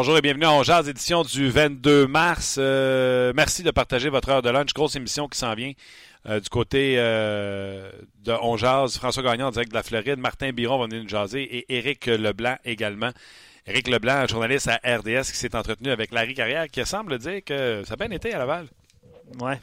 Bonjour 0.00 0.16
et 0.16 0.22
bienvenue 0.22 0.46
à 0.46 0.52
On 0.52 0.62
Jazz, 0.62 0.88
édition 0.88 1.24
du 1.24 1.50
22 1.50 2.06
mars. 2.06 2.56
Euh, 2.58 3.34
merci 3.36 3.62
de 3.62 3.70
partager 3.70 4.08
votre 4.08 4.30
heure 4.30 4.40
de 4.40 4.48
lunch. 4.48 4.72
Grosse 4.72 4.96
émission 4.96 5.28
qui 5.28 5.36
s'en 5.36 5.54
vient 5.54 5.74
euh, 6.24 6.40
du 6.40 6.48
côté 6.48 6.94
euh, 6.96 7.92
de 8.24 8.32
On 8.40 8.56
Jazz. 8.56 8.96
François 8.96 9.22
Gagnon 9.22 9.48
en 9.48 9.50
direct 9.50 9.70
de 9.70 9.76
la 9.76 9.82
Floride. 9.82 10.18
Martin 10.18 10.52
Biron 10.52 10.78
va 10.78 10.86
venir 10.86 11.02
nous 11.02 11.08
jaser 11.10 11.42
et 11.42 11.76
Éric 11.76 12.06
Leblanc 12.06 12.56
également. 12.64 13.10
Éric 13.66 13.88
Leblanc, 13.88 14.26
journaliste 14.26 14.68
à 14.68 14.76
RDS 14.76 15.32
qui 15.32 15.36
s'est 15.36 15.54
entretenu 15.54 15.90
avec 15.90 16.12
Larry 16.12 16.32
Carrière 16.32 16.68
qui 16.68 16.82
semble 16.86 17.18
dire 17.18 17.44
que 17.44 17.82
ça 17.84 17.92
a 17.92 17.96
bien 17.96 18.10
été 18.10 18.32
à 18.32 18.38
Laval. 18.38 18.68
Ouais. 19.38 19.60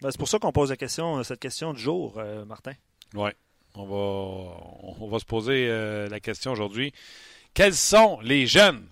Ben, 0.00 0.10
c'est 0.10 0.18
pour 0.18 0.28
ça 0.28 0.38
qu'on 0.38 0.52
pose 0.52 0.70
la 0.70 0.78
question, 0.78 1.22
cette 1.24 1.40
question 1.40 1.74
du 1.74 1.82
jour, 1.82 2.18
Martin. 2.46 2.72
Oui. 3.12 3.28
On 3.74 3.84
va, 3.84 4.96
on 4.98 5.08
va 5.10 5.18
se 5.18 5.26
poser 5.26 5.68
la 6.08 6.20
question 6.20 6.52
aujourd'hui. 6.52 6.94
Quels 7.52 7.74
sont 7.74 8.18
les 8.22 8.46
jeunes 8.46 8.88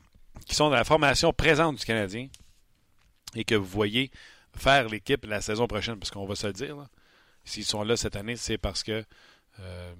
qui 0.46 0.54
sont 0.54 0.70
dans 0.70 0.76
la 0.76 0.84
formation 0.84 1.32
présente 1.32 1.76
du 1.76 1.84
Canadien 1.84 2.28
et 3.34 3.44
que 3.44 3.54
vous 3.54 3.66
voyez 3.66 4.10
faire 4.56 4.88
l'équipe 4.88 5.24
la 5.26 5.40
saison 5.40 5.66
prochaine, 5.66 5.98
parce 5.98 6.10
qu'on 6.10 6.26
va 6.26 6.34
se 6.34 6.46
le 6.46 6.52
dire, 6.52 6.76
s'ils 7.44 7.64
sont 7.64 7.82
là 7.82 7.96
cette 7.96 8.16
année, 8.16 8.36
c'est 8.36 8.58
parce 8.58 8.82
que 8.82 9.04
euh, 9.60 9.94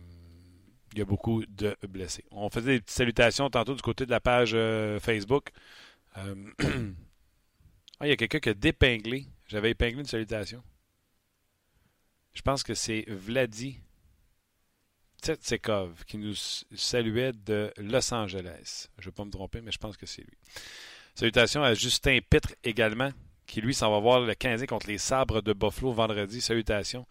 il 0.92 0.98
y 0.98 1.02
a 1.02 1.04
beaucoup 1.04 1.44
de 1.46 1.76
blessés. 1.88 2.24
On 2.30 2.50
faisait 2.50 2.72
des 2.72 2.80
petites 2.80 2.96
salutations 2.96 3.48
tantôt 3.48 3.74
du 3.74 3.82
côté 3.82 4.06
de 4.06 4.10
la 4.10 4.20
page 4.20 4.52
euh, 4.54 4.98
Facebook. 4.98 5.50
Euh, 6.18 6.34
ah, 8.00 8.06
il 8.06 8.08
y 8.08 8.12
a 8.12 8.16
quelqu'un 8.16 8.40
qui 8.40 8.48
a 8.48 8.54
dépinglé. 8.54 9.26
J'avais 9.46 9.70
épinglé 9.70 10.00
une 10.00 10.06
salutation. 10.06 10.62
Je 12.32 12.42
pense 12.42 12.62
que 12.62 12.74
c'est 12.74 13.04
Vladi 13.08 13.80
Tsetsekov 15.20 16.04
qui 16.06 16.18
nous 16.18 16.34
saluait 16.74 17.32
de 17.32 17.72
Los 17.78 18.12
Angeles. 18.12 18.88
Je 18.98 19.06
ne 19.06 19.10
vais 19.10 19.14
pas 19.14 19.24
me 19.24 19.30
tromper, 19.30 19.60
mais 19.60 19.72
je 19.72 19.78
pense 19.78 19.96
que 19.96 20.06
c'est 20.06 20.22
lui. 20.22 20.36
Salutations 21.14 21.62
à 21.62 21.74
Justin 21.74 22.18
Pitre 22.28 22.54
également, 22.64 23.10
qui 23.46 23.60
lui 23.60 23.74
s'en 23.74 23.91
va 23.91 23.98
voir 23.98 24.20
le 24.20 24.34
15 24.34 24.64
contre 24.66 24.86
les 24.88 24.98
Sabres 24.98 25.42
de 25.42 25.52
Buffalo 25.52 25.92
vendredi. 25.92 26.41
Salutations. 26.41 27.06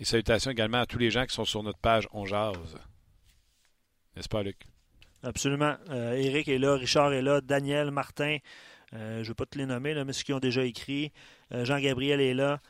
Et 0.00 0.04
salutations 0.04 0.50
également 0.50 0.80
à 0.80 0.86
tous 0.86 0.98
les 0.98 1.10
gens 1.10 1.24
qui 1.24 1.34
sont 1.34 1.44
sur 1.44 1.62
notre 1.62 1.78
page 1.78 2.08
On 2.12 2.24
Jase. 2.24 2.76
N'est-ce 4.16 4.28
pas, 4.28 4.42
Luc? 4.42 4.56
Absolument. 5.22 5.76
Eric 5.90 6.48
euh, 6.48 6.54
est 6.54 6.58
là, 6.58 6.74
Richard 6.76 7.12
est 7.12 7.22
là, 7.22 7.40
Daniel, 7.40 7.90
Martin. 7.90 8.38
Euh, 8.92 9.16
je 9.16 9.20
ne 9.20 9.28
vais 9.28 9.34
pas 9.34 9.46
te 9.46 9.58
les 9.58 9.66
nommer, 9.66 9.94
mais 10.04 10.12
ceux 10.12 10.22
qui 10.22 10.32
ont 10.32 10.40
déjà 10.40 10.64
écrit. 10.64 11.12
Euh, 11.52 11.64
Jean-Gabriel 11.64 12.20
est 12.20 12.34
là. 12.34 12.60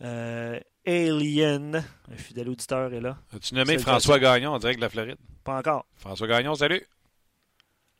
Alien. 0.00 1.84
Un 2.10 2.16
fidèle 2.16 2.48
auditeur 2.48 2.92
est 2.92 3.00
là. 3.00 3.18
As-tu 3.34 3.54
nommé 3.54 3.78
François 3.78 4.18
Gagnon 4.18 4.52
en 4.52 4.58
direct 4.58 4.78
de 4.78 4.84
la 4.84 4.88
Floride? 4.88 5.18
Pas 5.44 5.58
encore. 5.58 5.86
François 5.96 6.26
Gagnon, 6.26 6.54
salut. 6.54 6.84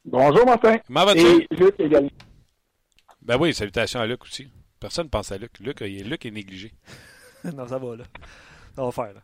Bonjour, 0.05 0.45
Martin. 0.45 0.79
Comment 0.87 1.05
vas-tu? 1.05 1.47
Et 1.51 1.57
Luc 1.57 1.75
également. 1.79 2.11
Ben 3.23 3.37
oui, 3.39 3.55
salutations 3.55 4.01
à 4.01 4.07
Luc 4.07 4.25
aussi. 4.25 4.49
Personne 4.81 5.05
ne 5.05 5.11
pense 5.11 5.31
à 5.31 5.39
Luc. 5.39 5.61
Luc, 5.61 5.81
Luc 5.81 6.27
est 6.27 6.31
négligé. 6.33 6.73
non, 7.45 7.69
ça 7.69 7.79
va, 7.79 7.97
là. 7.97 8.05
Ça 8.75 8.85
va 8.85 8.91
faire, 8.91 9.15
là. 9.15 9.21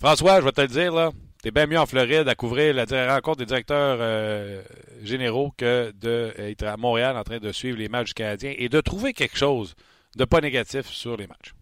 François, 0.00 0.40
je 0.40 0.44
vais 0.44 0.52
te 0.52 0.60
le 0.62 0.66
dire, 0.66 0.92
là. 0.92 1.10
T'es 1.42 1.52
bien 1.52 1.66
mieux 1.66 1.78
en 1.78 1.86
Floride 1.86 2.28
à 2.28 2.34
couvrir 2.34 2.74
la 2.74 3.14
rencontre 3.14 3.38
des 3.38 3.46
directeurs 3.46 3.98
euh, 4.00 4.62
généraux 5.02 5.52
que 5.56 5.90
d'être 5.92 6.64
à 6.64 6.76
Montréal 6.76 7.16
en 7.16 7.22
train 7.22 7.38
de 7.38 7.52
suivre 7.52 7.78
les 7.78 7.88
matchs 7.88 8.12
canadiens 8.12 8.52
et 8.58 8.68
de 8.68 8.80
trouver 8.80 9.14
quelque 9.14 9.38
chose 9.38 9.74
de 10.16 10.24
pas 10.24 10.40
négatif 10.40 10.86
sur 10.86 11.16
les 11.16 11.26
matchs. 11.26 11.54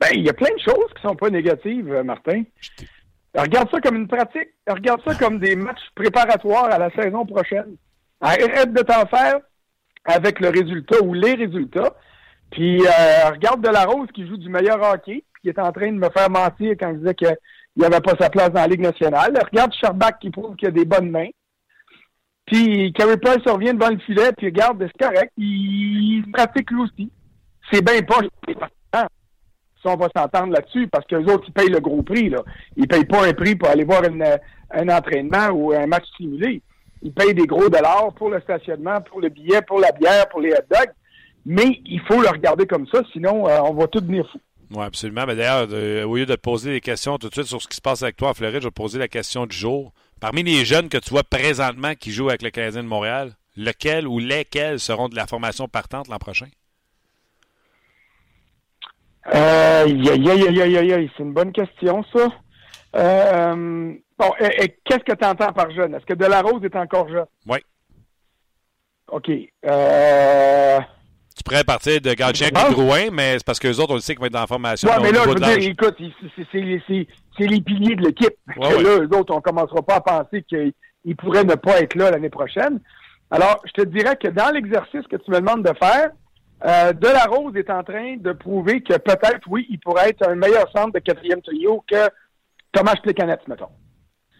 Ben, 0.00 0.08
il 0.12 0.22
y 0.22 0.28
a 0.28 0.34
plein 0.34 0.52
de 0.54 0.60
choses 0.60 0.92
qui 0.96 1.02
sont 1.02 1.16
pas 1.16 1.30
négatives, 1.30 1.92
euh, 1.92 2.02
Martin. 2.02 2.42
Regarde 3.34 3.70
ça 3.70 3.80
comme 3.80 3.96
une 3.96 4.08
pratique. 4.08 4.50
Regarde 4.66 5.00
ça 5.04 5.14
comme 5.14 5.38
des 5.38 5.56
matchs 5.56 5.90
préparatoires 5.94 6.70
à 6.70 6.78
la 6.78 6.90
saison 6.90 7.26
prochaine. 7.26 7.76
Arrête 8.20 8.72
de 8.72 8.82
t'en 8.82 9.06
faire 9.06 9.38
avec 10.04 10.40
le 10.40 10.48
résultat 10.48 11.02
ou 11.02 11.14
les 11.14 11.34
résultats. 11.34 11.94
Puis 12.50 12.80
euh, 12.80 13.30
regarde 13.30 13.62
De 13.62 13.68
La 13.68 13.84
Rose 13.84 14.08
qui 14.14 14.26
joue 14.26 14.36
du 14.36 14.48
meilleur 14.48 14.80
hockey, 14.80 15.24
puis 15.32 15.42
qui 15.42 15.48
est 15.48 15.58
en 15.58 15.72
train 15.72 15.90
de 15.90 15.98
me 15.98 16.08
faire 16.10 16.30
mentir 16.30 16.74
quand 16.78 16.90
il 16.90 16.98
disait 16.98 17.14
qu'il 17.14 17.36
n'avait 17.76 18.00
pas 18.00 18.14
sa 18.20 18.30
place 18.30 18.50
dans 18.50 18.60
la 18.60 18.68
Ligue 18.68 18.82
nationale. 18.82 19.36
Regarde 19.50 19.72
Sherbach 19.74 20.18
qui 20.20 20.30
prouve 20.30 20.54
qu'il 20.56 20.68
a 20.68 20.70
des 20.70 20.84
bonnes 20.84 21.10
mains. 21.10 21.30
Puis 22.46 22.92
Carey 22.92 23.16
Price 23.16 23.42
revient 23.46 23.72
devant 23.72 23.90
le 23.90 23.98
filet, 23.98 24.30
puis 24.36 24.46
regarde, 24.46 24.86
c'est 24.86 25.04
correct, 25.04 25.32
il, 25.38 26.18
il 26.18 26.30
pratique 26.30 26.70
lui 26.70 26.82
aussi. 26.82 27.10
C'est 27.72 27.82
bien 27.84 28.02
pas 28.02 28.20
on 29.84 29.96
va 29.96 30.08
s'entendre 30.16 30.52
là-dessus, 30.52 30.88
parce 30.88 31.06
que 31.06 31.16
les 31.16 31.32
autres, 31.32 31.44
ils 31.48 31.52
payent 31.52 31.70
le 31.70 31.80
gros 31.80 32.02
prix. 32.02 32.28
Là. 32.28 32.42
Ils 32.76 32.88
payent 32.88 33.04
pas 33.04 33.26
un 33.26 33.32
prix 33.32 33.54
pour 33.56 33.68
aller 33.68 33.84
voir 33.84 34.02
un 34.04 34.88
entraînement 34.88 35.48
ou 35.48 35.72
un 35.72 35.86
match 35.86 36.04
simulé. 36.16 36.62
Ils 37.02 37.12
payent 37.12 37.34
des 37.34 37.46
gros 37.46 37.68
dollars 37.68 38.12
pour 38.16 38.30
le 38.30 38.40
stationnement, 38.40 39.00
pour 39.02 39.20
le 39.20 39.28
billet, 39.28 39.60
pour 39.62 39.78
la 39.78 39.92
bière, 39.92 40.28
pour 40.30 40.40
les 40.40 40.52
hot 40.52 40.66
dogs. 40.70 40.92
Mais 41.46 41.80
il 41.84 42.00
faut 42.08 42.22
le 42.22 42.28
regarder 42.28 42.66
comme 42.66 42.86
ça, 42.86 43.02
sinon 43.12 43.46
euh, 43.46 43.58
on 43.62 43.74
va 43.74 43.86
tout 43.86 44.00
devenir 44.00 44.26
fou. 44.30 44.38
Oui, 44.70 44.82
absolument. 44.82 45.26
Mais 45.26 45.36
d'ailleurs, 45.36 45.68
au 46.08 46.16
lieu 46.16 46.24
de 46.24 46.34
te 46.34 46.40
poser 46.40 46.72
des 46.72 46.80
questions 46.80 47.18
tout 47.18 47.28
de 47.28 47.34
suite 47.34 47.46
sur 47.46 47.60
ce 47.60 47.68
qui 47.68 47.76
se 47.76 47.82
passe 47.82 48.02
avec 48.02 48.16
toi 48.16 48.30
en 48.30 48.34
Floride, 48.34 48.60
je 48.60 48.66
vais 48.66 48.70
te 48.70 48.74
poser 48.74 48.98
la 48.98 49.08
question 49.08 49.46
du 49.46 49.56
jour. 49.56 49.92
Parmi 50.20 50.42
les 50.42 50.64
jeunes 50.64 50.88
que 50.88 50.96
tu 50.96 51.10
vois 51.10 51.22
présentement 51.22 51.94
qui 51.94 52.10
jouent 52.10 52.30
avec 52.30 52.42
le 52.42 52.50
Canadien 52.50 52.82
de 52.82 52.88
Montréal, 52.88 53.34
lequel 53.56 54.08
ou 54.08 54.18
lesquels 54.18 54.80
seront 54.80 55.10
de 55.10 55.16
la 55.16 55.26
formation 55.26 55.68
partante 55.68 56.08
l'an 56.08 56.18
prochain? 56.18 56.46
C'est 59.32 61.22
une 61.22 61.32
bonne 61.32 61.52
question, 61.52 62.04
ça. 62.14 62.28
Euh, 62.96 63.94
bon, 64.18 64.30
et, 64.38 64.76
qu'est-ce 64.84 65.04
que 65.04 65.16
tu 65.16 65.24
entends 65.24 65.52
par 65.52 65.70
jeune? 65.70 65.94
Est-ce 65.94 66.06
que 66.06 66.14
Delarose 66.14 66.62
est 66.64 66.76
encore 66.76 67.08
jeune? 67.08 67.26
Oui. 67.46 67.58
OK. 69.08 69.30
Euh... 69.66 70.78
Tu 71.36 71.42
pourrais 71.42 71.64
partir 71.64 72.00
de 72.00 72.14
Galchenyuk 72.14 72.56
et 72.56 72.72
Drouin, 72.72 73.10
mais 73.12 73.32
c'est 73.34 73.44
parce 73.44 73.58
que 73.58 73.66
les 73.66 73.80
autres, 73.80 73.90
on 73.90 73.96
le 73.96 74.00
sait 74.00 74.14
qu'ils 74.14 74.20
vont 74.20 74.26
être 74.26 74.40
en 74.40 74.46
formation. 74.46 74.88
Oui, 74.88 75.02
mais 75.02 75.12
là, 75.12 75.22
je 75.24 75.28
veux 75.30 75.34
dire, 75.34 75.58
écoute, 75.58 75.96
c'est 77.36 77.46
les 77.46 77.60
piliers 77.60 77.96
de 77.96 78.02
l'équipe. 78.02 78.36
Ouais, 78.56 78.82
là, 78.82 79.00
eux 79.00 79.08
autres, 79.16 79.32
on 79.32 79.38
ne 79.38 79.42
commencera 79.42 79.82
pas 79.82 79.96
à 79.96 80.00
penser 80.00 80.44
qu'ils 80.44 81.16
pourraient 81.16 81.44
ne 81.44 81.56
pas 81.56 81.80
être 81.80 81.96
là 81.96 82.12
l'année 82.12 82.30
prochaine. 82.30 82.80
Alors, 83.32 83.60
je 83.64 83.72
te 83.72 83.88
dirais 83.88 84.16
que 84.16 84.28
dans 84.28 84.50
l'exercice 84.50 85.06
que 85.10 85.16
tu 85.16 85.30
me 85.32 85.40
demandes 85.40 85.64
de 85.64 85.72
faire, 85.76 86.10
euh, 86.64 86.92
de 86.92 87.08
la 87.08 87.24
Rose 87.24 87.56
est 87.56 87.68
en 87.70 87.82
train 87.82 88.16
de 88.16 88.32
prouver 88.32 88.80
que 88.80 88.94
peut-être, 88.94 89.42
oui, 89.48 89.66
il 89.68 89.78
pourrait 89.78 90.10
être 90.10 90.28
un 90.28 90.34
meilleur 90.34 90.70
centre 90.74 90.92
de 90.92 90.98
quatrième 90.98 91.42
trio 91.42 91.84
que 91.86 92.08
Thomas 92.72 92.94
Plekanec, 93.02 93.46
mettons. 93.48 93.68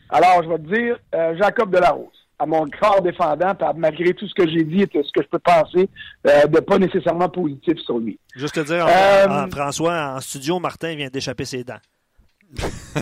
Alors, 0.09 0.43
je 0.43 0.49
vais 0.49 0.59
te 0.59 0.75
dire 0.75 0.99
euh, 1.15 1.37
Jacob 1.37 1.71
Delarose, 1.71 2.27
à 2.39 2.47
mon 2.47 2.67
corps 2.81 3.03
défendant, 3.03 3.53
malgré 3.77 4.15
tout 4.15 4.27
ce 4.27 4.35
que 4.35 4.49
j'ai 4.49 4.65
dit 4.65 4.83
et 4.83 4.89
ce 4.93 5.13
que 5.13 5.23
je 5.23 5.29
peux 5.29 5.39
penser 5.39 5.91
euh, 6.27 6.47
de 6.47 6.61
pas 6.61 6.79
nécessairement 6.79 7.29
positif 7.29 7.79
sur 7.81 7.99
lui. 7.99 8.19
Juste 8.35 8.55
te 8.55 8.61
dire, 8.61 8.89
François, 9.51 10.15
en 10.17 10.21
studio, 10.21 10.59
Martin 10.61 10.95
vient 10.95 11.09
d'échapper 11.09 11.45
ses 11.45 11.65
dents. 11.65 11.81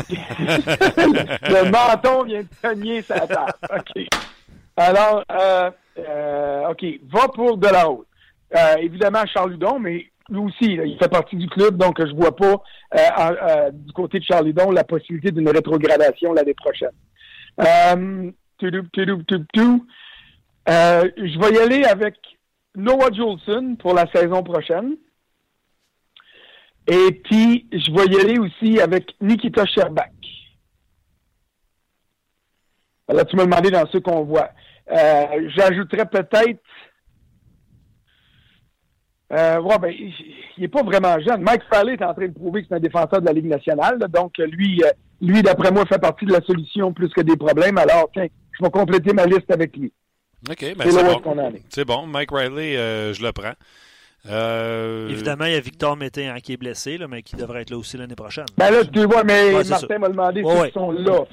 le 0.08 1.70
menton 1.70 2.24
vient 2.24 2.40
de 2.42 2.48
cogner 2.62 3.02
sa 3.02 3.26
table. 3.26 3.52
OK. 3.70 4.06
Alors, 4.76 5.22
OK, 6.70 6.84
va 7.12 7.28
pour 7.28 7.58
Delarose. 7.58 8.06
Euh, 8.54 8.76
évidemment, 8.78 9.24
Charles 9.26 9.54
Hudon, 9.54 9.78
mais 9.78 10.06
lui 10.28 10.38
aussi, 10.38 10.74
il 10.74 10.98
fait 10.98 11.08
partie 11.08 11.36
du 11.36 11.48
club, 11.48 11.76
donc 11.76 12.04
je 12.04 12.14
vois 12.14 12.36
pas 12.36 12.62
euh, 12.94 12.98
euh, 13.18 13.70
du 13.72 13.92
côté 13.92 14.18
de 14.18 14.24
Charles 14.24 14.52
la 14.72 14.84
possibilité 14.84 15.30
d'une 15.30 15.48
rétrogradation 15.48 16.32
l'année 16.32 16.54
prochaine. 16.54 16.92
je 17.58 18.32
vais 21.38 21.54
y 21.54 21.58
aller 21.58 21.84
avec 21.84 22.16
Noah 22.74 23.10
Jolson 23.12 23.76
pour 23.78 23.94
la 23.94 24.06
saison 24.12 24.42
prochaine. 24.42 24.96
Et 26.86 27.12
puis, 27.24 27.68
je 27.72 27.92
vais 27.92 28.06
y 28.12 28.20
aller 28.20 28.38
aussi 28.38 28.80
avec 28.80 29.14
Nikita 29.20 29.64
Sherbak. 29.66 30.12
Là, 33.08 33.24
tu 33.24 33.36
m'as 33.36 33.44
demandé 33.44 33.70
dans 33.70 33.86
ce 33.86 33.98
qu'on 33.98 34.24
voit. 34.24 34.50
J'ajouterais 34.88 36.06
peut-être 36.06 36.60
Euh, 39.32 39.60
ouais, 39.60 39.78
ben, 39.78 39.90
il 39.90 40.60
n'est 40.60 40.68
pas 40.68 40.82
vraiment 40.82 41.18
jeune. 41.20 41.40
Mike 41.40 41.62
Farley 41.70 41.94
est 41.94 42.04
en 42.04 42.12
train 42.12 42.28
de 42.28 42.34
prouver 42.34 42.62
que 42.62 42.68
c'est 42.68 42.74
un 42.74 42.80
défenseur 42.80 43.20
de 43.20 43.26
la 43.26 43.32
Ligue 43.32 43.46
nationale. 43.46 43.98
Donc, 44.10 44.36
lui, 44.38 44.82
euh, 44.84 44.90
lui 45.22 45.42
d'après 45.42 45.70
moi, 45.70 45.86
fait 45.86 45.98
partie 45.98 46.26
de 46.26 46.32
la 46.32 46.42
solution 46.42 46.92
plus 46.92 47.08
que 47.08 47.22
des 47.22 47.36
problèmes. 47.36 47.78
Alors, 47.78 48.10
tiens, 48.12 48.26
je 48.58 48.64
vais 48.64 48.70
compléter 48.70 49.14
ma 49.14 49.24
liste 49.24 49.50
avec 49.50 49.74
lui. 49.76 49.92
OK, 50.50 50.74
ben 50.76 50.90
c'est 50.90 51.04
bon. 51.04 51.52
C'est 51.68 51.84
bon. 51.84 52.06
Mike 52.06 52.30
Riley, 52.32 52.76
euh, 52.76 53.14
je 53.14 53.22
le 53.22 53.32
prends. 53.32 53.54
Euh... 54.28 55.08
Évidemment, 55.08 55.46
il 55.46 55.52
y 55.52 55.56
a 55.56 55.60
Victor 55.60 55.96
Mété 55.96 56.28
hein, 56.28 56.38
qui 56.40 56.52
est 56.52 56.56
blessé, 56.56 56.98
là, 56.98 57.08
mais 57.08 57.22
qui 57.22 57.36
devrait 57.36 57.62
être 57.62 57.70
là 57.70 57.76
aussi 57.76 57.96
l'année 57.96 58.14
prochaine. 58.14 58.46
Ben 58.56 58.70
là, 58.70 58.84
tu 58.84 59.04
vois, 59.04 59.24
mais 59.24 59.52
Martin 59.52 59.98
m'a 59.98 60.08
demandé 60.08 60.44
s'ils 60.44 60.72
sont 60.72 60.90
là. 60.92 61.24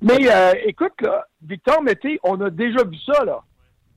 mais 0.00 0.30
euh, 0.30 0.52
écoute, 0.64 0.94
là, 1.00 1.26
Victor 1.42 1.82
Mété, 1.82 2.18
on 2.22 2.40
a 2.40 2.50
déjà 2.50 2.84
vu 2.84 2.96
ça, 3.06 3.24
là. 3.24 3.42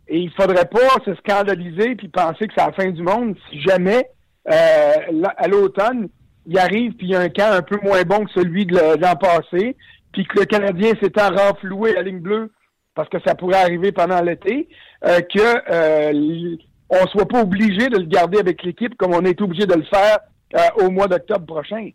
Et 0.09 0.17
il 0.17 0.31
faudrait 0.31 0.65
pas 0.65 0.89
se 1.05 1.13
scandaliser 1.15 1.95
puis 1.95 2.07
penser 2.09 2.47
que 2.47 2.53
c'est 2.57 2.65
la 2.65 2.73
fin 2.73 2.89
du 2.89 3.03
monde 3.03 3.35
si 3.49 3.61
jamais, 3.61 4.09
euh, 4.49 5.23
à 5.37 5.47
l'automne, 5.47 6.09
il 6.47 6.57
arrive 6.57 6.93
puis 6.93 7.07
il 7.07 7.11
y 7.11 7.15
a 7.15 7.21
un 7.21 7.29
camp 7.29 7.51
un 7.51 7.61
peu 7.61 7.77
moins 7.83 8.01
bon 8.03 8.25
que 8.25 8.31
celui 8.31 8.65
de 8.65 8.75
l'an 8.75 9.15
passé, 9.15 9.77
puis 10.11 10.25
que 10.25 10.39
le 10.39 10.45
Canadien 10.45 10.93
s'est 11.01 11.11
renfloué 11.15 11.93
la 11.93 12.01
ligne 12.01 12.19
bleue 12.19 12.51
parce 12.95 13.07
que 13.09 13.17
ça 13.25 13.35
pourrait 13.35 13.61
arriver 13.61 13.91
pendant 13.91 14.19
l'été, 14.21 14.67
euh, 15.05 15.21
que 15.21 15.71
euh, 15.71 16.57
on 16.89 17.07
soit 17.07 17.27
pas 17.27 17.43
obligé 17.43 17.87
de 17.87 17.97
le 17.97 18.05
garder 18.05 18.39
avec 18.39 18.63
l'équipe 18.63 18.95
comme 18.97 19.13
on 19.13 19.23
est 19.23 19.39
obligé 19.41 19.65
de 19.65 19.75
le 19.75 19.83
faire 19.83 20.19
euh, 20.55 20.83
au 20.85 20.89
mois 20.89 21.07
d'octobre 21.07 21.45
prochain. 21.45 21.91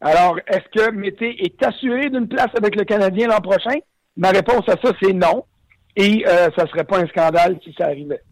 Alors, 0.00 0.38
est-ce 0.46 0.68
que 0.72 0.90
Mété 0.90 1.44
est 1.44 1.62
assuré 1.64 2.08
d'une 2.08 2.28
place 2.28 2.50
avec 2.56 2.76
le 2.76 2.84
Canadien 2.84 3.28
l'an 3.28 3.40
prochain? 3.40 3.78
Ma 4.16 4.30
réponse 4.30 4.68
à 4.68 4.76
ça, 4.82 4.92
c'est 5.00 5.12
non. 5.12 5.44
Et 5.98 6.24
euh, 6.28 6.48
ça 6.56 6.64
serait 6.68 6.84
pas 6.84 7.00
un 7.00 7.06
scandale 7.08 7.58
si 7.64 7.74
ça 7.76 7.86
arrivait. 7.86 8.22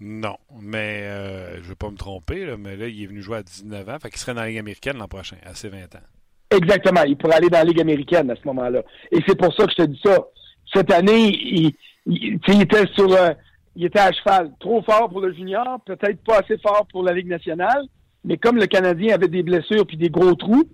Non, 0.00 0.36
mais 0.60 1.02
euh, 1.04 1.54
je 1.56 1.60
ne 1.60 1.64
veux 1.64 1.74
pas 1.76 1.90
me 1.90 1.96
tromper, 1.96 2.56
mais 2.58 2.76
là, 2.76 2.88
il 2.88 3.04
est 3.04 3.06
venu 3.06 3.22
jouer 3.22 3.38
à 3.38 3.42
19 3.44 3.88
ans, 3.88 3.98
fait 4.02 4.10
qu'il 4.10 4.18
serait 4.18 4.34
dans 4.34 4.40
la 4.40 4.48
Ligue 4.48 4.58
américaine 4.58 4.98
l'an 4.98 5.06
prochain, 5.06 5.36
à 5.44 5.54
ses 5.54 5.68
20 5.68 5.94
ans. 5.94 6.02
Exactement, 6.50 7.02
il 7.04 7.16
pourrait 7.16 7.36
aller 7.36 7.50
dans 7.50 7.58
la 7.58 7.64
Ligue 7.64 7.80
américaine 7.80 8.30
à 8.32 8.34
ce 8.34 8.40
moment-là. 8.46 8.82
Et 9.12 9.18
c'est 9.28 9.38
pour 9.38 9.54
ça 9.54 9.64
que 9.64 9.70
je 9.70 9.84
te 9.84 9.88
dis 9.88 10.00
ça. 10.04 10.18
Cette 10.74 10.90
année, 10.90 11.28
il, 11.28 11.72
était 12.60 12.86
sur 12.94 13.12
euh, 13.12 13.30
il 13.76 13.84
était 13.84 14.00
à 14.00 14.10
cheval 14.10 14.50
trop 14.58 14.82
fort 14.82 15.08
pour 15.08 15.20
le 15.20 15.32
junior, 15.32 15.80
peut-être 15.86 16.24
pas 16.24 16.40
assez 16.40 16.58
fort 16.58 16.84
pour 16.90 17.04
la 17.04 17.12
Ligue 17.12 17.28
nationale, 17.28 17.84
mais 18.24 18.38
comme 18.38 18.56
le 18.56 18.66
Canadien 18.66 19.14
avait 19.14 19.28
des 19.28 19.44
blessures 19.44 19.86
puis 19.86 19.96
des 19.96 20.10
gros 20.10 20.34
trous, 20.34 20.64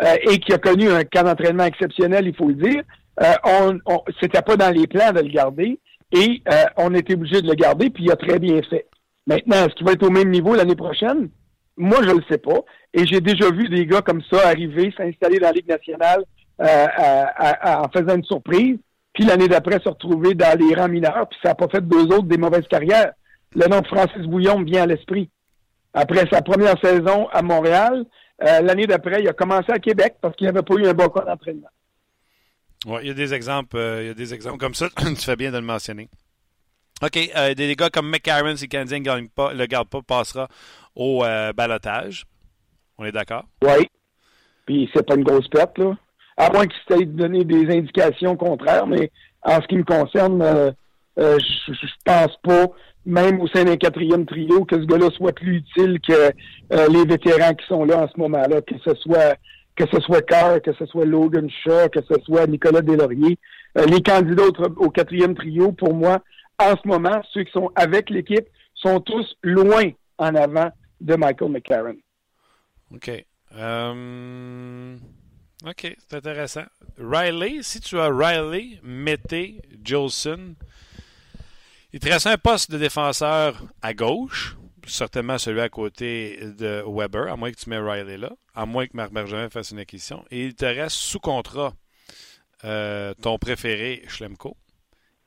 euh, 0.00 0.14
et 0.30 0.38
qui 0.38 0.52
a 0.52 0.58
connu 0.58 0.88
un 0.90 1.02
camp 1.02 1.24
d'entraînement 1.24 1.64
exceptionnel, 1.64 2.28
il 2.28 2.34
faut 2.36 2.48
le 2.48 2.54
dire, 2.54 2.82
euh, 3.22 3.32
on, 3.44 3.78
on 3.86 4.02
c'était 4.20 4.42
pas 4.42 4.56
dans 4.56 4.70
les 4.70 4.86
plans 4.86 5.12
de 5.12 5.20
le 5.20 5.28
garder 5.28 5.78
et 6.12 6.42
euh, 6.52 6.64
on 6.76 6.94
était 6.94 7.14
obligé 7.14 7.42
de 7.42 7.48
le 7.48 7.54
garder, 7.54 7.90
puis 7.90 8.04
il 8.04 8.10
a 8.10 8.16
très 8.16 8.38
bien 8.38 8.60
fait. 8.62 8.86
Maintenant, 9.26 9.56
est-ce 9.56 9.74
qu'il 9.74 9.86
va 9.86 9.92
être 9.92 10.06
au 10.06 10.10
même 10.10 10.30
niveau 10.30 10.54
l'année 10.54 10.76
prochaine? 10.76 11.30
Moi, 11.76 11.98
je 12.02 12.10
le 12.10 12.22
sais 12.28 12.38
pas. 12.38 12.60
Et 12.92 13.06
j'ai 13.06 13.20
déjà 13.20 13.50
vu 13.50 13.68
des 13.68 13.86
gars 13.86 14.02
comme 14.02 14.22
ça 14.30 14.48
arriver, 14.48 14.92
s'installer 14.96 15.38
dans 15.38 15.48
la 15.48 15.52
Ligue 15.52 15.68
nationale 15.68 16.22
euh, 16.60 16.86
en 17.64 17.88
faisant 17.88 18.16
une 18.16 18.24
surprise, 18.24 18.76
puis 19.12 19.24
l'année 19.24 19.48
d'après 19.48 19.80
se 19.80 19.88
retrouver 19.88 20.34
dans 20.34 20.58
les 20.58 20.74
rangs 20.74 20.88
mineurs, 20.88 21.28
puis 21.28 21.38
ça 21.42 21.50
n'a 21.50 21.54
pas 21.54 21.68
fait 21.68 21.80
deux 21.80 22.04
autres 22.04 22.24
des 22.24 22.36
mauvaises 22.36 22.66
carrières. 22.68 23.12
Le 23.56 23.66
nom 23.66 23.80
de 23.80 23.86
Francis 23.86 24.22
Bouillon 24.22 24.62
vient 24.62 24.82
à 24.82 24.86
l'esprit. 24.86 25.30
Après 25.94 26.28
sa 26.30 26.42
première 26.42 26.78
saison 26.80 27.28
à 27.32 27.42
Montréal, 27.42 28.04
l'année 28.40 28.86
d'après, 28.86 29.22
il 29.22 29.28
a 29.28 29.32
commencé 29.32 29.70
à 29.70 29.78
Québec 29.78 30.16
parce 30.20 30.36
qu'il 30.36 30.46
n'avait 30.46 30.62
pas 30.62 30.74
eu 30.74 30.86
un 30.86 30.94
bon 30.94 31.08
cas 31.08 31.24
d'entraînement. 31.24 31.68
Oui, 32.86 32.98
il 33.02 33.08
y 33.08 33.10
a 33.10 33.14
des 33.14 33.32
exemples, 33.32 33.76
euh, 33.76 34.02
il 34.02 34.06
y 34.08 34.10
a 34.10 34.14
des 34.14 34.34
exemples 34.34 34.58
comme 34.58 34.74
ça. 34.74 34.88
tu 34.98 35.16
fais 35.16 35.36
bien 35.36 35.50
de 35.50 35.56
le 35.56 35.64
mentionner. 35.64 36.08
OK, 37.02 37.18
euh, 37.36 37.54
des 37.54 37.74
gars 37.74 37.90
comme 37.90 38.10
McCarron, 38.10 38.56
si 38.56 38.64
le 38.64 38.68
Canadien 38.68 39.00
ne 39.00 39.56
le 39.58 39.66
garde 39.66 39.88
pas, 39.88 40.02
passera 40.02 40.48
au 40.94 41.24
euh, 41.24 41.52
balotage. 41.52 42.24
On 42.98 43.04
est 43.04 43.12
d'accord? 43.12 43.44
Oui. 43.62 43.88
Puis 44.66 44.88
c'est 44.94 45.04
pas 45.04 45.16
une 45.16 45.24
grosse 45.24 45.48
perte, 45.48 45.78
là. 45.78 45.96
À 46.36 46.50
moins 46.50 46.66
qu'il 46.66 46.96
s'est 46.96 47.04
donné 47.04 47.44
des 47.44 47.70
indications 47.76 48.36
contraires, 48.36 48.86
mais 48.86 49.10
en 49.42 49.60
ce 49.60 49.66
qui 49.68 49.76
me 49.76 49.84
concerne, 49.84 50.74
je, 51.16 51.38
je 51.68 51.86
pense 52.04 52.36
pas, 52.42 52.66
même 53.06 53.40
au 53.40 53.46
sein 53.48 53.64
d'un 53.64 53.76
quatrième 53.76 54.26
trio, 54.26 54.64
que 54.64 54.80
ce 54.80 54.86
gars-là 54.86 55.10
soit 55.16 55.32
plus 55.32 55.58
utile 55.58 56.00
que 56.00 56.32
les 56.90 57.04
vétérans 57.04 57.54
qui 57.54 57.64
sont 57.66 57.84
là 57.84 58.02
en 58.02 58.08
ce 58.08 58.18
moment-là, 58.18 58.62
que 58.62 58.74
ce 58.84 58.94
soit 58.96 59.36
que 59.76 59.84
ce 59.92 60.00
soit 60.00 60.22
Carr, 60.22 60.62
que 60.62 60.72
ce 60.72 60.86
soit 60.86 61.04
Logan 61.04 61.48
Shaw, 61.50 61.88
que 61.88 62.00
ce 62.02 62.20
soit 62.24 62.46
Nicolas 62.46 62.80
Delaurier. 62.80 63.38
Euh, 63.76 63.86
les 63.86 64.02
candidats 64.02 64.44
au, 64.76 64.90
quatrième 64.90 65.34
trio, 65.34 65.72
pour 65.72 65.94
moi, 65.94 66.22
en 66.58 66.76
ce 66.76 66.86
moment, 66.86 67.20
ceux 67.32 67.44
qui 67.44 67.52
sont 67.52 67.70
avec 67.74 68.10
l'équipe, 68.10 68.46
sont 68.74 69.00
tous 69.00 69.36
loin 69.42 69.90
en 70.18 70.34
avant 70.34 70.70
de 71.00 71.16
Michael 71.16 71.50
McCarron. 71.50 71.96
OK. 72.92 73.24
Euh, 73.56 74.96
OK, 75.66 75.96
c'est 75.98 76.14
intéressant. 76.14 76.64
Riley, 76.98 77.62
si 77.62 77.80
tu 77.80 77.98
as 77.98 78.08
Riley, 78.08 78.78
mettez 78.82 79.60
Jolson. 79.82 80.54
Il 81.92 82.00
te 82.00 82.08
reste 82.08 82.26
un 82.26 82.36
poste 82.36 82.70
de 82.70 82.78
défenseur 82.78 83.62
à 83.80 83.94
gauche 83.94 84.56
certainement 84.86 85.38
celui 85.38 85.60
à 85.60 85.68
côté 85.68 86.38
de 86.58 86.82
Weber, 86.86 87.32
à 87.32 87.36
moins 87.36 87.50
que 87.50 87.56
tu 87.56 87.70
mets 87.70 87.78
Riley 87.78 88.16
là, 88.16 88.32
à 88.54 88.66
moins 88.66 88.86
que 88.86 88.96
Marc 88.96 89.12
Bergevin 89.12 89.48
fasse 89.50 89.70
une 89.70 89.78
acquisition. 89.78 90.24
Et 90.30 90.44
il 90.44 90.54
te 90.54 90.64
reste 90.64 90.96
sous 90.96 91.20
contrat 91.20 91.74
euh, 92.64 93.14
ton 93.20 93.38
préféré, 93.38 94.02
Schlemko. 94.08 94.56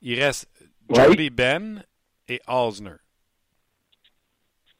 Il 0.02 0.20
reste 0.20 0.48
Jody 0.90 1.30
Ben 1.30 1.84
et 2.28 2.40
Alsner. 2.46 2.96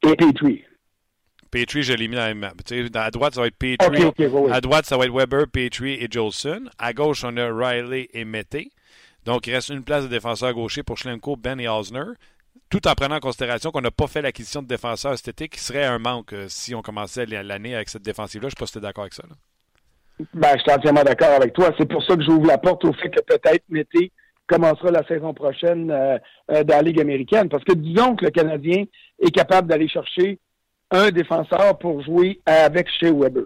Et 0.07 0.15
Petrie. 0.15 0.63
Petrie, 1.51 1.83
je 1.83 1.93
l'ai 1.93 2.07
mis 2.07 2.15
dans 2.15 2.25
la 2.25 2.33
map. 2.33 2.53
à 2.95 3.11
droite, 3.11 3.33
ça 3.33 3.41
va 3.41 3.47
être 3.47 3.57
Petrie. 3.57 4.51
À 4.51 4.61
droite, 4.61 4.85
ça 4.85 4.97
va 4.97 5.05
être 5.05 5.13
Weber, 5.13 5.47
Petrie 5.47 5.93
et 5.93 6.07
Jolson. 6.09 6.69
À 6.77 6.93
gauche, 6.93 7.23
on 7.23 7.35
a 7.37 7.51
Riley 7.51 8.09
et 8.13 8.23
Mété. 8.23 8.71
Donc, 9.25 9.47
il 9.47 9.53
reste 9.53 9.69
une 9.69 9.83
place 9.83 10.03
de 10.03 10.09
défenseur 10.09 10.53
gaucher 10.53 10.83
pour 10.83 10.97
Schlemko, 10.97 11.35
Ben 11.35 11.59
et 11.59 11.67
Osner 11.67 12.13
tout 12.69 12.87
en 12.87 12.93
prenant 12.93 13.15
en 13.15 13.19
considération 13.19 13.71
qu'on 13.71 13.81
n'a 13.81 13.91
pas 13.91 14.07
fait 14.07 14.21
l'acquisition 14.21 14.61
de 14.61 14.67
défenseurs 14.67 15.17
cet 15.17 15.27
été, 15.29 15.49
qui 15.49 15.59
serait 15.59 15.85
un 15.85 15.99
manque 15.99 16.33
euh, 16.33 16.45
si 16.47 16.75
on 16.75 16.81
commençait 16.81 17.25
l'année 17.25 17.75
avec 17.75 17.89
cette 17.89 18.03
défensive-là. 18.03 18.49
Je 18.49 18.55
ne 18.55 18.57
sais 18.57 18.59
pas 18.59 18.65
si 18.65 18.73
tu 18.73 18.77
es 18.77 18.81
d'accord 18.81 19.03
avec 19.03 19.13
ça. 19.13 19.23
Ben, 20.33 20.49
je 20.55 20.61
suis 20.61 20.71
entièrement 20.71 21.03
d'accord 21.03 21.29
avec 21.29 21.53
toi. 21.53 21.71
C'est 21.77 21.87
pour 21.87 22.03
ça 22.03 22.15
que 22.15 22.23
j'ouvre 22.23 22.47
la 22.47 22.57
porte 22.57 22.83
au 22.85 22.93
fait 22.93 23.09
que 23.09 23.21
peut-être 23.21 23.63
Mété 23.69 24.11
commencera 24.47 24.91
la 24.91 25.05
saison 25.07 25.33
prochaine 25.33 25.89
euh, 25.91 26.17
euh, 26.51 26.63
dans 26.63 26.75
la 26.75 26.81
Ligue 26.81 26.99
américaine. 26.99 27.49
Parce 27.49 27.63
que 27.63 27.73
disons 27.73 28.15
que 28.15 28.25
le 28.25 28.31
Canadien 28.31 28.83
est 29.19 29.31
capable 29.31 29.67
d'aller 29.67 29.87
chercher 29.87 30.39
un 30.91 31.11
défenseur 31.11 31.77
pour 31.77 32.01
jouer 32.03 32.41
avec 32.45 32.87
chez 32.99 33.11
Weber. 33.11 33.43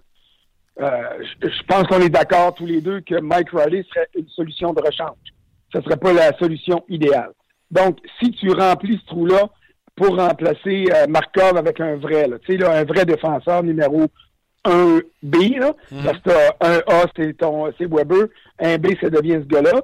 je, 0.77 1.63
pense 1.67 1.83
qu'on 1.83 1.99
est 1.99 2.09
d'accord 2.09 2.55
tous 2.55 2.65
les 2.65 2.81
deux 2.81 3.01
que 3.01 3.19
Mike 3.19 3.49
Riley 3.51 3.85
serait 3.89 4.07
une 4.15 4.29
solution 4.29 4.73
de 4.73 4.81
rechange. 4.81 5.17
Ce 5.71 5.79
ne 5.79 5.83
serait 5.83 5.97
pas 5.97 6.13
la 6.13 6.31
solution 6.37 6.83
idéale. 6.87 7.31
Donc, 7.73 7.97
si 8.21 8.31
tu 8.31 8.51
remplis 8.51 8.99
ce 9.01 9.07
trou-là 9.07 9.49
pour 9.95 10.17
remplacer 10.17 10.85
euh, 10.93 11.07
Markov 11.07 11.57
avec 11.57 11.79
un 11.79 11.95
vrai, 11.95 12.27
tu 12.45 12.57
sais, 12.57 12.65
un 12.65 12.83
vrai 12.83 13.05
défenseur 13.05 13.63
numéro 13.63 14.07
1B, 14.65 15.59
là, 15.59 15.73
mhm. 15.91 16.03
parce 16.03 16.19
que 16.19 16.29
un 16.61 16.77
A, 16.87 17.05
c'est 17.15 17.37
ton 17.37 17.71
c'est 17.77 17.87
Weber, 17.89 18.27
un 18.59 18.77
B, 18.77 18.87
ça 19.01 19.09
devient 19.09 19.39
ce 19.41 19.47
gars-là, 19.47 19.81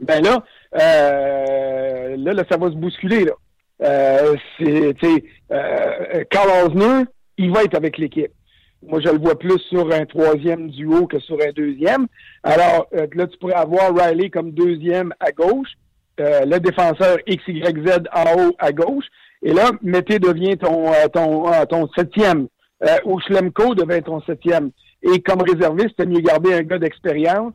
ben 0.00 0.22
là, 0.22 0.44
euh, 0.80 2.16
là, 2.16 2.32
là, 2.32 2.44
ça 2.48 2.56
va 2.56 2.70
se 2.70 2.76
bousculer, 2.76 3.24
là. 3.24 3.32
Euh, 3.80 4.36
c'est, 4.58 5.24
euh, 5.52 6.24
Carl 6.30 6.66
Osner, 6.66 7.04
il 7.36 7.52
va 7.52 7.64
être 7.64 7.76
avec 7.76 7.98
l'équipe. 7.98 8.32
Moi, 8.86 9.00
je 9.00 9.08
le 9.08 9.18
vois 9.18 9.38
plus 9.38 9.58
sur 9.68 9.92
un 9.92 10.04
troisième 10.06 10.70
duo 10.70 11.06
que 11.06 11.18
sur 11.18 11.36
un 11.40 11.50
deuxième. 11.52 12.06
Alors, 12.44 12.88
là, 12.92 13.26
tu 13.26 13.38
pourrais 13.38 13.54
avoir 13.54 13.92
Riley 13.94 14.30
comme 14.30 14.52
deuxième 14.52 15.12
à 15.18 15.32
gauche, 15.32 15.70
euh, 16.20 16.44
le 16.44 16.58
défenseur 16.58 17.18
XYZ 17.28 18.02
en 18.14 18.40
haut 18.40 18.54
à 18.58 18.72
gauche. 18.72 19.06
Et 19.42 19.52
là, 19.52 19.70
Mété 19.82 20.18
devient 20.18 20.56
ton, 20.56 20.92
euh, 20.92 21.08
ton, 21.12 21.52
euh, 21.52 21.64
ton 21.64 21.88
septième. 21.96 22.48
ou 23.04 23.18
Schlemko 23.20 23.74
devient 23.74 24.02
ton 24.02 24.20
septième. 24.22 24.70
Et 25.02 25.20
comme 25.20 25.42
réserviste, 25.42 25.94
c'est 25.98 26.06
mieux 26.06 26.20
garder 26.20 26.54
un 26.54 26.62
gars 26.62 26.78
d'expérience 26.78 27.52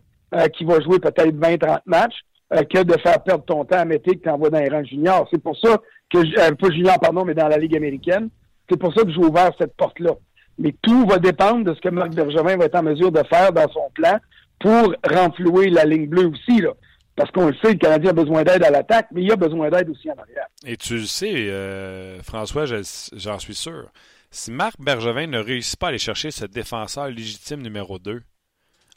qui 0.57 0.65
va 0.65 0.81
jouer 0.81 0.99
peut-être 0.99 1.35
20-30 1.35 1.81
matchs 1.85 2.19
que 2.49 2.83
de 2.83 2.93
faire 2.99 3.21
perdre 3.23 3.45
ton 3.45 3.63
temps 3.63 3.77
à 3.77 3.85
Mété 3.85 4.17
que 4.17 4.23
tu 4.23 4.29
envoies 4.29 4.49
dans 4.49 4.59
les 4.59 4.69
rangs 4.69 4.83
juniors. 4.83 5.27
C'est 5.31 5.41
pour 5.41 5.57
ça 5.57 5.77
que, 6.11 6.53
pas 6.53 6.69
junior, 6.71 6.99
pardon, 6.99 7.23
mais 7.23 7.35
dans 7.35 7.47
la 7.47 7.57
Ligue 7.57 7.77
américaine. 7.77 8.29
C'est 8.69 8.79
pour 8.79 8.93
ça 8.93 9.03
que 9.03 9.11
j'ai 9.11 9.19
ouvert 9.23 9.51
cette 9.59 9.75
porte-là. 9.77 10.11
Mais 10.57 10.75
tout 10.81 11.05
va 11.05 11.19
dépendre 11.19 11.63
de 11.65 11.73
ce 11.73 11.81
que 11.81 11.89
Marc 11.89 12.13
Bergevin 12.13 12.57
va 12.57 12.65
être 12.65 12.75
en 12.75 12.83
mesure 12.83 13.11
de 13.11 13.23
faire 13.29 13.53
dans 13.53 13.69
son 13.69 13.89
plan 13.93 14.17
pour 14.59 14.93
renflouer 15.09 15.69
la 15.69 15.85
ligne 15.85 16.07
bleue 16.07 16.27
aussi. 16.27 16.61
Là. 16.61 16.71
Parce 17.15 17.29
qu'on 17.31 17.47
le 17.47 17.55
sait, 17.55 17.73
le 17.73 17.77
Canadien 17.77 18.09
a 18.09 18.13
besoin 18.13 18.43
d'aide 18.43 18.63
à 18.63 18.71
l'attaque, 18.71 19.07
mais 19.11 19.23
il 19.23 19.31
a 19.31 19.35
besoin 19.35 19.69
d'aide 19.69 19.89
aussi 19.89 20.09
en 20.09 20.15
arrière. 20.15 20.47
Et 20.65 20.77
tu 20.77 20.95
le 20.95 21.05
sais, 21.05 21.49
euh, 21.49 22.21
François, 22.23 22.65
j'en 22.65 23.39
suis 23.39 23.55
sûr. 23.55 23.91
Si 24.31 24.51
Marc 24.51 24.79
Bergevin 24.79 25.27
ne 25.27 25.37
réussit 25.37 25.77
pas 25.77 25.87
à 25.87 25.89
aller 25.89 25.99
chercher 25.99 26.31
ce 26.31 26.45
défenseur 26.45 27.07
légitime 27.09 27.61
numéro 27.61 27.99
2, 27.99 28.23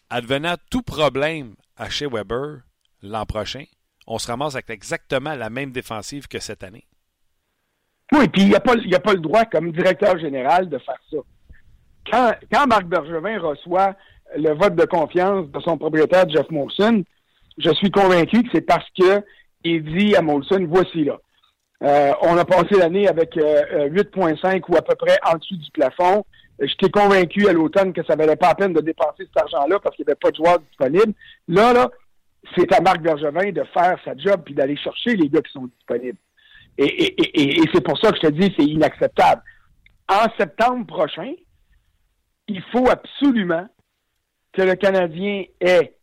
advenant 0.08 0.54
tout 0.70 0.80
problème 0.80 1.56
à 1.76 1.90
chez 1.90 2.06
Weber 2.06 2.60
l'an 3.02 3.26
prochain, 3.26 3.64
on 4.06 4.18
se 4.18 4.28
ramasse 4.28 4.54
avec 4.54 4.70
exactement 4.70 5.34
la 5.34 5.50
même 5.50 5.72
défensive 5.72 6.26
que 6.26 6.38
cette 6.38 6.64
année. 6.64 6.86
Oui, 8.12 8.28
puis 8.28 8.42
il 8.42 8.52
pas, 8.52 8.72
a 8.72 9.00
pas 9.00 9.14
le 9.14 9.20
droit, 9.20 9.44
comme 9.44 9.72
directeur 9.72 10.18
général, 10.18 10.70
de 10.70 10.78
faire 10.78 11.00
ça. 11.10 11.18
Quand, 12.10 12.34
quand 12.50 12.66
Marc 12.68 12.84
Bergevin 12.84 13.38
reçoit 13.40 13.94
le 14.36 14.54
vote 14.54 14.76
de 14.76 14.84
confiance 14.84 15.50
de 15.50 15.60
son 15.60 15.76
propriétaire 15.76 16.28
Jeff 16.30 16.48
Molson, 16.50 17.04
je 17.58 17.70
suis 17.74 17.90
convaincu 17.90 18.42
que 18.42 18.48
c'est 18.52 18.66
parce 18.66 18.88
que 18.98 19.22
il 19.64 19.82
dit 19.84 20.14
à 20.14 20.22
Molson, 20.22 20.66
voici 20.68 21.04
là. 21.04 21.18
Euh, 21.82 22.12
on 22.22 22.36
a 22.38 22.44
passé 22.44 22.76
l'année 22.78 23.06
avec 23.06 23.36
8,5 23.36 24.46
euh, 24.46 24.60
ou 24.68 24.76
à 24.76 24.82
peu 24.82 24.94
près 24.94 25.18
en 25.26 25.36
dessous 25.36 25.56
du 25.56 25.70
plafond. 25.72 26.24
J'étais 26.58 26.88
convaincu 26.88 27.48
à 27.48 27.52
l'automne 27.52 27.92
que 27.92 28.02
ça 28.04 28.16
valait 28.16 28.36
pas 28.36 28.48
la 28.48 28.54
peine 28.54 28.72
de 28.72 28.80
dépenser 28.80 29.26
cet 29.26 29.36
argent-là 29.36 29.78
parce 29.80 29.94
qu'il 29.94 30.06
n'y 30.06 30.10
avait 30.10 30.18
pas 30.18 30.30
de 30.30 30.36
joueurs 30.36 30.60
disponibles. 30.60 31.12
Là, 31.48 31.74
là, 31.74 31.90
c'est 32.56 32.72
à 32.72 32.80
Marc 32.80 33.02
Bergevin 33.02 33.52
de 33.52 33.64
faire 33.74 33.98
sa 34.04 34.16
job 34.16 34.42
puis 34.44 34.54
d'aller 34.54 34.76
chercher 34.76 35.16
les 35.16 35.28
gars 35.28 35.42
qui 35.42 35.52
sont 35.52 35.66
disponibles. 35.66 36.18
Et, 36.78 37.60
c'est 37.72 37.82
pour 37.82 37.98
ça 37.98 38.10
que 38.10 38.16
je 38.16 38.28
te 38.28 38.32
dis, 38.32 38.54
c'est 38.56 38.64
inacceptable. 38.64 39.42
En 40.08 40.26
septembre 40.38 40.86
prochain, 40.86 41.32
il 42.48 42.62
faut 42.72 42.88
absolument 42.88 43.66
que 44.52 44.62
le 44.62 44.76
Canadien 44.76 45.44
ait 45.60 45.95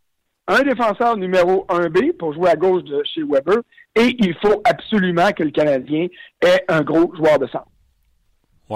un 0.47 0.62
défenseur 0.62 1.17
numéro 1.17 1.65
1B 1.69 2.17
pour 2.17 2.33
jouer 2.33 2.50
à 2.50 2.55
gauche 2.55 2.83
de 2.83 3.01
chez 3.05 3.23
Weber 3.23 3.59
et 3.95 4.15
il 4.19 4.35
faut 4.41 4.62
absolument 4.65 5.31
que 5.31 5.43
le 5.43 5.51
Canadien 5.51 6.07
ait 6.41 6.63
un 6.67 6.81
gros 6.81 7.13
joueur 7.15 7.39
de 7.39 7.47
centre. 7.47 7.67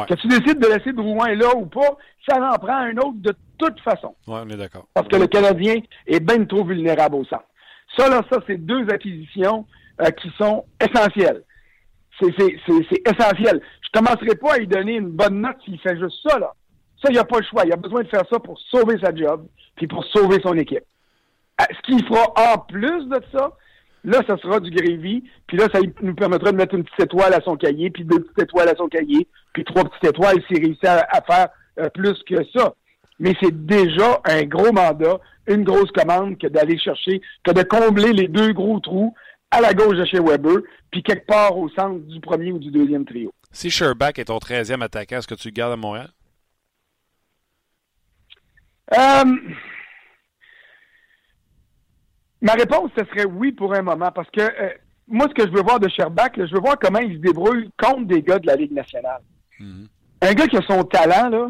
Que 0.06 0.14
tu 0.14 0.28
décides 0.28 0.60
de 0.60 0.68
laisser 0.68 0.94
Drouin 0.94 1.34
là 1.34 1.56
ou 1.56 1.66
pas, 1.66 1.98
ça 2.28 2.38
en 2.38 2.58
prend 2.58 2.76
un 2.76 2.96
autre 2.98 3.16
de 3.16 3.34
toute 3.58 3.80
façon. 3.80 4.16
Oui, 4.28 4.36
on 4.46 4.50
est 4.50 4.58
d'accord. 4.58 4.88
Parce 4.94 5.08
que 5.08 5.16
le 5.16 5.28
Canadien 5.28 5.76
est 6.06 6.20
bien 6.20 6.46
trop 6.46 6.64
vulnérable 6.64 7.16
au 7.16 7.26
centre. 7.26 7.48
Ça, 7.98 8.08
là, 8.10 8.22
ça, 8.32 8.40
c'est 8.46 8.58
deux 8.58 8.86
acquisitions 8.90 9.66
euh, 10.02 10.12
qui 10.12 10.30
sont 10.38 10.66
essentielles. 10.80 11.44
C'est 12.20 12.30
essentiel. 12.30 13.62
Je 13.82 14.00
ne 14.00 14.04
commencerai 14.04 14.36
pas 14.36 14.56
à 14.56 14.58
lui 14.58 14.68
donner 14.68 14.96
une 14.96 15.10
bonne 15.10 15.42
note 15.42 15.58
s'il 15.64 15.80
fait 15.80 15.98
juste 15.98 16.18
ça, 16.28 16.38
là. 16.38 16.54
Ça, 17.02 17.10
il 17.10 17.14
n'y 17.14 17.20
a 17.20 17.24
pas 17.24 17.40
le 17.40 17.46
choix. 17.46 17.64
Il 17.66 17.72
a 17.72 17.78
besoin 17.78 18.02
de 18.02 18.08
faire 18.08 18.24
ça 18.30 18.40
pour 18.40 18.60
sauver 18.72 18.98
sa 19.02 19.16
job, 19.16 19.48
puis 19.76 19.88
pour 19.88 20.04
sauver 20.06 20.40
son 20.44 20.56
équipe. 20.56 20.84
Euh, 21.62 21.66
ce 21.76 21.82
qu'il 21.82 22.06
fera 22.06 22.54
en 22.54 22.58
plus 22.60 23.06
de 23.10 23.20
ça, 23.32 23.52
là, 24.04 24.22
ça 24.28 24.38
sera 24.38 24.60
du 24.60 24.70
gravy, 24.70 25.24
puis 25.48 25.58
là, 25.58 25.68
ça 25.74 25.80
nous 26.02 26.16
permettra 26.16 26.52
de 26.52 26.58
mettre 26.58 26.76
une 26.76 26.84
petite 26.84 27.06
étoile 27.06 27.34
à 27.34 27.42
son 27.42 27.58
cahier, 27.58 27.90
puis 27.90 28.04
deux 28.04 28.20
petites 28.20 28.44
étoiles 28.44 28.70
à 28.70 28.76
son 28.76 28.88
cahier, 28.88 29.28
puis 29.54 29.64
trois 29.64 29.84
petites 29.84 30.12
étoiles 30.12 30.42
s'il 30.48 30.64
réussit 30.64 30.86
à, 30.86 31.22
faire 31.22 31.50
euh, 31.80 31.90
plus 31.90 32.22
que 32.24 32.44
ça. 32.56 32.74
Mais 33.20 33.34
c'est 33.42 33.66
déjà 33.66 34.22
un 34.26 34.44
gros 34.44 34.72
mandat, 34.72 35.20
une 35.48 35.64
grosse 35.64 35.92
commande 35.92 36.38
que 36.38 36.48
d'aller 36.48 36.78
chercher, 36.78 37.22
que 37.44 37.52
de 37.52 37.64
combler 37.64 38.14
les 38.14 38.28
deux 38.28 38.54
gros 38.54 38.80
trous 38.80 39.14
à 39.50 39.62
la 39.62 39.74
gauche 39.74 39.98
de 39.98 40.06
chez 40.06 40.20
Weber, 40.20 40.58
puis 40.92 41.02
quelque 41.02 41.26
part 41.26 41.58
au 41.58 41.70
centre 41.70 42.00
du 42.06 42.20
premier 42.20 42.52
ou 42.52 42.60
du 42.60 42.70
deuxième 42.70 43.06
trio. 43.06 43.34
Si 43.52 43.72
Sherback 43.72 44.20
est 44.20 44.26
ton 44.26 44.38
13e 44.38 44.84
attaquant, 44.84 45.18
est-ce 45.18 45.28
que 45.28 45.36
tu 45.36 45.48
le 45.48 45.54
gardes 45.54 45.74
à 45.74 45.78
Montréal? 45.78 46.10
Euh, 48.94 49.36
ma 52.42 52.54
réponse, 52.54 52.92
ce 52.98 53.06
serait 53.06 53.26
oui 53.26 53.52
pour 53.52 53.74
un 53.74 53.82
moment, 53.82 54.12
parce 54.12 54.30
que 54.30 54.42
euh, 54.42 54.70
moi, 55.08 55.28
ce 55.30 55.34
que 55.34 55.50
je 55.50 55.56
veux 55.56 55.64
voir 55.64 55.80
de 55.80 55.90
Sherback, 55.90 56.34
je 56.38 56.54
veux 56.54 56.60
voir 56.60 56.78
comment 56.80 57.00
il 57.00 57.16
se 57.16 57.22
débrouille 57.22 57.70
contre 57.78 58.06
des 58.06 58.22
gars 58.22 58.40
de 58.40 58.48
la 58.48 58.56
Ligue 58.56 58.74
nationale. 58.74 59.22
Mhm. 59.60 59.88
Un 60.22 60.34
gars 60.34 60.48
qui 60.48 60.58
a 60.58 60.62
son 60.62 60.84
talent, 60.84 61.30
là, 61.30 61.50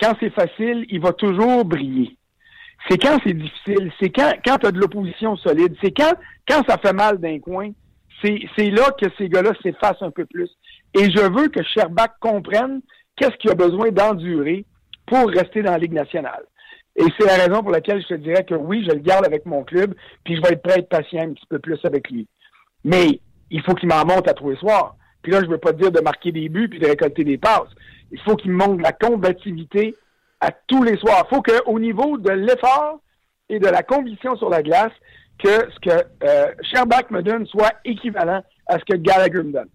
quand 0.00 0.14
c'est 0.20 0.30
facile, 0.30 0.86
il 0.88 1.00
va 1.00 1.12
toujours 1.12 1.64
briller. 1.64 2.16
C'est 2.88 2.98
quand 2.98 3.18
c'est 3.24 3.34
difficile, 3.34 3.92
c'est 3.98 4.10
quand, 4.10 4.32
quand 4.44 4.58
tu 4.58 4.66
as 4.66 4.72
de 4.72 4.78
l'opposition 4.78 5.36
solide, 5.36 5.74
c'est 5.82 5.92
quand, 5.92 6.12
quand 6.46 6.62
ça 6.68 6.78
fait 6.78 6.92
mal 6.92 7.18
d'un 7.18 7.38
coin, 7.38 7.70
c'est 8.22 8.70
là 8.70 8.90
que 8.98 9.06
ces 9.18 9.28
gars-là 9.28 9.52
s'effacent 9.62 10.02
un 10.02 10.10
peu 10.10 10.24
plus. 10.24 10.50
Et 10.94 11.10
je 11.10 11.20
veux 11.20 11.48
que 11.48 11.62
Sherbach 11.62 12.12
comprenne 12.20 12.80
qu'est-ce 13.16 13.36
qu'il 13.36 13.50
a 13.50 13.54
besoin 13.54 13.90
d'endurer 13.90 14.64
pour 15.06 15.28
rester 15.28 15.62
dans 15.62 15.72
la 15.72 15.78
Ligue 15.78 15.92
nationale. 15.92 16.44
Et 16.96 17.04
c'est 17.18 17.26
la 17.26 17.44
raison 17.44 17.62
pour 17.62 17.70
laquelle 17.70 18.00
je 18.02 18.08
te 18.08 18.14
dirais 18.14 18.44
que 18.44 18.54
oui, 18.54 18.84
je 18.88 18.94
le 18.94 19.00
garde 19.00 19.26
avec 19.26 19.46
mon 19.46 19.64
club, 19.64 19.94
puis 20.24 20.36
je 20.36 20.42
vais 20.42 20.52
être 20.52 20.62
prêt 20.62 20.74
à 20.74 20.78
être 20.78 20.88
patient 20.88 21.22
un 21.22 21.32
petit 21.32 21.46
peu 21.48 21.58
plus 21.58 21.78
avec 21.84 22.08
lui. 22.10 22.28
Mais 22.84 23.20
il 23.50 23.62
faut 23.62 23.74
qu'il 23.74 23.88
m'en 23.88 24.04
monte 24.04 24.28
à 24.28 24.34
tous 24.34 24.50
les 24.50 24.56
soirs. 24.56 24.96
Puis 25.22 25.32
là, 25.32 25.40
je 25.40 25.46
ne 25.46 25.50
veux 25.52 25.58
pas 25.58 25.72
dire 25.72 25.90
de 25.90 26.00
marquer 26.00 26.32
des 26.32 26.48
buts 26.48 26.68
puis 26.68 26.78
de 26.78 26.86
récolter 26.86 27.24
des 27.24 27.38
passes. 27.38 27.70
Il 28.12 28.20
faut 28.20 28.36
qu'il 28.36 28.52
montre 28.52 28.82
la 28.82 28.92
combativité 28.92 29.96
à 30.40 30.50
tous 30.52 30.82
les 30.82 30.96
soirs. 30.98 31.26
Il 31.30 31.34
faut 31.34 31.42
qu'au 31.42 31.78
niveau 31.78 32.18
de 32.18 32.30
l'effort 32.30 33.00
et 33.48 33.58
de 33.58 33.66
la 33.66 33.82
conviction 33.82 34.36
sur 34.36 34.50
la 34.50 34.62
glace, 34.62 34.92
que 35.38 35.48
ce 35.48 35.80
que 35.80 36.04
euh, 36.22 36.52
Sherbach 36.62 37.10
me 37.10 37.22
donne 37.22 37.46
soit 37.46 37.72
équivalent 37.84 38.42
à 38.66 38.78
ce 38.78 38.84
que 38.84 38.96
Gallagher 38.96 39.42
me 39.42 39.52
donne. 39.52 39.68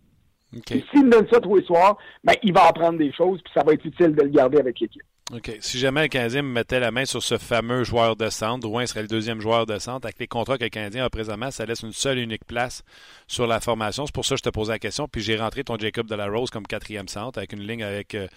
S'il 0.91 1.05
me 1.05 1.11
donne 1.11 1.27
ça 1.31 1.39
tous 1.39 1.55
les 1.55 1.65
soirs, 1.65 1.97
ben, 2.23 2.33
il 2.43 2.53
va 2.53 2.67
apprendre 2.67 2.97
des 2.97 3.11
choses, 3.11 3.41
puis 3.43 3.53
ça 3.53 3.63
va 3.63 3.73
être 3.73 3.85
utile 3.85 4.15
de 4.15 4.23
le 4.23 4.29
garder 4.29 4.57
avec 4.59 4.79
l'équipe. 4.79 5.03
OK. 5.31 5.57
Si 5.59 5.77
jamais 5.77 6.03
le 6.03 6.07
Canadien 6.07 6.41
me 6.41 6.51
mettait 6.51 6.79
la 6.79 6.89
main 6.89 7.05
sur 7.05 7.21
ce 7.21 7.37
fameux 7.37 7.83
joueur 7.83 8.15
de 8.15 8.29
centre, 8.29 8.61
Drouin 8.61 8.87
serait 8.87 9.03
le 9.03 9.07
deuxième 9.07 9.41
joueur 9.41 9.67
de 9.67 9.77
centre. 9.77 10.05
Avec 10.05 10.17
les 10.19 10.27
contrats 10.27 10.57
que 10.57 10.63
le 10.63 10.69
Canadien 10.69 11.05
a 11.05 11.09
présentement, 11.09 11.51
ça 11.51 11.65
laisse 11.65 11.81
une 11.81 11.93
seule 11.93 12.17
et 12.17 12.23
unique 12.23 12.45
place 12.45 12.83
sur 13.27 13.45
la 13.45 13.59
formation. 13.59 14.07
C'est 14.07 14.15
pour 14.15 14.25
ça 14.25 14.35
que 14.35 14.39
je 14.39 14.43
te 14.43 14.49
posais 14.49 14.71
la 14.71 14.79
question. 14.79 15.07
Puis 15.07 15.21
j'ai 15.21 15.37
rentré 15.37 15.63
ton 15.63 15.77
Jacob 15.77 16.07
de 16.07 16.15
la 16.15 16.27
Rose 16.27 16.49
comme 16.49 16.65
quatrième 16.65 17.07
centre 17.07 17.37
avec 17.37 17.53
une 17.53 17.61
ligne 17.61 17.83
avec 17.83 18.15
euh, 18.15 18.27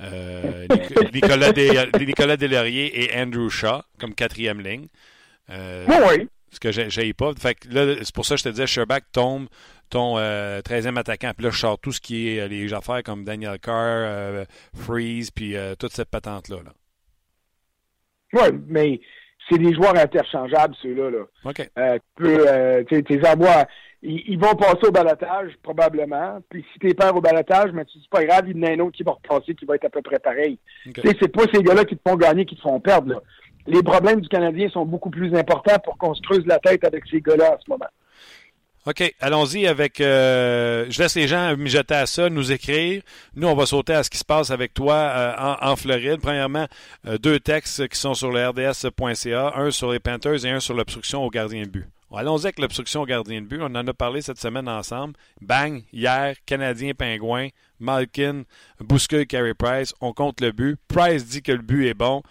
euh, 0.00 0.66
Nicolas, 1.12 1.52
Nicolas 1.98 2.36
Delaurier 2.36 3.02
et 3.02 3.20
Andrew 3.20 3.48
Shaw 3.48 3.82
comme 3.98 4.14
quatrième 4.14 4.60
ligne. 4.60 4.86
Euh, 5.50 5.86
oui. 5.88 6.28
Ce 6.50 6.60
que 6.60 6.70
j'ai 6.70 7.12
pas. 7.12 7.32
Fait 7.34 7.54
que 7.54 7.68
là, 7.68 7.96
c'est 8.02 8.14
pour 8.14 8.24
ça 8.24 8.36
que 8.36 8.38
je 8.38 8.44
te 8.44 8.48
disais, 8.48 8.66
Sherbach 8.66 9.02
tombe 9.12 9.48
ton 9.88 10.18
13e 10.18 10.98
attaquant. 10.98 11.32
Puis 11.36 11.44
là, 11.44 11.50
je 11.50 11.58
sors 11.58 11.78
tout 11.78 11.92
ce 11.92 12.00
qui 12.00 12.28
est 12.28 12.48
les 12.48 12.72
affaires 12.72 13.02
comme 13.02 13.24
Daniel 13.24 13.58
Carr, 13.58 14.44
Freeze, 14.74 15.30
puis 15.30 15.54
toute 15.78 15.92
cette 15.92 16.10
patente-là. 16.10 16.58
Là. 16.64 16.72
Oui, 18.32 18.58
mais 18.66 19.00
c'est 19.48 19.58
des 19.58 19.72
joueurs 19.74 19.96
interchangeables, 19.96 20.74
ceux-là. 20.82 21.10
Là. 21.10 21.24
OK. 21.44 21.70
Euh, 21.78 21.98
tu 22.16 22.94
peux, 22.96 23.02
tes 23.02 23.28
envois, 23.28 23.64
ils, 24.02 24.38
vont 24.38 24.54
passer 24.54 24.86
au 24.86 24.92
balotage, 24.92 25.52
probablement. 25.62 26.38
Puis 26.48 26.64
si 26.72 26.78
tu 26.78 26.94
perds 26.94 27.16
au 27.16 27.20
balotage, 27.20 27.70
mais 27.72 27.84
c'est 27.92 28.08
pas 28.10 28.24
grave, 28.24 28.44
il 28.48 28.58
y 28.58 28.60
en 28.60 28.68
a 28.68 28.72
un 28.72 28.80
autre 28.80 28.96
qui 28.96 29.02
va 29.02 29.12
repasser 29.12 29.54
qui 29.54 29.64
va 29.64 29.76
être 29.76 29.86
à 29.86 29.90
peu 29.90 30.02
près 30.02 30.18
pareil. 30.18 30.58
Okay. 30.88 31.16
C'est 31.20 31.32
pas 31.32 31.44
ces 31.52 31.62
gars-là 31.62 31.84
qui 31.84 31.96
te 31.96 32.08
font 32.08 32.16
gagner, 32.16 32.44
qui 32.44 32.56
te 32.56 32.60
font 32.60 32.80
perdre. 32.80 33.14
Là. 33.14 33.20
Les 33.66 33.82
problèmes 33.82 34.20
du 34.20 34.28
Canadien 34.28 34.68
sont 34.70 34.84
beaucoup 34.84 35.10
plus 35.10 35.34
importants 35.34 35.78
pour 35.84 35.96
qu'on 35.98 36.14
se 36.14 36.22
creuse 36.22 36.46
la 36.46 36.58
tête 36.58 36.84
avec 36.84 37.04
ces 37.10 37.20
gars-là 37.20 37.54
en 37.54 37.60
ce 37.60 37.70
moment. 37.70 37.88
OK, 38.88 39.14
allons-y 39.20 39.66
avec. 39.66 40.00
Euh, 40.00 40.86
je 40.88 41.02
laisse 41.02 41.14
les 41.14 41.28
gens 41.28 41.54
mijoter 41.58 41.94
à 41.94 42.06
ça, 42.06 42.30
nous 42.30 42.52
écrire. 42.52 43.02
Nous, 43.34 43.46
on 43.46 43.54
va 43.54 43.66
sauter 43.66 43.92
à 43.92 44.02
ce 44.02 44.08
qui 44.08 44.16
se 44.16 44.24
passe 44.24 44.50
avec 44.50 44.72
toi 44.72 44.94
euh, 44.94 45.54
en, 45.60 45.76
Floride. 45.76 46.20
Premièrement, 46.22 46.66
euh, 47.06 47.18
deux 47.18 47.38
textes 47.38 47.86
qui 47.88 47.98
sont 47.98 48.14
sur 48.14 48.32
le 48.32 48.48
RDS.ca, 48.48 49.52
un 49.56 49.70
sur 49.70 49.92
les 49.92 49.98
Panthers 49.98 50.42
et 50.46 50.50
un 50.50 50.60
sur 50.60 50.72
l'obstruction 50.72 51.22
au 51.22 51.28
gardien 51.28 51.64
de 51.64 51.68
but. 51.68 51.86
Allons-y 52.16 52.44
avec 52.44 52.58
l'obstruction 52.60 53.02
au 53.02 53.04
gardien 53.04 53.42
de 53.42 53.46
but. 53.46 53.60
On 53.60 53.74
en 53.74 53.86
a 53.86 53.92
parlé 53.92 54.22
cette 54.22 54.40
semaine 54.40 54.70
ensemble. 54.70 55.12
Bang, 55.42 55.82
hier, 55.92 56.36
Canadien 56.46 56.94
Pingouin, 56.94 57.48
Malkin, 57.80 58.44
Bousquet, 58.80 59.26
Carey 59.26 59.52
Price. 59.52 59.92
On 60.00 60.14
compte 60.14 60.40
le 60.40 60.50
but. 60.50 60.78
Price 60.88 61.26
dit 61.26 61.42
que 61.42 61.52
le 61.52 61.58
but 61.58 61.88
est 61.88 61.94
bon. 61.94 62.22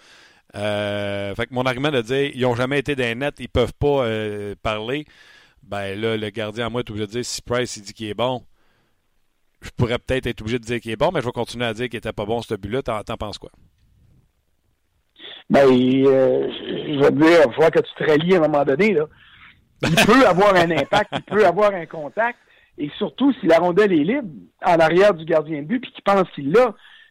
fait 0.54 1.46
que 1.46 1.54
mon 1.54 1.68
argument 1.68 1.92
de 1.92 2.02
dire 2.02 2.32
ils 2.34 2.42
n'ont 2.42 2.56
jamais 2.56 2.80
été 2.80 2.96
d'un 2.96 3.14
net, 3.14 3.36
ils 3.38 3.48
peuvent 3.48 3.76
pas 3.80 4.08
parler 4.64 5.06
ben 5.68 6.00
là, 6.00 6.18
le 6.18 6.30
gardien 6.30 6.68
à 6.68 6.70
moi 6.70 6.82
est 6.82 6.90
obligé 6.90 7.08
de 7.08 7.12
dire 7.12 7.26
si 7.26 7.42
Price 7.42 7.78
il 7.78 7.84
dit 7.84 7.94
qu'il 7.94 8.08
est 8.08 8.14
bon, 8.14 8.44
je 9.62 9.70
pourrais 9.72 10.00
peut-être 10.00 10.28
être 10.28 10.42
obligé 10.42 10.60
de 10.60 10.64
dire 10.64 10.80
qu'il 10.80 10.92
est 10.92 10.98
bon, 10.98 11.12
mais 11.14 11.22
je 11.22 11.26
vais 11.26 11.32
continuer 11.32 11.66
à 11.66 11.74
dire 11.74 11.90
qu'il 11.90 11.98
était 11.98 12.14
pas 12.14 12.26
bon 12.26 12.42
ce 12.42 12.56
but-là. 12.56 12.82
T'en, 12.82 13.18
penses 13.18 13.38
quoi? 13.38 13.50
Ben, 15.50 15.66
euh, 15.66 16.48
je 16.52 17.04
veux 17.04 17.12
dire, 17.12 17.40
il 17.48 17.54
faut 17.54 17.70
que 17.70 17.80
tu 17.80 17.94
te 17.98 18.04
rallies 18.04 18.36
à 18.36 18.38
un 18.38 18.48
moment 18.48 18.64
donné. 18.64 18.94
Là. 18.94 19.06
Il 19.84 19.96
peut 20.06 20.26
avoir 20.26 20.56
un 20.56 20.72
impact, 20.72 21.10
il 21.14 21.22
peut 21.24 21.46
avoir 21.46 21.74
un 21.74 21.86
contact, 21.86 22.40
et 22.78 22.90
surtout 22.98 23.34
si 23.40 23.48
la 23.48 23.60
rondelle 23.60 23.92
est 23.92 24.04
libre 24.04 24.30
en 24.64 24.76
arrière 24.80 25.14
du 25.14 25.26
gardien 25.26 25.62
de 25.62 25.68
but, 25.68 25.80
puis 25.80 25.92
qu'il 25.92 26.04
pense 26.04 26.30
qu'il 26.32 26.52
l'a. 26.52 26.68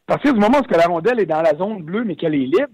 À 0.08 0.14
partir 0.14 0.34
du 0.34 0.40
moment 0.40 0.58
où 0.58 0.72
la 0.72 0.86
rondelle 0.86 1.20
est 1.20 1.26
dans 1.26 1.42
la 1.42 1.56
zone 1.56 1.82
bleue, 1.82 2.04
mais 2.04 2.14
qu'elle 2.14 2.34
est 2.34 2.46
libre, 2.46 2.72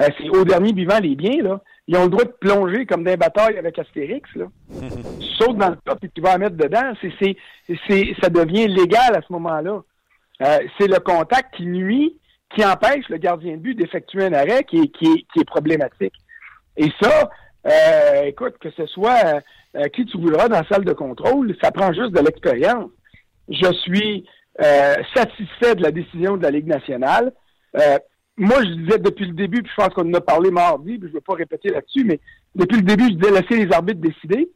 euh, 0.00 0.08
c'est 0.18 0.28
au 0.30 0.44
dernier 0.44 0.72
vivant 0.72 0.98
les 1.00 1.14
biens, 1.14 1.42
là 1.42 1.60
ils 1.88 1.96
ont 1.96 2.04
le 2.04 2.10
droit 2.10 2.24
de 2.24 2.34
plonger 2.40 2.84
comme 2.84 3.04
des 3.04 3.16
batailles 3.16 3.58
avec 3.58 3.78
Astérix. 3.78 4.28
Là. 4.34 4.46
tu 5.20 5.26
sautes 5.38 5.56
dans 5.56 5.70
le 5.70 5.76
top 5.84 6.02
et 6.02 6.08
tu 6.08 6.20
vas 6.20 6.36
mettre 6.36 6.56
dedans. 6.56 6.92
C'est, 7.00 7.36
c'est, 7.88 8.14
ça 8.20 8.28
devient 8.28 8.66
légal 8.66 9.14
à 9.14 9.22
ce 9.22 9.32
moment-là. 9.32 9.82
Euh, 10.42 10.58
c'est 10.78 10.88
le 10.88 10.98
contact 10.98 11.54
qui 11.54 11.66
nuit, 11.66 12.18
qui 12.54 12.64
empêche 12.64 13.08
le 13.08 13.18
gardien 13.18 13.52
de 13.52 13.58
but 13.58 13.74
d'effectuer 13.74 14.24
un 14.24 14.32
arrêt 14.32 14.64
qui 14.64 14.78
est, 14.78 14.88
qui 14.88 15.06
est, 15.06 15.26
qui 15.32 15.40
est 15.40 15.44
problématique. 15.44 16.14
Et 16.76 16.90
ça, 17.00 17.30
euh, 17.66 18.24
écoute, 18.24 18.58
que 18.60 18.70
ce 18.70 18.86
soit 18.86 19.40
euh, 19.76 19.88
qui 19.94 20.04
tu 20.06 20.18
voudras 20.18 20.48
dans 20.48 20.58
la 20.58 20.68
salle 20.68 20.84
de 20.84 20.92
contrôle, 20.92 21.56
ça 21.62 21.70
prend 21.70 21.92
juste 21.92 22.12
de 22.12 22.20
l'expérience. 22.20 22.90
Je 23.48 23.72
suis 23.72 24.26
satisfait 25.14 25.74
de 25.74 25.82
la 25.82 25.90
décision 25.90 26.38
de 26.38 26.42
la 26.42 26.50
Ligue 26.50 26.66
nationale 26.66 27.30
moi, 28.38 28.62
je 28.62 28.70
disais 28.70 28.98
depuis 28.98 29.26
le 29.26 29.32
début, 29.32 29.62
puis 29.62 29.72
je 29.74 29.82
pense 29.82 29.94
qu'on 29.94 30.08
en 30.08 30.14
a 30.14 30.20
parlé 30.20 30.50
mardi, 30.50 30.98
puis 30.98 31.08
je 31.08 31.12
ne 31.12 31.12
veux 31.12 31.20
pas 31.20 31.34
répéter 31.34 31.70
là-dessus, 31.70 32.04
mais 32.04 32.20
depuis 32.54 32.76
le 32.76 32.82
début, 32.82 33.04
je 33.04 33.14
disais 33.14 33.30
laisser 33.30 33.66
les 33.66 33.72
arbitres 33.72 34.00
décider. 34.00 34.50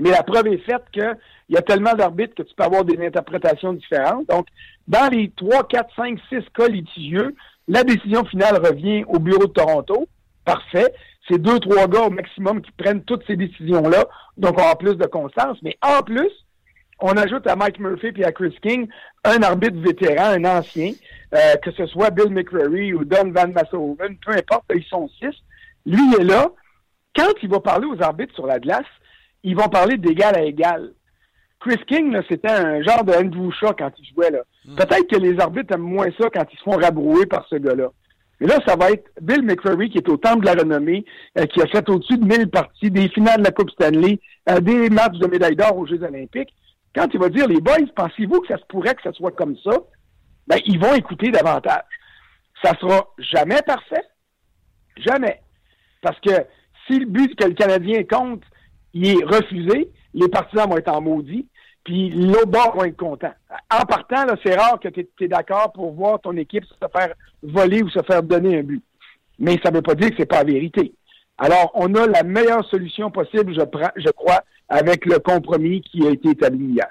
Mais 0.00 0.10
la 0.10 0.22
preuve 0.22 0.46
est 0.46 0.64
faite 0.64 0.84
qu'il 0.90 1.16
y 1.50 1.56
a 1.56 1.62
tellement 1.62 1.92
d'arbitres 1.92 2.34
que 2.34 2.42
tu 2.42 2.54
peux 2.54 2.64
avoir 2.64 2.84
des 2.84 3.04
interprétations 3.04 3.74
différentes. 3.74 4.26
Donc, 4.28 4.46
dans 4.88 5.10
les 5.12 5.30
3, 5.36 5.68
4, 5.68 5.94
5, 5.94 6.18
6 6.30 6.36
cas 6.54 6.68
litigieux, 6.68 7.34
la 7.68 7.84
décision 7.84 8.24
finale 8.24 8.56
revient 8.56 9.04
au 9.06 9.18
bureau 9.18 9.46
de 9.46 9.52
Toronto. 9.52 10.08
Parfait. 10.46 10.94
C'est 11.28 11.38
deux, 11.40 11.60
trois 11.60 11.86
gars 11.86 12.06
au 12.06 12.10
maximum 12.10 12.62
qui 12.62 12.72
prennent 12.72 13.04
toutes 13.04 13.24
ces 13.26 13.36
décisions-là. 13.36 14.06
Donc, 14.38 14.58
on 14.58 14.66
a 14.66 14.74
plus 14.76 14.96
de 14.96 15.06
constance. 15.06 15.58
Mais 15.62 15.76
en 15.82 16.02
plus, 16.02 16.30
on 17.02 17.16
ajoute 17.16 17.46
à 17.46 17.56
Mike 17.56 17.80
Murphy 17.80 18.12
et 18.16 18.24
à 18.24 18.32
Chris 18.32 18.56
King 18.62 18.88
un 19.24 19.42
arbitre 19.42 19.78
vétéran, 19.78 20.30
un 20.30 20.44
ancien, 20.44 20.92
euh, 21.34 21.56
que 21.62 21.72
ce 21.72 21.86
soit 21.86 22.10
Bill 22.10 22.30
McCreary 22.30 22.94
ou 22.94 23.04
Don 23.04 23.30
Van 23.32 23.48
Massoven, 23.48 24.16
peu 24.24 24.32
importe, 24.32 24.64
ils 24.74 24.84
sont 24.84 25.08
six. 25.18 25.34
Lui 25.84 26.14
est 26.18 26.24
là. 26.24 26.48
Quand 27.14 27.32
il 27.42 27.50
va 27.50 27.60
parler 27.60 27.86
aux 27.86 28.00
arbitres 28.02 28.34
sur 28.34 28.46
la 28.46 28.58
glace, 28.58 28.86
ils 29.42 29.56
vont 29.56 29.68
parler 29.68 29.98
d'égal 29.98 30.36
à 30.36 30.42
égal. 30.42 30.92
Chris 31.60 31.80
King, 31.86 32.16
c'était 32.28 32.50
un 32.50 32.82
genre 32.82 33.04
de 33.04 33.12
Andrew 33.12 33.50
Shaw 33.52 33.72
quand 33.76 33.90
il 33.98 34.06
jouait. 34.14 34.30
là. 34.30 34.40
Hmm. 34.64 34.76
Peut-être 34.76 35.08
que 35.08 35.16
les 35.16 35.38
arbitres 35.40 35.74
aiment 35.74 35.82
moins 35.82 36.08
ça 36.18 36.28
quand 36.32 36.44
ils 36.52 36.58
se 36.58 36.62
font 36.62 36.76
rabrouer 36.76 37.26
par 37.26 37.46
ce 37.48 37.56
gars-là. 37.56 37.88
Mais 38.40 38.48
là, 38.48 38.58
ça 38.66 38.76
va 38.76 38.90
être 38.90 39.08
Bill 39.20 39.42
McCreary 39.42 39.90
qui 39.90 39.98
est 39.98 40.08
au 40.08 40.16
temple 40.16 40.40
de 40.40 40.46
la 40.46 40.62
renommée, 40.62 41.04
euh, 41.38 41.46
qui 41.46 41.60
a 41.62 41.66
fait 41.66 41.88
au-dessus 41.88 42.18
de 42.18 42.24
1000 42.24 42.48
parties, 42.48 42.90
des 42.90 43.08
finales 43.08 43.38
de 43.38 43.44
la 43.44 43.52
Coupe 43.52 43.70
Stanley, 43.70 44.18
euh, 44.48 44.60
des 44.60 44.90
matchs 44.90 45.18
de 45.18 45.26
médaille 45.26 45.56
d'or 45.56 45.76
aux 45.76 45.86
Jeux 45.86 46.02
olympiques. 46.02 46.52
Quand 46.94 47.08
il 47.12 47.20
va 47.20 47.28
dire, 47.28 47.48
les 47.48 47.60
boys, 47.60 47.86
pensez-vous 47.94 48.40
que 48.40 48.48
ça 48.48 48.58
se 48.58 48.64
pourrait 48.66 48.94
que 48.94 49.02
ça 49.02 49.12
soit 49.12 49.32
comme 49.32 49.56
ça? 49.58 49.72
Ben, 50.46 50.58
ils 50.66 50.78
vont 50.78 50.94
écouter 50.94 51.30
davantage. 51.30 51.82
Ça 52.62 52.72
sera 52.80 53.08
jamais 53.18 53.60
parfait. 53.66 54.04
Jamais. 54.98 55.40
Parce 56.02 56.18
que 56.20 56.32
si 56.86 56.98
le 56.98 57.06
but 57.06 57.34
que 57.34 57.48
le 57.48 57.54
Canadien 57.54 58.04
compte, 58.04 58.42
il 58.92 59.06
est 59.06 59.24
refusé, 59.24 59.90
les 60.14 60.28
partisans 60.28 60.68
vont 60.68 60.76
être 60.76 60.92
en 60.92 61.00
maudit, 61.00 61.48
puis 61.84 62.10
l'autre 62.10 62.46
bord 62.46 62.76
va 62.76 62.88
être 62.88 62.96
content. 62.96 63.32
En 63.70 63.84
partant, 63.84 64.26
c'est 64.44 64.54
rare 64.54 64.78
que 64.78 64.88
tu 64.88 65.08
es, 65.20 65.28
d'accord 65.28 65.72
pour 65.72 65.92
voir 65.92 66.20
ton 66.20 66.36
équipe 66.36 66.64
se 66.64 66.74
faire 66.92 67.14
voler 67.42 67.82
ou 67.82 67.88
se 67.88 68.02
faire 68.02 68.22
donner 68.22 68.58
un 68.58 68.62
but. 68.62 68.82
Mais 69.38 69.58
ça 69.64 69.70
ne 69.70 69.76
veut 69.76 69.82
pas 69.82 69.94
dire 69.94 70.10
que 70.10 70.16
c'est 70.18 70.26
pas 70.26 70.44
la 70.44 70.52
vérité. 70.52 70.94
Alors, 71.38 71.70
on 71.74 71.94
a 71.94 72.06
la 72.06 72.22
meilleure 72.22 72.64
solution 72.68 73.10
possible, 73.10 73.54
je, 73.54 73.60
je 73.96 74.10
crois, 74.10 74.42
avec 74.68 75.06
le 75.06 75.18
compromis 75.18 75.80
qui 75.80 76.06
a 76.06 76.10
été 76.10 76.30
établi 76.30 76.66
hier. 76.66 76.88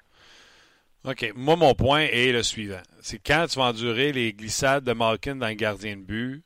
OK. 1.06 1.32
Moi, 1.36 1.56
mon 1.56 1.74
point 1.74 2.02
est 2.02 2.32
le 2.32 2.44
suivant. 2.44 2.82
C'est 3.02 3.18
quand 3.18 3.46
tu 3.50 3.58
vas 3.58 3.66
endurer 3.66 4.12
les 4.12 4.34
glissades 4.34 4.84
de 4.84 4.94
Malkin 4.94 5.36
dans 5.36 5.48
le 5.48 5.54
gardien 5.54 5.96
de 5.96 6.02
but, 6.02 6.44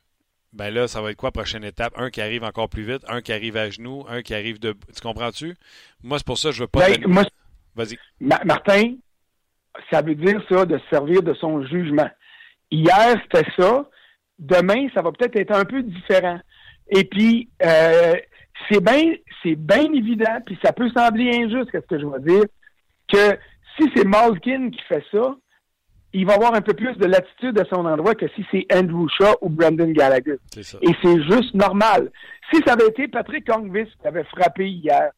ben 0.52 0.70
là, 0.72 0.88
ça 0.88 1.02
va 1.02 1.10
être 1.10 1.18
quoi 1.18 1.32
prochaine 1.32 1.64
étape? 1.64 1.92
Un 1.96 2.08
qui 2.08 2.22
arrive 2.22 2.42
encore 2.42 2.70
plus 2.70 2.84
vite, 2.84 3.02
un 3.08 3.20
qui 3.20 3.32
arrive 3.32 3.58
à 3.58 3.68
genoux, 3.68 4.06
un 4.08 4.22
qui 4.22 4.34
arrive 4.34 4.58
de. 4.58 4.74
Tu 4.94 5.00
comprends-tu? 5.02 5.54
Moi, 6.02 6.18
c'est 6.18 6.26
pour 6.26 6.38
ça 6.38 6.48
que 6.48 6.54
je 6.54 6.62
veux 6.62 6.68
pas. 6.68 6.80
Ben, 6.88 7.26
Vas-y. 7.74 7.98
Martin, 8.20 8.94
ça 9.90 10.00
veut 10.00 10.14
dire 10.14 10.42
ça 10.48 10.64
de 10.64 10.80
servir 10.88 11.22
de 11.22 11.34
son 11.34 11.62
jugement. 11.66 12.08
Hier, 12.70 13.20
c'était 13.24 13.46
ça. 13.58 13.86
Demain, 14.38 14.88
ça 14.94 15.02
va 15.02 15.12
peut-être 15.12 15.36
être 15.36 15.52
un 15.52 15.66
peu 15.66 15.82
différent. 15.82 16.40
Et 16.88 17.04
puis, 17.04 17.48
euh, 17.64 18.14
c'est 18.70 18.82
bien, 18.82 19.14
c'est 19.42 19.56
bien 19.56 19.92
évident, 19.92 20.38
puis 20.44 20.58
ça 20.64 20.72
peut 20.72 20.90
sembler 20.96 21.30
injuste, 21.36 21.70
qu'est-ce 21.70 21.86
que 21.86 21.98
je 21.98 22.06
veux 22.06 22.20
dire, 22.20 22.44
que 23.12 23.38
si 23.78 23.90
c'est 23.94 24.04
Malkin 24.06 24.70
qui 24.70 24.80
fait 24.88 25.04
ça, 25.12 25.36
il 26.12 26.24
va 26.24 26.34
avoir 26.34 26.54
un 26.54 26.62
peu 26.62 26.72
plus 26.72 26.96
de 26.96 27.04
latitude 27.04 27.58
à 27.60 27.64
son 27.66 27.84
endroit 27.84 28.14
que 28.14 28.26
si 28.34 28.44
c'est 28.50 28.66
Andrew 28.72 29.06
Shaw 29.08 29.36
ou 29.42 29.50
Brandon 29.50 29.90
Gallagher. 29.90 30.36
Et 30.56 30.90
c'est 31.02 31.22
juste 31.24 31.52
normal. 31.54 32.10
Si 32.50 32.62
ça 32.66 32.72
avait 32.72 32.88
été 32.88 33.06
Patrick 33.08 33.46
Kongvis 33.46 33.90
qui 34.00 34.06
avait 34.06 34.24
frappé 34.24 34.66
hier, 34.66 35.10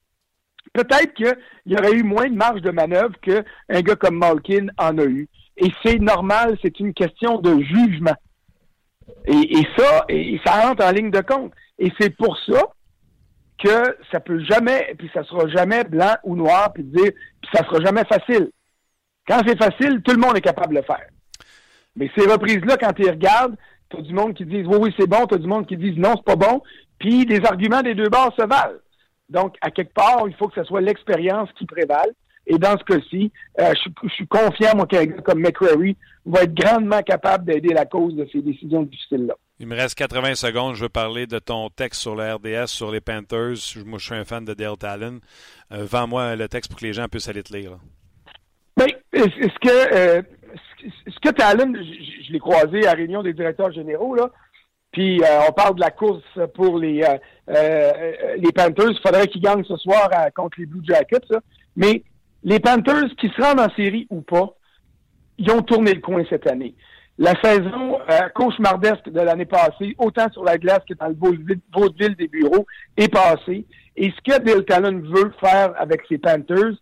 peut-être 0.73 1.15
qu'il 1.15 1.37
y 1.67 1.77
aurait 1.77 1.93
eu 1.93 2.03
moins 2.03 2.29
de 2.29 2.35
marge 2.35 2.63
de 2.63 2.71
manœuvre 2.71 3.15
qu'un 3.21 3.81
gars 3.81 3.97
comme 3.97 4.19
Malkin 4.19 4.67
en 4.77 4.99
a 4.99 5.05
eu. 5.05 5.29
Et 5.57 5.71
c'est 5.85 5.99
normal, 5.99 6.59
c'est 6.63 6.81
une 6.81 6.95
question 6.95 7.39
de 7.39 7.61
jugement. 7.63 8.17
Et, 9.31 9.67
ça, 9.77 10.07
et 10.09 10.41
ça 10.45 10.71
entre 10.71 10.85
en 10.85 10.91
ligne 10.91 11.11
de 11.11 11.21
compte. 11.21 11.53
Et 11.79 11.93
c'est 12.01 12.17
pour 12.17 12.39
ça 12.47 12.63
que 13.63 13.97
ça 14.11 14.21
peut 14.21 14.43
jamais, 14.45 14.95
puis 14.97 15.11
ça 15.13 15.23
sera 15.25 15.49
jamais 15.49 15.85
blanc 15.85 16.15
ou 16.25 16.35
noir, 16.35 16.73
puis 16.73 16.85
dire, 16.85 17.13
puis 17.41 17.51
ça 17.53 17.65
sera 17.65 17.81
jamais 17.85 18.05
facile. 18.05 18.51
Quand 19.27 19.41
c'est 19.47 19.59
facile, 19.59 20.01
tout 20.03 20.13
le 20.15 20.21
monde 20.21 20.37
est 20.37 20.43
capable 20.43 20.75
de 20.75 20.81
le 20.81 20.85
faire. 20.85 21.07
Mais 21.97 22.11
ces 22.17 22.27
reprises-là, 22.27 22.77
quand 22.79 22.93
tu 22.93 23.03
regardes, 23.03 23.57
tu 23.91 23.99
as 23.99 24.03
du 24.03 24.15
monde 24.15 24.35
qui 24.35 24.47
dit 24.47 24.63
oui, 24.67 24.77
oui, 24.81 24.95
c'est 24.99 25.09
bon, 25.09 25.27
tu 25.27 25.35
as 25.35 25.39
du 25.39 25.47
monde 25.47 25.67
qui 25.67 25.77
dit 25.77 25.93
non, 25.99 26.15
c'est 26.17 26.25
pas 26.25 26.37
bon, 26.37 26.63
puis 26.99 27.25
les 27.25 27.45
arguments 27.45 27.83
des 27.83 27.95
deux 27.95 28.09
bords 28.09 28.33
se 28.39 28.47
valent. 28.47 28.79
Donc, 29.29 29.57
à 29.61 29.71
quelque 29.71 29.93
part, 29.93 30.25
il 30.27 30.35
faut 30.35 30.49
que 30.49 30.55
ce 30.55 30.65
soit 30.65 30.81
l'expérience 30.81 31.51
qui 31.59 31.67
prévale. 31.67 32.13
Et 32.49 32.59
dans 32.59 32.77
ce 32.79 32.85
cas-ci, 32.85 33.31
euh, 33.61 33.75
je, 33.75 34.09
suis 34.09 34.27
confiant, 34.27 34.75
moi, 34.75 34.87
qu'un 34.87 35.05
gars 35.05 35.21
comme 35.23 35.41
McCrary 35.41 35.97
va 36.25 36.43
être 36.43 36.55
grandement 36.55 37.03
capable 37.03 37.45
d'aider 37.45 37.75
la 37.75 37.85
cause 37.85 38.15
de 38.17 38.27
ces 38.33 38.41
décisions 38.41 38.83
difficiles-là. 38.83 39.35
Il 39.61 39.67
me 39.67 39.77
reste 39.77 39.97
80 39.97 40.35
secondes. 40.35 40.75
Je 40.75 40.83
veux 40.83 40.89
parler 40.89 41.27
de 41.27 41.39
ton 41.39 41.69
texte 41.69 42.01
sur 42.01 42.17
la 42.17 42.37
RDS, 42.37 42.69
sur 42.69 42.91
les 42.91 43.03
Panthers. 43.03 43.57
Moi, 43.85 43.99
je 43.99 44.05
suis 44.05 44.15
un 44.15 44.25
fan 44.25 44.45
de 44.47 44.55
Dale 44.55 44.79
Talon. 44.79 45.21
Euh, 45.73 45.85
Vends-moi 45.85 46.37
le 46.37 46.49
texte 46.49 46.71
pour 46.71 46.81
que 46.81 46.87
les 46.87 46.95
gens 46.95 47.07
puissent 47.09 47.29
aller 47.29 47.43
te 47.43 47.55
lire. 47.55 47.73
Bien, 48.77 48.87
ce 49.13 49.59
que, 49.61 49.95
euh, 49.95 50.23
ce 51.07 51.21
que 51.21 51.35
Talon, 51.35 51.75
je, 51.75 52.33
l'ai 52.33 52.39
croisé 52.39 52.87
à 52.87 52.93
la 52.93 52.93
réunion 52.93 53.23
des 53.23 53.35
directeurs 53.35 53.73
généraux, 53.73 54.15
là. 54.15 54.31
Puis 54.93 55.23
euh, 55.23 55.41
on 55.47 55.53
parle 55.53 55.75
de 55.75 55.81
la 55.81 55.91
course 55.91 56.23
pour 56.55 56.79
les, 56.79 57.05
les 57.47 58.53
Panthers. 58.53 58.91
Il 58.91 59.01
faudrait 59.03 59.27
qu'ils 59.27 59.43
gagnent 59.43 59.65
ce 59.65 59.77
soir 59.77 60.09
contre 60.35 60.59
les 60.61 60.67
Blue 60.67 60.81
Jackets. 60.83 61.29
Mais 61.77 62.03
les 62.45 62.61
Panthers, 62.61 63.15
qui 63.19 63.29
se 63.29 63.43
rendent 63.43 63.61
en 63.61 63.75
série 63.75 64.07
ou 64.11 64.21
pas, 64.21 64.55
ils 65.39 65.51
ont 65.51 65.63
tourné 65.63 65.95
le 65.95 66.01
coin 66.01 66.23
cette 66.29 66.47
année. 66.47 66.75
La 67.19 67.35
saison 67.43 67.99
euh, 68.09 68.29
cauchemardesque 68.35 69.09
de 69.09 69.21
l'année 69.21 69.45
passée, 69.45 69.95
autant 69.99 70.31
sur 70.33 70.45
la 70.45 70.57
glace 70.57 70.83
que 70.89 70.95
dans 70.95 71.09
le 71.09 71.17
vaudeville 71.73 72.15
des 72.15 72.29
bureaux, 72.29 72.65
est 72.97 73.13
passée. 73.13 73.67
Et 73.97 74.13
ce 74.13 74.21
que 74.25 74.41
Bill 74.41 74.65
Talon 74.65 75.01
veut 75.01 75.33
faire 75.41 75.73
avec 75.77 76.03
ses 76.09 76.19
Panthers, 76.19 76.75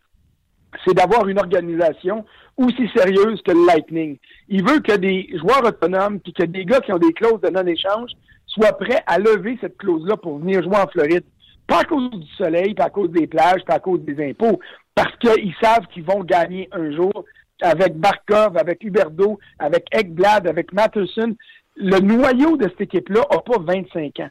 c'est 0.85 0.95
d'avoir 0.95 1.27
une 1.27 1.39
organisation 1.39 2.27
aussi 2.59 2.89
sérieuse 2.95 3.41
que 3.43 3.53
le 3.53 3.67
Lightning. 3.67 4.19
Il 4.49 4.63
veut 4.63 4.81
que 4.81 4.97
des 4.97 5.29
joueurs 5.39 5.65
autonomes, 5.65 6.21
puis 6.21 6.35
que 6.35 6.45
des 6.45 6.67
gars 6.67 6.81
qui 6.81 6.93
ont 6.93 6.99
des 6.99 7.15
clauses 7.15 7.41
de 7.41 7.49
non-échange 7.49 8.11
soient 8.47 8.73
prêts 8.73 9.03
à 9.07 9.19
lever 9.19 9.57
cette 9.61 9.79
clause-là 9.79 10.19
pour 10.19 10.39
venir 10.39 10.63
jouer 10.63 10.77
en 10.77 10.87
Floride. 10.89 11.25
Pas 11.67 11.81
à 11.81 11.85
cause 11.85 12.11
du 12.11 12.27
soleil, 12.37 12.75
pas 12.75 12.85
à 12.85 12.91
cause 12.91 13.11
des 13.11 13.27
plages, 13.27 13.65
pas 13.67 13.75
à 13.75 13.81
cause 13.81 14.01
des 14.03 14.31
impôts, 14.31 14.61
parce 14.97 15.15
qu'ils 15.19 15.55
savent 15.63 15.87
qu'ils 15.93 16.05
vont 16.05 16.25
gagner 16.25 16.69
un 16.73 16.91
jour 16.91 17.25
avec 17.63 17.97
Barkov, 17.97 18.57
avec 18.57 18.83
Huberdo, 18.83 19.39
avec 19.59 19.85
Ekblad, 19.93 20.49
avec 20.49 20.73
Matterson. 20.73 21.37
Le 21.77 22.01
noyau 22.01 22.57
de 22.57 22.65
cette 22.65 22.81
équipe-là 22.81 23.21
n'a 23.31 23.39
pas 23.39 23.59
25 23.61 24.21
ans. 24.21 24.31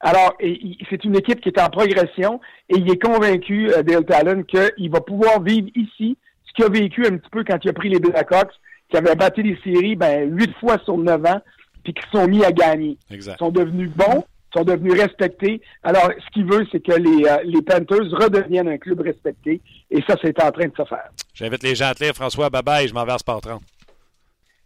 Alors, 0.00 0.36
c'est 0.40 1.04
une 1.04 1.16
équipe 1.16 1.40
qui 1.40 1.48
est 1.48 1.60
en 1.60 1.70
progression 1.70 2.40
et 2.68 2.76
il 2.76 2.90
est 2.90 3.02
convaincu, 3.02 3.70
euh, 3.70 3.82
Dale 3.82 4.04
Talon, 4.04 4.42
qu'il 4.42 4.90
va 4.90 5.00
pouvoir 5.00 5.40
vivre 5.42 5.68
ici 5.74 6.18
ce 6.44 6.52
qu'il 6.52 6.64
a 6.64 6.68
vécu 6.68 7.06
un 7.06 7.16
petit 7.16 7.30
peu 7.30 7.44
quand 7.44 7.58
il 7.64 7.70
a 7.70 7.72
pris 7.72 7.88
les 7.88 8.00
Blackhawks, 8.00 8.52
qui 8.90 8.96
avaient 8.96 9.14
battu 9.14 9.42
les 9.42 9.56
séries 9.64 9.96
ben, 9.96 10.28
8 10.28 10.54
fois 10.58 10.78
sur 10.84 10.98
9 10.98 11.24
ans, 11.26 11.40
puis 11.82 11.94
qui 11.94 12.02
sont 12.10 12.26
mis 12.26 12.44
à 12.44 12.52
gagner. 12.52 12.98
Ils 13.10 13.22
sont 13.38 13.50
devenus 13.50 13.90
bons, 13.90 14.24
sont 14.52 14.64
devenus 14.64 15.00
respectés. 15.00 15.60
Alors, 15.82 16.10
ce 16.18 16.30
qu'il 16.32 16.46
veut, 16.46 16.66
c'est 16.70 16.80
que 16.80 16.92
les, 16.92 17.24
euh, 17.26 17.38
les, 17.44 17.62
Panthers 17.62 18.10
redeviennent 18.10 18.68
un 18.68 18.78
club 18.78 19.00
respecté. 19.00 19.60
Et 19.90 20.02
ça, 20.06 20.16
c'est 20.22 20.42
en 20.42 20.50
train 20.50 20.66
de 20.66 20.76
se 20.76 20.84
faire. 20.84 21.10
J'invite 21.34 21.62
les 21.62 21.74
gens 21.74 21.86
à 21.86 21.94
te 21.94 22.04
lire. 22.04 22.14
François, 22.14 22.50
bye 22.50 22.86
je 22.88 22.94
m'en 22.94 23.04
vais 23.04 23.12
à 23.12 23.18
Sport 23.18 23.40
30. 23.40 23.62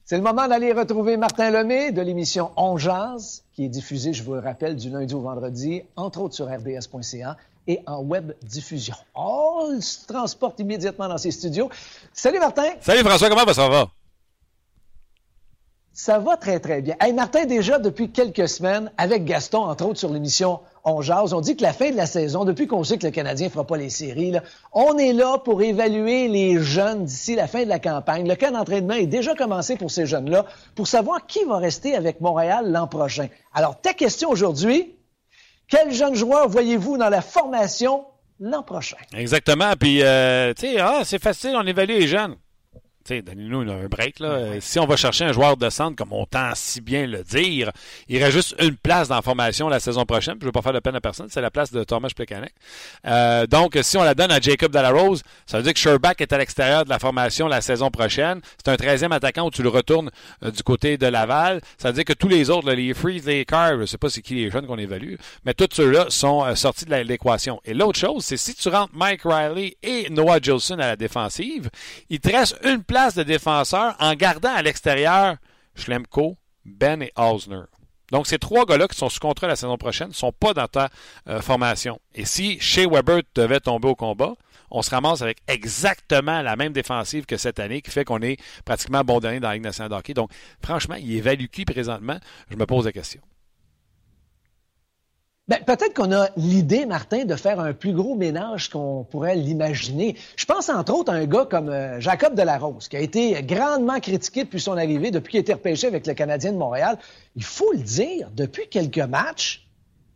C'est 0.05 0.17
le 0.17 0.23
moment 0.23 0.47
d'aller 0.47 0.73
retrouver 0.73 1.17
Martin 1.17 1.51
Lemay 1.51 1.91
de 1.91 2.01
l'émission 2.01 2.53
On 2.57 2.77
Jazz, 2.79 3.43
qui 3.55 3.65
est 3.65 3.69
diffusée, 3.69 4.13
je 4.13 4.23
vous 4.23 4.35
le 4.35 4.41
rappelle, 4.41 4.77
du 4.77 4.89
lundi 4.89 5.13
au 5.15 5.21
vendredi, 5.21 5.83
entre 5.97 6.21
autres 6.21 6.35
sur 6.35 6.47
RDS.ca 6.47 7.37
et 7.67 7.81
en 7.87 8.03
web 8.03 8.33
diffusion. 8.45 8.95
Oh, 9.17 9.73
il 9.75 9.83
se 9.83 10.07
transporte 10.07 10.61
immédiatement 10.61 11.09
dans 11.09 11.19
ses 11.19 11.33
studios. 11.33 11.69
Salut 12.13 12.39
Martin. 12.39 12.71
Salut 12.81 13.01
François, 13.01 13.29
comment 13.29 13.53
ça 13.53 13.69
va? 13.69 13.89
Ça 15.99 16.19
va 16.19 16.37
très, 16.37 16.61
très 16.61 16.83
bien. 16.83 16.95
Hey, 17.01 17.15
Martin, 17.15 17.47
déjà 17.47 17.79
depuis 17.79 18.11
quelques 18.11 18.51
semaines, 18.51 18.93
avec 18.99 19.25
Gaston, 19.25 19.61
entre 19.61 19.87
autres 19.87 19.99
sur 19.99 20.13
l'émission 20.13 20.61
On 20.85 21.01
Jase, 21.01 21.33
on 21.33 21.41
dit 21.41 21.57
que 21.57 21.63
la 21.63 21.73
fin 21.73 21.91
de 21.91 21.97
la 21.97 22.05
saison, 22.05 22.45
depuis 22.45 22.67
qu'on 22.67 22.85
sait 22.85 22.99
que 22.99 23.07
le 23.07 23.11
Canadien 23.11 23.47
ne 23.47 23.51
fera 23.51 23.67
pas 23.67 23.79
les 23.79 23.89
séries, 23.89 24.35
on 24.75 24.99
est 24.99 25.15
là 25.15 25.39
pour 25.39 25.63
évaluer 25.63 26.29
les 26.29 26.61
jeunes 26.61 27.07
d'ici 27.07 27.35
la 27.35 27.47
fin 27.47 27.65
de 27.65 27.71
la 27.71 27.79
campagne. 27.79 28.29
Le 28.29 28.35
cas 28.35 28.51
d'entraînement 28.51 28.93
est 28.93 29.07
déjà 29.07 29.35
commencé 29.35 29.77
pour 29.77 29.91
ces 29.91 30.05
jeunes-là, 30.05 30.45
pour 30.75 30.87
savoir 30.87 31.27
qui 31.27 31.43
va 31.45 31.57
rester 31.57 31.97
avec 31.97 32.21
Montréal 32.21 32.71
l'an 32.71 32.89
prochain. 32.89 33.29
Alors, 33.55 33.81
ta 33.81 33.95
question 33.95 34.29
aujourd'hui, 34.29 34.95
quel 35.67 35.95
jeune 35.95 36.15
joueur 36.15 36.47
voyez-vous 36.47 36.99
dans 36.99 37.09
la 37.09 37.23
formation 37.23 38.05
l'an 38.39 38.63
prochain? 38.63 38.99
Exactement. 39.17 39.73
Puis, 39.81 40.03
euh, 40.03 40.53
tu 40.53 40.67
sais, 40.67 40.79
ah, 40.79 41.05
c'est 41.05 41.23
facile, 41.23 41.55
on 41.57 41.67
évalue 41.67 41.93
les 41.93 42.07
jeunes. 42.07 42.37
Donnez-nous 43.11 43.71
un 43.71 43.87
break. 43.87 44.21
Là. 44.21 44.61
Si 44.61 44.79
on 44.79 44.87
va 44.87 44.97
chercher 44.97 45.25
un 45.25 45.33
joueur 45.33 45.57
de 45.57 45.71
centre, 45.71 45.97
comme 45.97 46.13
on 46.13 46.27
tend 46.27 46.51
si 46.55 46.81
bien 46.81 47.07
le 47.07 47.23
dire, 47.23 47.71
il 48.09 48.23
reste 48.23 48.37
juste 48.37 48.57
une 48.61 48.77
place 48.77 49.09
dans 49.09 49.17
la 49.17 49.23
formation 49.23 49.69
la 49.69 49.81
saison 49.81 50.05
prochaine. 50.05 50.35
Je 50.39 50.45
ne 50.45 50.47
veux 50.47 50.53
pas 50.53 50.63
faire 50.63 50.73
de 50.73 50.81
peine 50.81 50.97
à 50.97 51.01
personne. 51.01 51.29
C'est 51.31 51.41
la 51.41 51.51
place 51.51 51.73
de 51.73 51.85
Thomas 51.85 52.11
Plekanec. 52.15 52.53
Euh, 53.07 53.47
donc, 53.47 53.79
si 53.83 53.97
on 53.97 54.03
la 54.03 54.15
donne 54.15 54.31
à 54.31 54.41
Jacob 54.41 54.73
Delarose, 54.73 55.23
ça 55.47 55.59
veut 55.59 55.63
dire 55.63 55.73
que 55.73 55.79
Sherbach 55.79 56.15
est 56.19 56.33
à 56.33 56.39
l'extérieur 56.39 56.85
de 56.85 56.91
la 56.91 56.99
formation 56.99 57.49
la 57.49 57.61
saison 57.61 57.91
prochaine. 57.91 58.41
C'est 58.65 58.71
un 58.71 58.75
13e 58.75 59.13
attaquant 59.13 59.47
où 59.47 59.51
tu 59.51 59.63
le 59.63 59.69
retournes 59.69 60.11
euh, 60.43 60.51
du 60.51 60.63
côté 60.63 60.99
de 60.99 61.07
Laval. 61.07 61.61
Ça 61.79 61.89
veut 61.89 61.95
dire 61.95 62.05
que 62.05 62.13
tous 62.13 62.29
les 62.29 62.51
autres, 62.51 62.71
les 62.73 62.95
Freeze, 62.95 63.27
les 63.27 63.45
Cars, 63.45 63.75
je 63.77 63.81
ne 63.81 63.87
sais 63.87 63.99
pas 63.99 64.09
c'est 64.09 64.23
qui 64.23 64.35
les 64.35 64.51
jeunes 64.51 64.67
qu'on 64.67 64.79
évalue, 64.79 65.17
mais 65.45 65.55
tous 65.55 65.69
ceux-là 65.73 66.07
sont 66.09 66.45
euh, 66.45 66.55
sortis 66.55 66.85
de 66.85 66.95
l'équation. 66.95 67.61
Et 67.65 67.75
l'autre 67.75 67.99
chose, 67.99 68.25
c'est 68.25 68.37
si 68.37 68.55
tu 68.55 68.69
rentres 68.69 68.93
Mike 68.95 69.23
Riley 69.25 69.77
et 69.83 70.09
Noah 70.11 70.39
Jolson 70.41 70.75
à 70.75 70.89
la 70.89 70.97
défensive, 70.97 71.69
il 72.11 72.21
te 72.21 72.31
reste 72.31 72.57
une 72.65 72.83
place 72.83 72.96
de 72.97 73.23
défenseur 73.23 73.95
en 74.01 74.15
gardant 74.15 74.55
à 74.55 74.63
l'extérieur 74.63 75.37
Schlemko, 75.75 76.37
Ben 76.65 77.03
et 77.03 77.13
Hausner. 77.17 77.65
Donc, 78.11 78.27
ces 78.27 78.39
trois 78.39 78.65
gars-là 78.65 78.89
qui 78.89 78.97
sont 78.97 79.09
sous 79.09 79.21
contrat 79.21 79.49
la 79.49 79.57
saison 79.57 79.77
prochaine 79.77 80.09
ne 80.09 80.15
sont 80.15 80.33
pas 80.33 80.55
dans 80.55 80.67
ta 80.69 80.89
euh, 81.29 81.43
formation. 81.43 82.01
Et 82.15 82.25
si 82.25 82.59
Shea 82.61 82.89
Weber 82.89 83.21
devait 83.35 83.61
tomber 83.61 83.89
au 83.89 83.95
combat, 83.95 84.35
on 84.71 84.81
se 84.81 84.91
ramasse 84.91 85.21
avec 85.23 85.39
exactement 85.47 86.41
la 86.41 86.57
même 86.57 86.73
défensive 86.73 87.27
que 87.27 87.37
cette 87.37 87.61
année, 87.61 87.83
qui 87.83 87.91
fait 87.91 88.05
qu'on 88.05 88.23
est 88.23 88.39
pratiquement 88.65 89.03
bon 89.03 89.21
dernier 89.21 89.41
dans 89.41 89.49
la 89.49 89.55
Ligue 89.55 89.65
nationale 89.65 89.91
de. 89.91 90.15
Donc, 90.15 90.31
franchement, 90.65 90.95
il 90.95 91.13
évalue 91.13 91.47
qui 91.53 91.65
présentement? 91.65 92.19
Je 92.51 92.57
me 92.57 92.65
pose 92.65 92.87
la 92.87 92.93
question. 92.93 93.21
Ben, 95.49 95.61
peut-être 95.65 95.95
qu'on 95.95 96.11
a 96.11 96.29
l'idée, 96.37 96.87
Martin, 96.87 97.25
de 97.25 97.37
faire 97.37 97.61
un 97.61 97.73
plus 97.73 97.93
gros 97.93 98.17
ménage 98.17 98.69
qu'on 98.69 99.05
pourrait 99.05 99.37
l'imaginer. 99.37 100.17
Je 100.35 100.45
pense 100.45 100.69
entre 100.69 100.93
autres 100.93 101.13
à 101.13 101.15
un 101.15 101.27
gars 101.27 101.47
comme 101.49 101.69
euh, 101.69 102.01
Jacob 102.01 102.35
Delarose, 102.35 102.89
qui 102.89 102.97
a 102.97 103.01
été 103.01 103.41
grandement 103.45 104.01
critiqué 104.01 104.43
depuis 104.43 104.61
son 104.61 104.77
arrivée, 104.77 105.13
depuis 105.13 105.31
qu'il 105.31 105.39
a 105.39 105.43
été 105.43 105.53
repêché 105.53 105.87
avec 105.87 106.09
le 106.09 106.15
Canadien 106.15 106.51
de 106.51 106.59
Montréal. 106.59 106.99
Il 107.37 107.45
faut 107.45 107.71
le 107.73 107.79
dire, 107.79 108.29
depuis 108.35 108.69
quelques 108.69 108.99
matchs, 108.99 109.66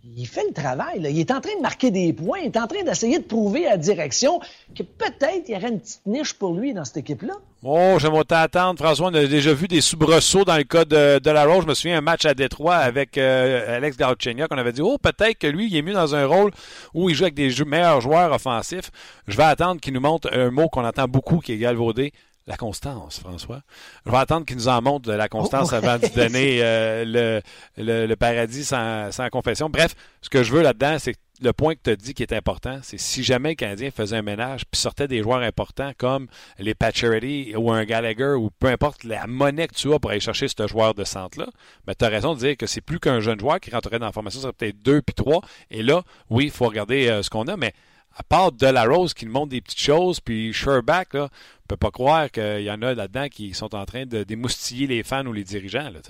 il 0.05 0.27
fait 0.27 0.45
le 0.47 0.55
travail. 0.55 1.01
Il 1.11 1.19
est 1.19 1.31
en 1.31 1.41
train 1.41 1.55
de 1.57 1.63
marquer 1.63 1.91
des 1.91 2.13
points. 2.13 2.39
Il 2.41 2.47
est 2.47 2.57
en 2.57 2.67
train 2.67 2.83
d'essayer 2.83 3.19
de 3.19 3.25
prouver 3.25 3.67
à 3.67 3.73
la 3.73 3.77
direction 3.77 4.41
que 4.75 4.83
peut-être 4.83 5.49
il 5.49 5.55
y 5.55 5.57
aurait 5.57 5.69
une 5.69 5.81
petite 5.81 6.07
niche 6.07 6.35
pour 6.35 6.55
lui 6.55 6.73
dans 6.73 6.85
cette 6.85 6.99
équipe-là. 6.99 7.35
Oh, 7.63 7.97
j'aimerais 7.99 8.25
t'attendre, 8.25 8.83
François. 8.83 9.09
On 9.09 9.15
a 9.15 9.27
déjà 9.27 9.53
vu 9.53 9.69
des 9.69 9.83
soubresauts 9.83 10.45
dans 10.45 10.57
le 10.57 10.65
cas 10.65 10.87
de, 10.87 11.19
de 11.19 11.31
la 11.31 11.45
Rose. 11.45 11.65
Je 11.65 11.69
me 11.69 11.75
souviens 11.75 11.99
un 11.99 12.03
match 12.03 12.25
à 12.25 12.33
Détroit 12.33 12.77
avec 12.77 13.19
euh, 13.19 13.77
Alex 13.77 13.99
Galchenyuk. 13.99 14.49
On 14.51 14.57
avait 14.57 14.73
dit, 14.73 14.81
oh, 14.81 14.97
peut-être 14.97 15.37
que 15.39 15.47
lui, 15.47 15.67
il 15.67 15.77
est 15.77 15.83
mieux 15.83 15.93
dans 15.93 16.15
un 16.15 16.25
rôle 16.25 16.51
où 16.95 17.11
il 17.11 17.15
joue 17.15 17.25
avec 17.25 17.35
des 17.35 17.53
meilleurs 17.67 18.01
joueurs 18.01 18.33
offensifs. 18.33 18.91
Je 19.29 19.37
vais 19.37 19.43
attendre 19.43 19.81
qu'il 19.81 19.93
nous 19.93 20.01
montre 20.01 20.31
un 20.33 20.51
mot 20.51 20.69
qu'on 20.69 20.87
entend 20.87 21.07
beaucoup 21.07 21.41
qui 21.41 21.53
est 21.53 21.59
galvaudé 21.59 22.13
la 22.47 22.57
constance, 22.57 23.21
François. 23.21 23.63
Je 24.07 24.11
vais 24.11 24.17
attendre 24.17 24.47
qu'il 24.47 24.57
nous 24.57 24.69
en 24.69 24.83
montre 24.83 25.09
de 25.09 25.15
la 25.15 25.29
constance 25.29 25.71
oh, 25.73 25.77
avant 25.77 25.99
de 25.99 26.07
donner 26.15 26.59
euh, 26.63 27.41
le, 27.77 28.15
paradis 28.17 28.65
sans, 28.65 29.11
confession. 29.31 29.71
Bref, 29.71 29.95
ce 30.23 30.31
que 30.31 30.43
je 30.43 30.53
veux 30.53 30.63
là-dedans, 30.63 30.97
c'est 30.99 31.15
le 31.43 31.53
point 31.53 31.75
que 31.75 31.81
tu 31.85 31.91
as 31.91 31.97
dit 31.97 32.13
qui 32.13 32.23
est 32.23 32.35
important, 32.35 32.81
c'est 32.83 32.99
si 32.99 33.23
jamais 33.23 33.51
le 33.51 33.55
Canadien 33.55 33.91
faisait 33.91 34.17
un 34.17 34.23
ménage 34.23 34.67
puis 34.71 34.79
sortait 34.79 35.09
des 35.09 35.23
joueurs 35.23 35.41
importants 35.41 35.93
comme 35.97 36.27
les 36.59 36.75
Patcherity 36.75 37.55
ou 37.57 37.71
un 37.71 37.85
Gallagher 37.85 38.35
ou 38.37 38.51
peu 38.51 38.67
importe 38.67 39.05
la 39.05 39.27
monnaie 39.27 39.67
que 39.67 39.75
tu 39.75 39.93
as 39.95 39.99
pour 39.99 40.11
aller 40.11 40.21
chercher 40.21 40.49
ce 40.49 40.67
joueur 40.67 40.95
de 40.95 41.05
centre-là, 41.05 41.47
mais 41.87 41.95
tu 41.95 42.05
as 42.05 42.09
raison 42.09 42.35
de 42.35 42.41
dire 42.41 42.57
que 42.59 42.67
c'est 42.67 42.83
plus 42.83 43.01
qu'un 43.01 43.21
jeune 43.21 43.41
joueur 43.41 43.59
qui 43.59 43.71
rentrerait 43.71 43.99
dans 43.99 44.07
la 44.07 44.13
formation, 44.13 44.41
ça 44.41 44.49
serait 44.49 44.53
peut-être 44.53 44.83
deux 44.83 45.01
puis 45.01 45.15
trois. 45.15 45.41
Et 45.71 45.83
là, 45.83 46.03
oui, 46.29 46.47
il 46.47 46.51
faut 46.51 46.67
regarder 46.67 47.09
euh, 47.09 47.23
ce 47.23 47.31
qu'on 47.31 47.45
a, 47.45 47.57
mais 47.57 47.73
à 48.17 48.23
part 48.23 48.53
Delarose 48.53 49.15
qui 49.15 49.27
nous 49.27 49.33
montre 49.33 49.51
des 49.51 49.61
petites 49.61 49.81
choses, 49.81 50.21
puis 50.21 50.53
Sherbach, 50.53 51.07
là, 51.13 51.25
ne 51.25 51.29
peut 51.69 51.77
pas 51.77 51.91
croire 51.91 52.31
qu'il 52.31 52.63
y 52.63 52.71
en 52.71 52.83
a 52.83 52.95
là-dedans 52.95 53.29
qui 53.29 53.55
sont 53.55 53.75
en 53.75 53.85
train 53.87 54.07
de 54.07 54.25
démoustiller 54.25 54.87
les 54.87 55.03
fans 55.03 55.27
ou 55.27 55.33
les 55.33 55.45
dirigeants. 55.45 55.91
Là, 55.91 56.01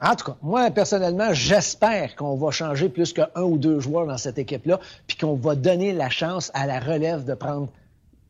en 0.00 0.14
tout 0.14 0.26
cas, 0.26 0.36
moi, 0.42 0.70
personnellement, 0.70 1.32
j'espère 1.32 2.16
qu'on 2.16 2.36
va 2.36 2.50
changer 2.50 2.88
plus 2.88 3.12
qu'un 3.14 3.28
ou 3.36 3.56
deux 3.56 3.80
joueurs 3.80 4.06
dans 4.06 4.18
cette 4.18 4.38
équipe-là, 4.38 4.78
puis 5.06 5.16
qu'on 5.16 5.36
va 5.36 5.54
donner 5.54 5.92
la 5.92 6.10
chance 6.10 6.50
à 6.54 6.66
la 6.66 6.80
relève 6.80 7.24
de 7.24 7.34
prendre 7.34 7.68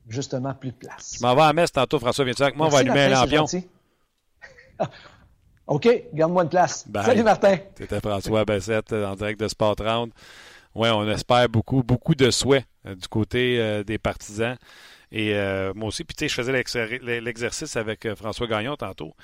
justement 0.09 0.55
plus 0.55 0.71
de 0.71 0.77
place. 0.77 1.17
Je 1.19 1.27
m'en 1.27 1.35
vais 1.35 1.43
à 1.43 1.53
Metz 1.53 1.73
tantôt, 1.73 1.99
François. 1.99 2.25
Viens-tu 2.25 2.43
avec 2.43 2.57
moi? 2.57 2.69
on 2.69 2.71
va 2.71 2.79
allumer 2.79 3.01
un 3.01 3.09
lampion. 3.09 3.47
OK, 5.67 5.89
garde-moi 6.15 6.45
une 6.45 6.49
place. 6.49 6.87
Salut, 7.05 7.25
Martin. 7.25 7.57
C'était 7.77 8.01
François 8.01 8.45
Bessette 8.45 8.93
en 8.93 9.17
direct 9.17 9.41
de 9.41 9.49
Sport 9.49 9.75
30. 9.75 10.11
Oui, 10.77 10.91
on 10.91 11.09
espère 11.09 11.49
beaucoup, 11.49 11.83
beaucoup 11.83 12.15
de 12.15 12.31
souhaits 12.31 12.67
euh, 12.85 12.95
du 12.95 13.09
côté 13.09 13.59
euh, 13.59 13.83
des 13.83 13.97
partisans. 13.97 14.59
Et 15.11 15.35
euh, 15.35 15.73
moi 15.75 15.89
aussi, 15.89 16.05
puis 16.05 16.15
tu 16.15 16.25
sais, 16.25 16.29
je 16.29 16.35
faisais 16.35 17.21
l'exercice 17.23 17.77
avec 17.77 18.07
François 18.15 18.47
Gagnon 18.47 18.77
tantôt. 18.77 19.15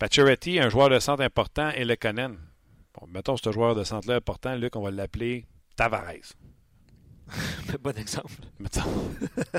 Pacioretty, 0.00 0.58
un 0.58 0.68
joueur 0.68 0.90
de 0.90 0.98
centre 0.98 1.22
important, 1.22 1.70
et 1.70 1.84
le 1.84 1.94
Conan. 1.94 2.32
Bon, 2.94 3.06
mettons 3.06 3.36
ce 3.36 3.52
joueur 3.52 3.76
de 3.76 3.84
centre-là 3.84 4.16
important, 4.16 4.56
Luc, 4.56 4.74
on 4.74 4.82
va 4.82 4.90
l'appeler 4.90 5.46
Tavares. 5.76 6.34
bon 7.80 7.96
exemple. 7.96 8.34
Mettons. 8.58 9.12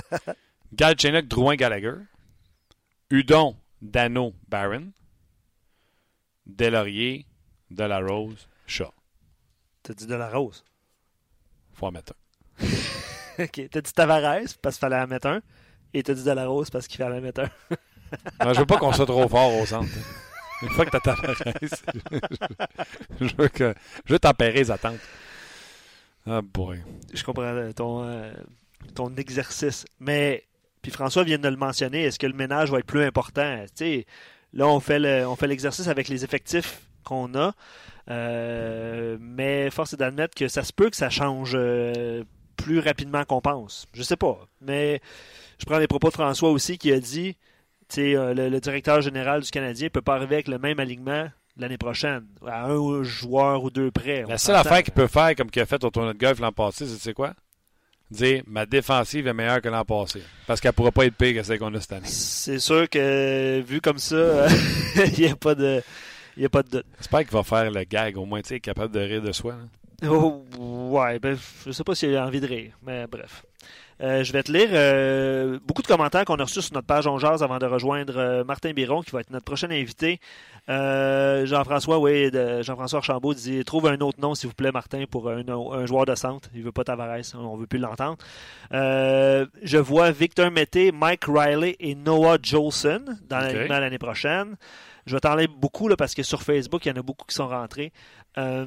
Galchenyuk, 0.73 1.29
Drouin, 1.29 1.55
Gallagher. 1.55 1.95
Udon, 3.09 3.55
Dano, 3.81 4.33
Barron. 4.49 4.91
Delaurier, 6.45 7.25
Delarose, 7.69 8.49
Shaw. 8.67 8.91
T'as 9.83 9.93
dit 9.93 10.07
de 10.07 10.15
la 10.15 10.29
rose. 10.29 10.63
Faut 11.73 11.87
en 11.87 11.91
mettre 11.91 12.13
un. 12.59 12.65
OK. 13.43 13.61
T'as 13.71 13.81
dit 13.81 13.93
Tavares 13.93 14.39
parce 14.61 14.75
qu'il 14.75 14.81
fallait 14.81 15.01
en 15.01 15.07
mettre 15.07 15.27
un. 15.27 15.41
Et 15.93 16.03
t'as 16.03 16.13
dit 16.13 16.23
de 16.23 16.31
la 16.31 16.47
rose 16.47 16.69
parce 16.69 16.87
qu'il 16.87 16.97
fallait 16.97 17.17
en 17.17 17.21
mettre 17.21 17.41
un. 17.41 17.49
non, 18.45 18.53
je 18.53 18.59
veux 18.59 18.65
pas 18.65 18.77
qu'on 18.77 18.93
soit 18.93 19.05
trop 19.05 19.27
fort 19.27 19.53
au 19.53 19.65
centre. 19.65 19.89
Une 20.61 20.69
fois 20.69 20.85
que 20.85 20.91
t'as 20.91 20.99
Tavares, 20.99 21.35
je 23.21 23.35
veux 23.35 23.47
que 23.47 23.73
je 24.05 24.13
veux 24.13 24.19
tempérer 24.19 24.59
les 24.59 24.71
attentes. 24.71 24.99
Ah 26.27 26.41
boy. 26.41 26.83
Je 27.13 27.23
comprends 27.23 27.43
euh, 27.43 27.71
ton, 27.71 28.03
euh, 28.03 28.31
ton 28.93 29.15
exercice. 29.15 29.85
Mais, 29.99 30.43
puis 30.81 30.91
François 30.91 31.23
vient 31.23 31.39
de 31.39 31.47
le 31.47 31.57
mentionner, 31.57 32.03
est-ce 32.03 32.19
que 32.19 32.27
le 32.27 32.33
ménage 32.33 32.69
va 32.69 32.79
être 32.79 32.85
plus 32.85 33.03
important? 33.03 33.65
sais, 33.73 34.05
là, 34.53 34.67
on 34.67 34.79
fait 34.79 34.99
l'exercice 35.47 35.87
avec 35.87 36.07
les 36.09 36.23
effectifs 36.23 36.81
qu'on 37.03 37.33
a. 37.35 37.53
Euh, 38.09 39.17
mais 39.19 39.69
force 39.69 39.93
est 39.93 39.97
d'admettre 39.97 40.35
que 40.35 40.47
ça 40.47 40.63
se 40.63 40.73
peut 40.73 40.89
que 40.89 40.95
ça 40.95 41.09
change 41.09 41.51
euh, 41.53 42.23
plus 42.57 42.79
rapidement 42.79 43.23
qu'on 43.25 43.41
pense. 43.41 43.87
Je 43.93 44.03
sais 44.03 44.17
pas. 44.17 44.39
Mais 44.61 45.01
je 45.59 45.65
prends 45.65 45.77
les 45.77 45.87
propos 45.87 46.09
de 46.09 46.13
François 46.13 46.49
aussi 46.49 46.77
qui 46.77 46.91
a 46.91 46.99
dit 46.99 47.37
euh, 47.97 48.33
le, 48.33 48.49
le, 48.49 48.59
directeur 48.59 49.01
général 49.01 49.41
du 49.41 49.51
Canadien 49.51 49.85
ne 49.85 49.89
peut 49.89 50.01
pas 50.01 50.15
arriver 50.15 50.35
avec 50.35 50.47
le 50.47 50.57
même 50.57 50.79
alignement 50.79 51.27
l'année 51.57 51.77
prochaine, 51.77 52.25
à 52.47 52.65
un 52.65 53.03
joueur 53.03 53.63
ou 53.63 53.69
deux 53.69 53.91
près. 53.91 54.23
La 54.27 54.37
seule 54.37 54.55
affaire 54.55 54.83
qu'il 54.83 54.93
peut 54.93 55.07
faire, 55.07 55.35
comme 55.35 55.51
qu'il 55.51 55.61
a 55.61 55.65
fait 55.65 55.83
au 55.83 55.89
tournoi 55.89 56.13
de 56.13 56.17
golf 56.17 56.39
l'an 56.39 56.51
passé, 56.51 56.85
c'est 56.87 57.13
quoi? 57.13 57.33
Dire 58.09 58.43
ma 58.47 58.65
défensive 58.65 59.27
est 59.27 59.33
meilleure 59.33 59.61
que 59.61 59.69
l'an 59.69 59.85
passé. 59.85 60.21
Parce 60.47 60.59
qu'elle 60.59 60.69
ne 60.69 60.75
pourra 60.75 60.91
pas 60.91 61.05
être 61.05 61.15
pire 61.15 61.35
que 61.35 61.43
celle 61.43 61.59
qu'on 61.59 61.73
a 61.73 61.79
cette 61.79 61.93
année. 61.93 62.07
C'est 62.07 62.59
sûr 62.59 62.89
que, 62.89 63.61
vu 63.61 63.79
comme 63.79 63.99
ça, 63.99 64.47
il 64.95 65.19
n'y 65.19 65.27
a 65.29 65.35
pas 65.35 65.55
de. 65.55 65.81
Il 66.37 66.41
n'y 66.41 66.45
a 66.45 66.49
pas 66.49 66.63
de 66.63 66.69
doute. 66.69 66.85
J'espère 66.97 67.19
qu'il 67.21 67.31
va 67.31 67.43
faire 67.43 67.69
le 67.69 67.83
gag, 67.83 68.17
au 68.17 68.25
moins, 68.25 68.41
tu 68.41 68.49
sais, 68.49 68.59
capable 68.59 68.93
de 68.93 68.99
rire 68.99 69.21
de 69.21 69.31
soi. 69.31 69.55
Oh, 70.07 70.43
ouais, 70.57 71.19
ben, 71.19 71.37
je 71.65 71.71
sais 71.71 71.83
pas 71.83 71.93
s'il 71.93 72.15
a 72.15 72.25
envie 72.25 72.39
de 72.39 72.47
rire, 72.47 72.71
mais 72.83 73.05
bref. 73.05 73.43
Euh, 74.01 74.23
je 74.23 74.33
vais 74.33 74.41
te 74.41 74.51
lire 74.51 74.69
euh, 74.71 75.59
beaucoup 75.63 75.83
de 75.83 75.87
commentaires 75.87 76.25
qu'on 76.25 76.37
a 76.37 76.43
reçus 76.43 76.63
sur 76.63 76.73
notre 76.73 76.87
page 76.87 77.05
On 77.05 77.17
avant 77.17 77.59
de 77.59 77.65
rejoindre 77.67 78.17
euh, 78.17 78.43
Martin 78.43 78.73
Biron, 78.73 79.03
qui 79.03 79.11
va 79.11 79.19
être 79.19 79.29
notre 79.29 79.45
prochain 79.45 79.69
invité. 79.69 80.19
Jean-François, 80.67 81.99
oui, 81.99 82.31
Jean-François 82.61 82.99
Archambault 82.99 83.33
dit 83.33 83.63
Trouve 83.63 83.87
un 83.87 83.99
autre 83.99 84.19
nom, 84.19 84.33
s'il 84.33 84.49
vous 84.49 84.55
plaît, 84.55 84.71
Martin, 84.71 85.03
pour 85.09 85.29
un, 85.29 85.85
joueur 85.85 86.05
de 86.05 86.15
centre. 86.15 86.49
Il 86.55 86.63
veut 86.63 86.71
pas 86.71 86.83
Tavares, 86.83 87.19
on 87.35 87.57
veut 87.57 87.67
plus 87.67 87.79
l'entendre. 87.79 88.17
je 88.71 89.77
vois 89.77 90.11
Victor 90.11 90.49
Mété, 90.49 90.91
Mike 90.91 91.25
Riley 91.27 91.75
et 91.79 91.93
Noah 91.93 92.37
Jolson 92.41 93.03
dans 93.29 93.39
l'année 93.69 93.99
prochaine. 93.99 94.55
Je 95.05 95.15
vais 95.15 95.19
t'en 95.19 95.35
lire 95.35 95.49
beaucoup 95.49 95.87
là, 95.87 95.95
parce 95.95 96.13
que 96.13 96.23
sur 96.23 96.43
Facebook, 96.43 96.85
il 96.85 96.89
y 96.89 96.91
en 96.91 96.99
a 96.99 97.01
beaucoup 97.01 97.25
qui 97.25 97.35
sont 97.35 97.47
rentrés. 97.47 97.91
Euh, 98.37 98.65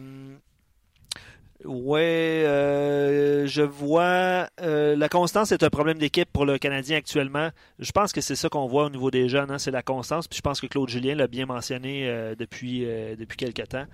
ouais, 1.65 2.45
euh, 2.47 3.47
je 3.47 3.63
vois. 3.63 4.49
Euh, 4.61 4.97
la 4.97 5.09
constance 5.09 5.53
est 5.53 5.63
un 5.63 5.71
problème 5.71 5.99
d'équipe 5.99 6.29
pour 6.33 6.45
le 6.45 6.59
Canadien 6.59 6.99
actuellement. 6.99 7.51
Je 7.79 7.93
pense 7.93 8.13
que 8.13 8.21
c'est 8.21 8.37
ça 8.37 8.49
qu'on 8.49 8.67
voit 8.67 8.85
au 8.85 8.91
niveau 8.91 9.11
des 9.11 9.29
jeunes, 9.29 9.51
hein, 9.51 9.59
c'est 9.59 9.71
la 9.71 9.83
constance. 9.83 10.29
Puis 10.29 10.37
je 10.37 10.43
pense 10.43 10.61
que 10.61 10.67
Claude 10.67 10.89
Julien 10.89 11.15
l'a 11.15 11.27
bien 11.27 11.47
mentionné 11.47 12.35
depuis, 12.39 12.81
depuis 13.19 13.37
quelques 13.37 13.69
temps. 13.69 13.87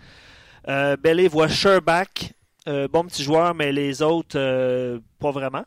Bellé 0.97 1.29
voit 1.29 1.49
Sherbach, 1.49 2.33
bon 2.67 3.05
petit 3.05 3.23
joueur, 3.23 3.55
mais 3.55 3.73
les 3.73 4.03
autres, 4.03 5.01
pas 5.19 5.31
vraiment. 5.31 5.65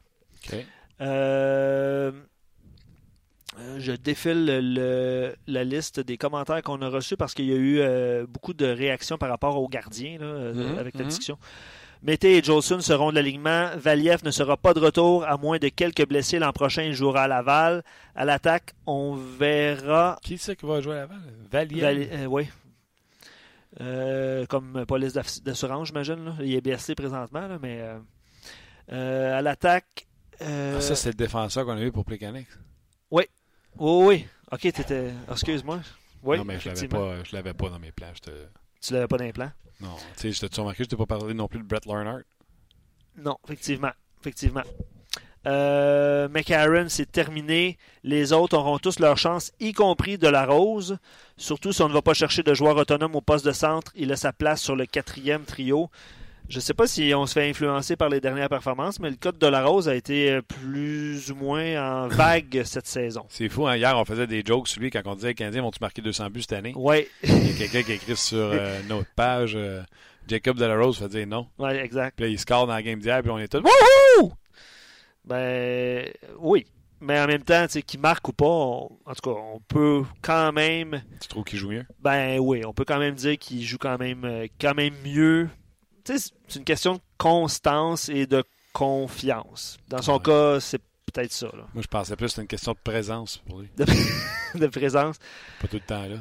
Euh, 1.02 2.12
je 3.78 3.92
défile 3.92 4.46
la 5.48 5.64
liste 5.64 6.00
des 6.00 6.18
commentaires 6.18 6.62
qu'on 6.64 6.82
a 6.82 6.90
reçus 6.90 7.18
parce 7.18 7.34
qu'il 7.34 7.46
y 7.46 7.54
a 7.54 7.56
eu 7.58 7.80
euh, 7.80 8.26
beaucoup 8.28 8.54
de 8.54 8.66
réactions 8.66 9.18
par 9.18 9.30
rapport 9.30 9.58
aux 9.62 9.68
gardiens 9.68 10.18
euh, 10.22 10.54
mhm, 10.54 10.78
avec 10.80 10.96
la 10.96 11.02
mhm. 11.04 11.08
discussion. 11.10 11.38
Mété 12.02 12.38
et 12.38 12.44
Jolson 12.44 12.82
seront 12.82 13.12
de 13.12 13.16
l'alignement. 13.16 13.70
Valiev 13.78 14.26
ne 14.26 14.32
sera 14.32 14.58
pas 14.58 14.74
de 14.74 14.80
retour, 14.82 15.24
à 15.24 15.38
moins 15.38 15.58
de 15.58 15.70
quelques 15.70 16.06
blessés 16.06 16.38
l'an 16.38 16.52
prochain. 16.52 16.84
Il 16.84 16.94
jouera 16.94 17.24
à 17.24 17.28
Laval. 17.30 17.82
À 18.14 18.26
l'attaque, 18.26 18.74
on 18.86 19.16
verra. 19.16 20.20
Qui 20.22 20.38
c'est 20.38 20.58
qui 20.58 20.66
va 20.66 20.82
jouer 20.82 20.96
à 20.96 21.00
Laval? 21.02 21.18
Valiev. 21.50 21.82
Vali- 21.82 22.10
euh, 22.12 22.26
oui. 22.26 22.50
Euh, 23.82 24.46
comme 24.48 24.86
police 24.86 25.14
d'assurance, 25.14 25.88
j'imagine. 25.88 26.36
Il 26.42 26.54
est 26.54 26.62
blessé 26.62 26.94
présentement, 26.94 27.48
là, 27.48 27.58
mais 27.62 27.80
euh, 27.82 27.98
euh, 28.92 29.40
à 29.40 29.42
l'attaque. 29.42 30.06
euh, 30.42 30.76
Ah, 30.78 30.82
ça, 30.82 30.96
c'est 30.96 31.10
le 31.10 31.16
défenseur 31.16 31.66
qu'on 31.66 31.78
a 31.78 31.82
eu 31.82 31.92
pour 31.92 32.06
Plekanec. 32.06 32.48
oui, 33.12 33.24
oui. 33.78 34.26
Ok, 34.52 34.60
t'étais. 34.62 35.12
Excuse-moi. 35.32 35.80
Oui, 36.24 36.38
non, 36.38 36.46
mais 36.46 36.60
je 36.60 36.70
l'avais 36.70 36.88
pas, 36.88 37.24
je 37.24 37.36
l'avais 37.36 37.54
pas 37.54 37.70
dans 37.70 37.80
mes 37.80 37.92
plans. 37.92 38.12
Je 38.14 38.20
te- 38.22 38.48
Tu 38.82 38.94
l'avais 38.94 39.08
pas 39.08 39.18
d'implant? 39.18 39.52
Non, 39.82 39.96
tu 40.18 40.32
sais, 40.32 40.32
je 40.32 40.46
t'ai 40.48 40.62
remarqué, 40.62 40.84
je 40.84 40.90
t'ai 40.90 40.96
pas 40.96 41.06
parlé 41.06 41.34
non 41.34 41.48
plus 41.48 41.60
de 41.60 41.66
Brett 41.66 41.86
Larnart. 41.86 42.20
Non, 43.18 43.38
effectivement. 43.46 43.92
Effectivement. 44.22 44.64
Euh, 45.46 46.30
McCarron, 46.30 46.86
c'est 46.88 47.12
terminé. 47.12 47.78
Les 48.04 48.32
autres 48.32 48.58
auront 48.58 48.80
tous 48.80 49.00
leur 49.00 49.18
chance, 49.18 49.52
y 49.60 49.74
compris 49.74 50.18
de 50.18 50.28
la 50.30 50.46
Rose. 50.46 50.98
Surtout 51.36 51.74
si 51.74 51.82
on 51.82 51.90
ne 51.90 51.94
va 51.94 52.02
pas 52.02 52.14
chercher 52.14 52.44
de 52.44 52.54
joueur 52.54 52.78
autonome 52.78 53.16
au 53.16 53.22
poste 53.22 53.46
de 53.46 53.52
centre. 53.52 53.92
Il 53.96 54.12
a 54.14 54.16
sa 54.16 54.32
place 54.32 54.62
sur 54.62 54.76
le 54.78 54.86
quatrième 54.86 55.44
trio. 55.44 55.90
Je 56.54 56.60
ne 56.60 56.62
sais 56.62 56.76
pas 56.76 56.86
si 56.86 57.12
on 57.16 57.26
se 57.26 57.34
fait 57.34 57.50
influencer 57.50 57.96
par 57.96 58.10
les 58.10 58.22
dernières 58.22 58.48
performances, 58.48 59.00
mais 59.00 59.10
le 59.10 59.16
code 59.16 59.40
de 59.40 59.48
la 59.48 59.66
Rose 59.66 59.90
a 59.90 59.96
été 59.96 60.30
euh, 60.34 60.42
plus 60.44 61.32
ou 61.32 61.36
moins 61.36 62.04
en 62.04 62.08
vague 62.10 62.62
cette 62.64 62.86
saison. 62.86 63.26
C'est 63.30 63.50
fou, 63.50 63.66
hein? 63.68 63.76
hier, 63.76 63.98
on 63.98 64.06
faisait 64.06 64.28
des 64.28 64.44
jokes 64.46 64.68
sur 64.68 64.80
lui 64.80 64.92
quand 64.92 65.02
on 65.06 65.16
disait 65.16 65.30
les 65.30 65.34
Canadiens 65.34 65.64
vont-tu 65.64 65.80
marquer 65.82 66.04
200 66.04 66.30
buts 66.30 66.42
cette 66.42 66.54
année? 66.54 66.74
Oui, 66.76 67.08
Il 67.24 67.48
y 67.48 67.56
a 67.56 67.58
quelqu'un 67.58 67.82
qui 67.82 67.92
a 67.94 67.96
écrit 67.96 68.16
sur 68.16 68.38
euh, 68.38 68.80
notre 68.88 69.10
page 69.16 69.54
euh, 69.56 69.82
Jacob 70.28 70.58
Delarose 70.58 71.00
fait 71.00 71.08
dire 71.10 71.26
non. 71.26 71.48
ouais, 71.58 71.78
exact. 71.84 72.16
Puis 72.18 72.26
là, 72.26 72.32
il 72.32 72.38
score 72.38 72.68
dans 72.68 72.74
la 72.74 72.84
game 72.84 73.00
d'hier, 73.00 73.22
puis 73.24 73.32
on 73.32 73.40
est 73.40 73.48
tous 73.48 73.64
Wouhou! 73.64 74.34
Ben 75.26 76.06
oui. 76.38 76.66
Mais 77.02 77.20
en 77.20 77.26
même 77.28 77.42
temps, 77.44 77.66
tu 77.66 77.74
sais, 77.74 77.82
qu'il 77.82 78.00
marque 78.00 78.28
ou 78.30 78.34
pas, 78.34 78.46
on- 78.46 78.90
en 79.06 79.14
tout 79.16 79.30
cas, 79.34 79.38
on 79.38 79.60
peut 79.68 80.04
quand 80.22 80.54
même 80.54 81.02
Tu 81.20 81.28
trouves 81.28 81.44
qu'il 81.44 81.58
joue 81.60 81.72
mieux? 81.72 81.86
Ben 82.00 82.38
oui, 82.40 82.62
on 82.66 82.74
peut 82.74 82.86
quand 82.86 83.00
même 83.00 83.16
dire 83.16 83.38
qu'il 83.38 83.62
joue 83.64 83.78
quand 83.78 83.98
même, 83.98 84.48
quand 84.62 84.74
même 84.76 84.94
mieux. 85.04 85.50
C'est 86.06 86.56
une 86.56 86.64
question 86.66 86.96
de 86.96 87.00
constance 87.18 88.10
et 88.10 88.26
de 88.28 88.44
confiance. 88.74 89.78
Dans 89.88 90.02
son 90.02 90.14
Ouais. 90.18 90.24
cas, 90.24 90.60
c'est 90.60 90.82
peut-être 91.12 91.32
ça, 91.32 91.48
là. 91.48 91.66
Moi, 91.74 91.82
je 91.84 91.88
pensais 91.88 92.16
plus 92.16 92.26
que 92.26 92.30
c'était 92.32 92.42
une 92.42 92.48
question 92.48 92.72
de 92.74 92.78
présence 92.84 93.38
pour 93.48 93.60
lui. 93.62 93.70
De, 93.78 93.86
de 94.60 94.68
présence. 94.68 95.18
Pas 95.62 95.68
tout 95.68 95.76
le 95.78 95.82
temps 95.82 96.06
là. 96.06 96.18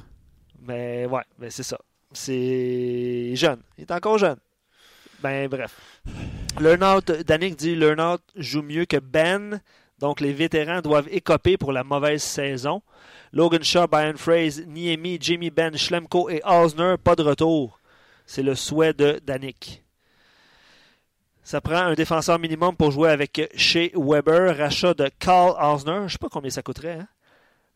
Mais 0.64 1.06
ouais, 1.06 1.22
ben 1.38 1.50
c'est 1.50 1.62
ça. 1.64 1.78
C'est 2.12 3.34
jeune. 3.34 3.60
Il 3.78 3.82
est 3.82 3.90
encore 3.90 4.18
jeune. 4.18 4.36
Ben 5.22 5.48
bref. 5.48 5.74
Learnout, 6.60 7.10
Danick 7.26 7.56
dit 7.56 7.74
Learnout 7.74 8.20
joue 8.36 8.62
mieux 8.62 8.84
que 8.84 8.98
Ben. 8.98 9.60
Donc 9.98 10.20
les 10.20 10.32
vétérans 10.32 10.80
doivent 10.82 11.08
écoper 11.10 11.56
pour 11.56 11.72
la 11.72 11.82
mauvaise 11.84 12.22
saison. 12.22 12.82
Logan 13.32 13.62
Shaw, 13.62 13.86
Brian 13.86 14.14
Fraser, 14.16 14.66
Niemi, 14.66 15.16
Jimmy 15.20 15.50
Ben, 15.50 15.76
Schlemko 15.76 16.28
et 16.28 16.42
Osner, 16.44 16.96
pas 17.02 17.16
de 17.16 17.22
retour. 17.22 17.78
C'est 18.26 18.42
le 18.42 18.54
souhait 18.54 18.92
de 18.92 19.20
Danick. 19.24 19.82
Ça 21.42 21.60
prend 21.60 21.76
un 21.76 21.94
défenseur 21.94 22.38
minimum 22.38 22.76
pour 22.76 22.92
jouer 22.92 23.10
avec 23.10 23.50
Shea 23.56 23.90
Weber. 23.94 24.56
Rachat 24.56 24.94
de 24.94 25.10
Carl 25.18 25.56
Osner. 25.60 26.02
Je 26.06 26.12
sais 26.12 26.18
pas 26.18 26.28
combien 26.28 26.50
ça 26.50 26.62
coûterait, 26.62 27.00
hein, 27.00 27.08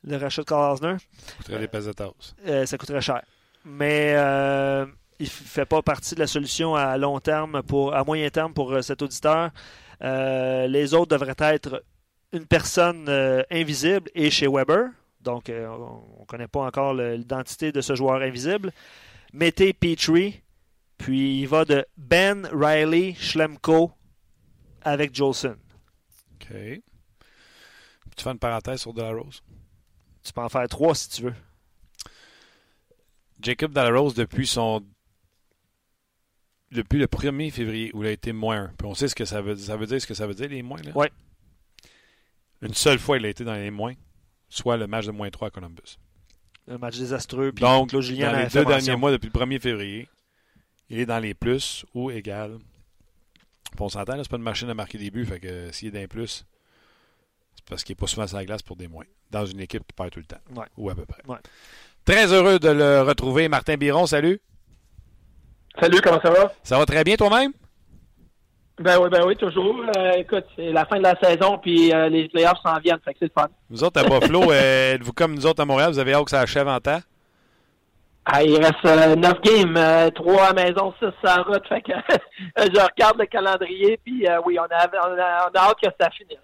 le 0.04 0.16
rachat 0.16 0.42
de 0.42 0.46
Carl 0.46 0.72
Osner. 0.72 0.96
Coûterait 1.38 1.58
des 1.58 1.68
pesetas. 1.68 2.10
Euh, 2.46 2.64
ça 2.64 2.78
coûterait 2.78 3.00
cher. 3.00 3.22
Mais 3.64 4.12
euh, 4.14 4.86
il 5.18 5.24
ne 5.24 5.28
fait 5.28 5.66
pas 5.66 5.82
partie 5.82 6.14
de 6.14 6.20
la 6.20 6.28
solution 6.28 6.76
à 6.76 6.96
long 6.96 7.18
terme, 7.18 7.62
pour, 7.64 7.94
à 7.94 8.04
moyen 8.04 8.30
terme 8.30 8.54
pour 8.54 8.72
euh, 8.72 8.82
cet 8.82 9.02
auditeur. 9.02 9.50
Euh, 10.02 10.68
les 10.68 10.94
autres 10.94 11.18
devraient 11.18 11.34
être 11.40 11.82
une 12.32 12.46
personne 12.46 13.08
invisible 13.50 14.10
et 14.14 14.30
chez 14.30 14.46
Weber. 14.46 14.90
Donc, 15.20 15.50
on 15.50 16.20
ne 16.20 16.26
connaît 16.26 16.46
pas 16.46 16.60
encore 16.60 16.94
l'identité 16.94 17.72
de 17.72 17.80
ce 17.80 17.94
joueur 17.94 18.22
invisible. 18.22 18.72
Mettez 19.32 19.72
Petrie. 19.72 20.42
Puis 20.98 21.40
il 21.40 21.46
va 21.46 21.64
de 21.64 21.86
Ben, 21.96 22.48
Riley, 22.52 23.14
Schlemko 23.14 23.92
avec 24.82 25.14
Jolson. 25.14 25.56
OK. 26.34 26.48
Tu 26.48 28.24
fais 28.24 28.30
une 28.30 28.38
parenthèse 28.38 28.80
sur 28.80 28.94
Delarose. 28.94 29.42
Tu 30.22 30.32
peux 30.32 30.40
en 30.40 30.48
faire 30.48 30.66
trois 30.68 30.94
si 30.94 31.10
tu 31.10 31.22
veux. 31.22 31.34
Jacob 33.40 33.72
Delarose, 33.72 34.14
depuis 34.14 34.46
son. 34.46 34.86
Depuis 36.70 36.98
le 36.98 37.06
1er 37.06 37.50
février, 37.50 37.90
où 37.94 38.02
il 38.02 38.08
a 38.08 38.12
été 38.12 38.32
moins 38.32 38.64
1. 38.64 38.74
Puis 38.78 38.88
on 38.88 38.94
sait 38.94 39.08
ce 39.08 39.14
que 39.14 39.24
ça 39.24 39.42
veut 39.42 39.54
dire. 39.54 39.66
Ça 39.66 39.76
veut 39.76 39.86
dire 39.86 40.00
ce 40.00 40.06
que 40.06 40.14
ça 40.14 40.26
veut 40.26 40.34
dire, 40.34 40.48
les 40.48 40.62
moins, 40.62 40.80
là? 40.82 40.96
Ouais. 40.96 41.12
Une 42.62 42.74
seule 42.74 42.98
fois, 42.98 43.18
il 43.18 43.26
a 43.26 43.28
été 43.28 43.44
dans 43.44 43.54
les 43.54 43.70
moins, 43.70 43.94
soit 44.48 44.76
le 44.76 44.86
match 44.86 45.06
de 45.06 45.12
moins 45.12 45.30
3 45.30 45.48
à 45.48 45.50
Columbus. 45.50 45.98
Un 46.68 46.78
match 46.78 46.98
désastreux. 46.98 47.52
Puis 47.52 47.62
Donc, 47.62 47.96
Julien 48.00 48.32
dans 48.32 48.38
les 48.38 48.46
deux 48.46 48.62
mention. 48.62 48.68
derniers 48.68 48.96
mois, 48.96 49.10
depuis 49.12 49.30
le 49.32 49.38
1er 49.40 49.60
février, 49.60 50.08
il 50.90 50.98
est 51.00 51.06
dans 51.06 51.18
les 51.18 51.34
plus 51.34 51.84
ou 51.94 52.10
égal. 52.10 52.58
On 53.78 53.88
s'entend, 53.88 54.16
là, 54.16 54.22
c'est 54.22 54.30
pas 54.30 54.36
une 54.36 54.42
machine 54.42 54.70
à 54.70 54.74
marquer 54.74 54.98
des 54.98 55.10
buts, 55.10 55.26
fait 55.26 55.38
que 55.40 55.70
s'il 55.72 55.88
est 55.88 55.90
dans 55.92 55.98
les 56.00 56.08
plus, 56.08 56.44
c'est 57.54 57.64
parce 57.68 57.84
qu'il 57.84 57.92
n'est 57.92 57.98
pas 57.98 58.06
souvent 58.06 58.26
sur 58.26 58.36
la 58.36 58.44
glace 58.44 58.62
pour 58.62 58.76
des 58.76 58.88
moins. 58.88 59.04
Dans 59.30 59.44
une 59.44 59.60
équipe 59.60 59.82
qui 59.86 59.92
perd 59.92 60.10
tout 60.10 60.20
le 60.20 60.24
temps. 60.24 60.40
Ouais. 60.54 60.66
Ou 60.76 60.88
à 60.90 60.94
peu 60.94 61.04
près. 61.04 61.20
Ouais. 61.26 61.38
Très 62.04 62.32
heureux 62.32 62.58
de 62.58 62.68
le 62.68 63.02
retrouver. 63.02 63.48
Martin 63.48 63.76
Biron, 63.76 64.06
salut. 64.06 64.40
Salut, 65.78 66.00
comment 66.00 66.20
ça 66.20 66.30
va? 66.30 66.52
Ça 66.62 66.78
va 66.78 66.86
très 66.86 67.04
bien 67.04 67.16
toi-même? 67.16 67.52
Ben 68.78 68.98
oui, 69.00 69.08
ben 69.10 69.24
oui, 69.26 69.36
toujours. 69.36 69.80
Euh, 69.96 70.12
écoute, 70.12 70.44
c'est 70.54 70.70
la 70.70 70.84
fin 70.84 70.98
de 70.98 71.02
la 71.02 71.18
saison, 71.18 71.58
puis 71.58 71.92
euh, 71.92 72.08
les 72.10 72.28
playoffs 72.28 72.60
s'en 72.62 72.78
viennent, 72.78 73.00
fait 73.02 73.14
que 73.14 73.20
c'est 73.20 73.32
le 73.34 73.40
fun. 73.40 73.48
Nous 73.70 73.82
autres 73.82 74.00
à 74.00 74.04
Buffalo, 74.04 74.42
euh, 74.52 74.94
êtes-vous 74.94 75.14
comme 75.14 75.34
nous 75.34 75.46
autres 75.46 75.62
à 75.62 75.64
Montréal, 75.64 75.92
vous 75.92 75.98
avez 75.98 76.12
hâte 76.12 76.24
que 76.24 76.30
ça 76.30 76.40
achève 76.40 76.68
en 76.68 76.78
temps? 76.78 77.00
Ah, 78.28 78.42
il 78.42 78.56
reste 78.56 78.84
euh, 78.84 79.14
9 79.14 79.40
games, 79.40 79.76
euh, 79.76 80.10
3 80.10 80.46
à 80.46 80.52
maison, 80.52 80.92
6 80.98 81.06
en 81.28 81.42
route, 81.44 81.66
fait 81.68 81.80
que 81.80 81.92
je 82.58 82.80
regarde 82.80 83.18
le 83.18 83.26
calendrier, 83.26 84.00
puis 84.04 84.26
euh, 84.26 84.40
oui, 84.44 84.58
on 84.58 84.64
a, 84.64 84.88
on, 84.92 85.18
a, 85.18 85.48
on 85.48 85.56
a 85.56 85.70
hâte 85.70 85.76
que 85.80 85.88
ça 85.98 86.10
finisse. 86.10 86.38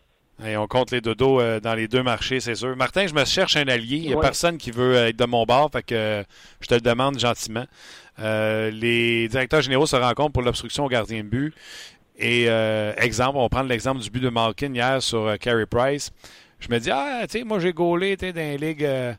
Et 0.46 0.56
on 0.56 0.66
compte 0.68 0.90
les 0.90 1.00
dodos 1.00 1.60
dans 1.60 1.74
les 1.74 1.86
deux 1.86 2.02
marchés, 2.02 2.40
c'est 2.40 2.54
sûr. 2.54 2.74
Martin, 2.74 3.06
je 3.06 3.14
me 3.14 3.24
cherche 3.24 3.56
un 3.56 3.68
allié. 3.68 3.98
Il 3.98 4.06
n'y 4.08 4.14
a 4.14 4.16
personne 4.18 4.58
qui 4.58 4.72
veut 4.72 4.94
être 4.96 5.16
de 5.16 5.24
mon 5.24 5.44
bord, 5.44 5.70
fait 5.70 5.84
que 5.84 6.24
je 6.60 6.66
te 6.66 6.74
le 6.74 6.80
demande 6.80 7.16
gentiment. 7.16 7.64
Les 8.18 9.28
directeurs 9.28 9.60
généraux 9.60 9.86
se 9.86 9.94
rencontrent 9.94 10.32
pour 10.32 10.42
l'obstruction 10.42 10.86
au 10.86 10.88
gardien 10.88 11.18
de 11.18 11.28
but. 11.28 11.54
Et 12.18 12.46
euh, 12.48 12.92
exemple, 12.98 13.38
on 13.38 13.42
va 13.42 13.48
prendre 13.48 13.68
l'exemple 13.68 14.00
du 14.00 14.10
but 14.10 14.20
de 14.20 14.28
Malkin 14.28 14.72
hier 14.74 15.02
sur 15.02 15.26
euh, 15.26 15.36
Carey 15.36 15.66
Price. 15.66 16.10
Je 16.60 16.68
me 16.68 16.78
dis, 16.78 16.90
ah, 16.90 17.22
tu 17.28 17.38
sais, 17.38 17.44
moi 17.44 17.58
j'ai 17.58 17.72
gaulé 17.72 18.16
dans 18.16 18.34
les 18.34 18.58
ligues. 18.58 18.84
euh, 18.84 19.14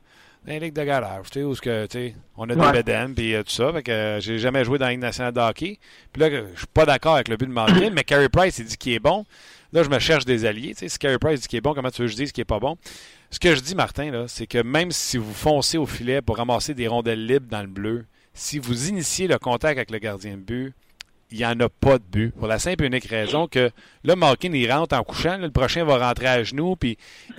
dans 0.46 0.52
les 0.54 0.60
ligues 0.60 0.74
de 0.74 0.84
garage, 0.84 1.30
tu 1.30 1.40
sais, 1.40 1.44
où 1.46 1.56
que, 1.56 1.86
tu 1.86 1.98
sais, 1.98 2.16
on 2.36 2.50
a 2.50 2.56
des 2.56 2.78
bedaines 2.84 3.14
puis 3.14 3.34
euh, 3.34 3.44
tout 3.44 3.52
ça, 3.52 3.72
fait 3.72 3.84
que 3.84 3.92
euh, 3.92 4.20
j'ai 4.20 4.40
jamais 4.40 4.66
joué 4.66 4.78
dans 4.78 4.86
la 4.86 4.92
Ligue 4.92 5.00
nationale 5.02 5.34
de 5.34 5.40
hockey. 5.40 5.80
Puis 6.12 6.22
là, 6.22 6.30
je 6.30 6.58
suis 6.58 6.68
pas 6.74 6.86
d'accord 6.86 7.16
avec 7.16 7.30
le 7.30 7.38
but 7.38 7.48
de 7.48 7.54
Malkin, 7.54 7.90
mais 7.94 8.04
Carey 8.04 8.30
Price, 8.30 8.58
il 8.60 8.66
dit 8.66 8.78
qu'il 8.78 8.94
est 8.94 9.00
bon. 9.00 9.26
Là, 9.72 9.84
je 9.84 9.90
me 9.90 10.00
cherche 10.00 10.26
des 10.26 10.46
alliés. 10.46 10.74
Tu 10.74 10.80
sais, 10.80 10.90
si 10.90 11.00
Carey 11.00 11.18
Price 11.18 11.42
dit 11.42 11.48
qu'il 11.48 11.58
est 11.58 11.62
bon, 11.62 11.74
comment 11.74 11.90
tu 11.90 12.02
veux 12.02 12.08
que 12.08 12.12
je 12.12 12.18
dise 12.18 12.32
qu'il 12.32 12.42
est 12.42 12.46
pas 12.46 12.60
bon? 12.60 12.78
Ce 13.32 13.40
que 13.40 13.56
je 13.56 13.62
dis, 13.62 13.74
Martin, 13.74 14.12
là, 14.12 14.26
c'est 14.28 14.46
que 14.46 14.62
même 14.62 14.92
si 14.92 15.18
vous 15.18 15.34
foncez 15.34 15.78
au 15.78 15.86
filet 15.86 16.22
pour 16.22 16.38
ramasser 16.38 16.74
des 16.74 16.88
rondelles 16.88 17.26
libres 17.26 17.48
dans 17.50 17.62
le 17.62 17.68
bleu, 17.68 18.06
si 18.34 18.60
vous 18.60 18.90
initiez 18.90 19.28
le 19.28 19.40
contact 19.40 19.78
avec 19.78 19.92
le 19.92 19.98
gardien 19.98 20.34
de 20.34 20.42
but, 20.42 20.74
il 21.34 21.40
n'y 21.40 21.46
en 21.46 21.60
a 21.60 21.68
pas 21.68 21.98
de 21.98 22.04
but. 22.04 22.32
Pour 22.32 22.48
la 22.48 22.60
simple 22.60 22.84
et 22.84 22.88
unique 22.88 23.06
raison 23.06 23.48
que 23.48 23.72
là, 24.04 24.16
Malkin, 24.16 24.54
il 24.54 24.72
rentre 24.72 24.96
en 24.96 25.04
couchant. 25.04 25.38
le 25.38 25.50
prochain 25.50 25.84
va 25.84 25.98
rentrer 25.98 26.28
à 26.28 26.44
genoux. 26.44 26.78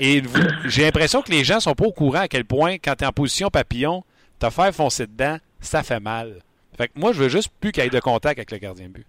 Et 0.01 0.23
j'ai 0.67 0.83
l'impression 0.83 1.23
que 1.23 1.31
les 1.31 1.45
gens 1.45 1.61
sont 1.61 1.75
pas 1.75 1.87
au 1.87 1.93
courant 1.93 2.21
à 2.21 2.29
quel 2.29 2.45
point, 2.45 2.75
quand 2.75 2.97
tu 2.97 3.05
es 3.05 3.07
en 3.07 3.13
position 3.13 3.51
papillon, 3.51 4.03
te 4.41 4.51
faire 4.51 4.75
foncer 4.75 5.07
dedans, 5.07 5.39
ça 5.61 5.85
fait 5.85 6.01
mal. 6.01 6.41
Fait 6.77 6.89
que 6.89 6.93
moi, 6.97 7.13
je 7.13 7.23
veux 7.23 7.29
juste 7.29 7.53
plus 7.61 7.71
qu'il 7.71 7.85
y 7.85 7.87
ait 7.87 7.91
de 7.91 8.01
contact 8.01 8.39
avec 8.39 8.51
le 8.51 8.59
gardien 8.59 8.89
de 8.89 8.95
but. 8.95 9.07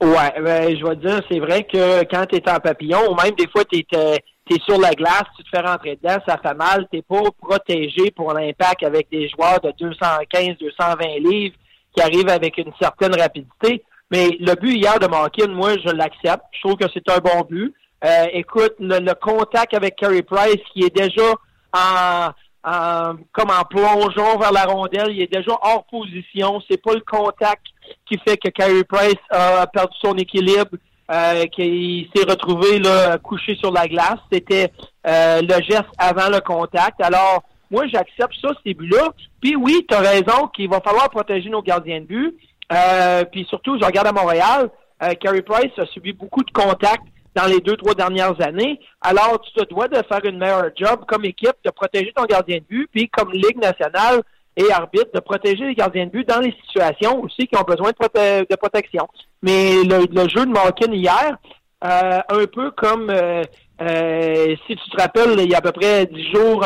Ouais, 0.00 0.40
ben, 0.40 0.78
je 0.78 0.86
vais 0.86 0.94
te 0.94 1.06
dire, 1.06 1.20
c'est 1.28 1.40
vrai 1.40 1.64
que 1.64 2.04
quand 2.04 2.26
tu 2.26 2.36
es 2.36 2.48
en 2.48 2.60
papillon, 2.60 3.10
ou 3.10 3.16
même 3.20 3.34
des 3.34 3.48
fois, 3.48 3.64
tu 3.64 3.78
es, 3.78 4.60
sur 4.64 4.78
la 4.78 4.92
glace, 4.92 5.24
tu 5.36 5.42
te 5.42 5.48
fais 5.48 5.60
rentrer 5.60 5.98
dedans, 6.00 6.18
ça 6.26 6.38
fait 6.38 6.54
mal, 6.54 6.86
tu 6.92 7.02
pas 7.02 7.22
protégé 7.42 8.12
pour 8.12 8.32
l'impact 8.32 8.84
avec 8.84 9.10
des 9.10 9.28
joueurs 9.28 9.60
de 9.60 9.72
215, 9.76 10.58
220 10.58 11.28
livres 11.28 11.56
qui 11.94 12.02
arrivent 12.02 12.28
avec 12.28 12.58
une 12.58 12.72
certaine 12.80 13.14
rapidité. 13.18 13.84
Mais 14.10 14.30
le 14.40 14.54
but 14.54 14.74
hier 14.76 14.98
de 14.98 15.06
Malkin, 15.06 15.48
moi, 15.48 15.72
je 15.84 15.90
l'accepte. 15.90 16.44
Je 16.52 16.60
trouve 16.60 16.76
que 16.76 16.86
c'est 16.94 17.08
un 17.10 17.18
bon 17.18 17.42
but. 17.48 17.74
Euh, 18.04 18.26
écoute, 18.32 18.74
le, 18.78 18.98
le 19.00 19.14
contact 19.14 19.74
avec 19.74 19.96
Carey 19.96 20.22
Price, 20.22 20.62
qui 20.72 20.84
est 20.84 20.94
déjà 20.94 21.30
en, 21.74 22.28
en- 22.64 23.14
comme 23.32 23.50
en 23.50 23.64
plongeon 23.64 24.38
vers 24.38 24.52
la 24.52 24.64
rondelle, 24.64 25.10
il 25.10 25.22
est 25.22 25.32
déjà 25.32 25.52
hors 25.62 25.84
position. 25.90 26.62
C'est 26.70 26.82
pas 26.82 26.94
le 26.94 27.00
contact 27.00 27.64
qui 28.06 28.18
fait 28.26 28.36
que 28.36 28.48
Carey 28.48 28.84
Price 28.84 29.16
a 29.30 29.66
perdu 29.66 29.96
son 30.02 30.14
équilibre, 30.16 30.76
euh, 31.10 31.44
qu'il 31.46 32.08
s'est 32.14 32.24
retrouvé 32.30 32.78
là, 32.78 33.18
couché 33.18 33.56
sur 33.56 33.72
la 33.72 33.86
glace. 33.88 34.18
C'était 34.32 34.70
euh, 35.06 35.40
le 35.42 35.62
geste 35.62 35.88
avant 35.98 36.28
le 36.30 36.40
contact. 36.40 37.00
Alors, 37.02 37.42
moi, 37.70 37.86
j'accepte 37.86 38.34
ça, 38.40 38.48
ces 38.64 38.74
buts-là. 38.74 39.08
Puis 39.40 39.56
oui, 39.56 39.84
tu 39.88 39.94
as 39.94 40.00
raison 40.00 40.48
qu'il 40.54 40.68
va 40.68 40.80
falloir 40.80 41.10
protéger 41.10 41.48
nos 41.50 41.62
gardiens 41.62 42.00
de 42.00 42.06
but. 42.06 42.34
puis 43.32 43.46
surtout, 43.48 43.78
je 43.80 43.84
regarde 43.84 44.06
à 44.06 44.12
Montréal, 44.12 44.70
Carey 45.20 45.42
Price 45.42 45.72
a 45.78 45.86
subi 45.86 46.12
beaucoup 46.12 46.42
de 46.42 46.50
contacts 46.50 47.04
dans 47.38 47.46
les 47.46 47.60
deux, 47.60 47.76
trois 47.76 47.94
dernières 47.94 48.40
années. 48.40 48.80
Alors, 49.00 49.40
tu 49.40 49.52
te 49.52 49.64
dois 49.68 49.88
de 49.88 49.96
faire 50.08 50.24
une 50.24 50.38
meilleure 50.38 50.70
job 50.76 51.04
comme 51.06 51.24
équipe, 51.24 51.54
de 51.64 51.70
protéger 51.70 52.12
ton 52.14 52.24
gardien 52.24 52.58
de 52.58 52.64
but, 52.64 52.88
puis 52.92 53.08
comme 53.08 53.30
Ligue 53.32 53.58
nationale 53.62 54.22
et 54.56 54.72
arbitre, 54.72 55.10
de 55.14 55.20
protéger 55.20 55.66
les 55.66 55.74
gardiens 55.74 56.06
de 56.06 56.10
but 56.10 56.28
dans 56.28 56.40
les 56.40 56.54
situations 56.66 57.22
aussi 57.22 57.46
qui 57.46 57.56
ont 57.56 57.62
besoin 57.62 57.90
de, 57.90 58.56
protection. 58.56 59.06
Mais 59.42 59.84
le, 59.84 60.28
jeu 60.28 60.46
de 60.46 60.50
Malkin 60.50 60.92
hier, 60.92 61.38
euh, 61.84 62.20
un 62.28 62.46
peu 62.52 62.70
comme, 62.72 63.08
euh, 63.10 63.44
euh, 63.80 64.56
si 64.66 64.76
tu 64.76 64.90
te 64.90 65.00
rappelles, 65.00 65.38
il 65.38 65.50
y 65.50 65.54
a 65.54 65.58
à 65.58 65.60
peu 65.60 65.72
près 65.72 66.06
dix 66.06 66.30
jours, 66.32 66.64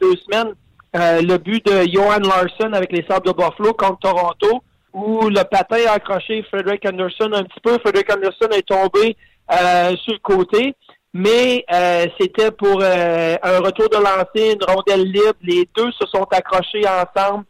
deux 0.00 0.16
semaines, 0.16 0.54
le 0.94 1.36
but 1.38 1.64
de 1.64 1.90
Johan 1.90 2.18
Larson 2.18 2.72
avec 2.72 2.92
les 2.92 3.04
Sables 3.08 3.26
de 3.26 3.32
Buffalo 3.32 3.72
contre 3.72 4.00
Toronto, 4.00 4.62
où 4.92 5.28
le 5.28 5.42
patin 5.44 5.88
a 5.88 5.92
accroché 5.92 6.42
Frederick 6.50 6.84
Anderson 6.84 7.30
un 7.32 7.44
petit 7.44 7.60
peu. 7.62 7.78
Frederick 7.78 8.12
Anderson 8.12 8.48
est 8.50 8.68
tombé 8.68 9.16
euh, 9.50 9.96
sur 9.96 10.12
le 10.12 10.18
côté, 10.18 10.74
mais 11.14 11.64
euh, 11.72 12.06
c'était 12.20 12.50
pour 12.50 12.80
euh, 12.82 13.36
un 13.42 13.58
retour 13.60 13.88
de 13.88 13.96
lancer, 13.96 14.52
une 14.52 14.64
rondelle 14.64 15.04
libre. 15.04 15.38
Les 15.42 15.66
deux 15.74 15.90
se 15.92 16.06
sont 16.06 16.26
accrochés 16.30 16.84
ensemble. 16.86 17.44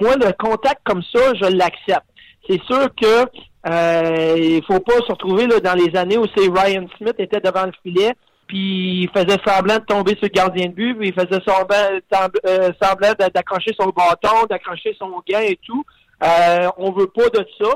moi, 0.00 0.16
le 0.16 0.32
contact 0.38 0.80
comme 0.84 1.02
ça, 1.02 1.34
je 1.34 1.54
l'accepte. 1.54 2.06
C'est 2.48 2.62
sûr 2.62 2.88
que 3.00 3.26
il 3.66 4.62
faut 4.66 4.80
pas 4.80 4.96
se 4.96 5.12
retrouver 5.12 5.46
là, 5.46 5.60
dans 5.60 5.74
les 5.74 5.96
années 5.96 6.18
où 6.18 6.26
c'est 6.36 6.48
Ryan 6.48 6.86
Smith 6.96 7.16
était 7.18 7.40
devant 7.40 7.66
le 7.66 7.72
filet, 7.82 8.12
puis 8.46 9.02
il 9.02 9.10
faisait 9.10 9.38
semblant 9.46 9.76
de 9.76 9.84
tomber 9.84 10.12
sur 10.12 10.24
le 10.24 10.28
gardien 10.28 10.66
de 10.66 10.72
but, 10.72 10.94
puis 10.94 11.08
il 11.08 11.14
faisait 11.14 11.42
semblant, 11.46 13.12
d'accrocher 13.34 13.74
son 13.78 13.90
bâton, 13.90 14.46
d'accrocher 14.48 14.96
son 14.98 15.22
gain 15.28 15.40
et 15.40 15.58
tout. 15.66 15.84
Euh, 16.22 16.68
on 16.78 16.90
veut 16.92 17.06
pas 17.06 17.28
de 17.28 17.46
ça 17.60 17.70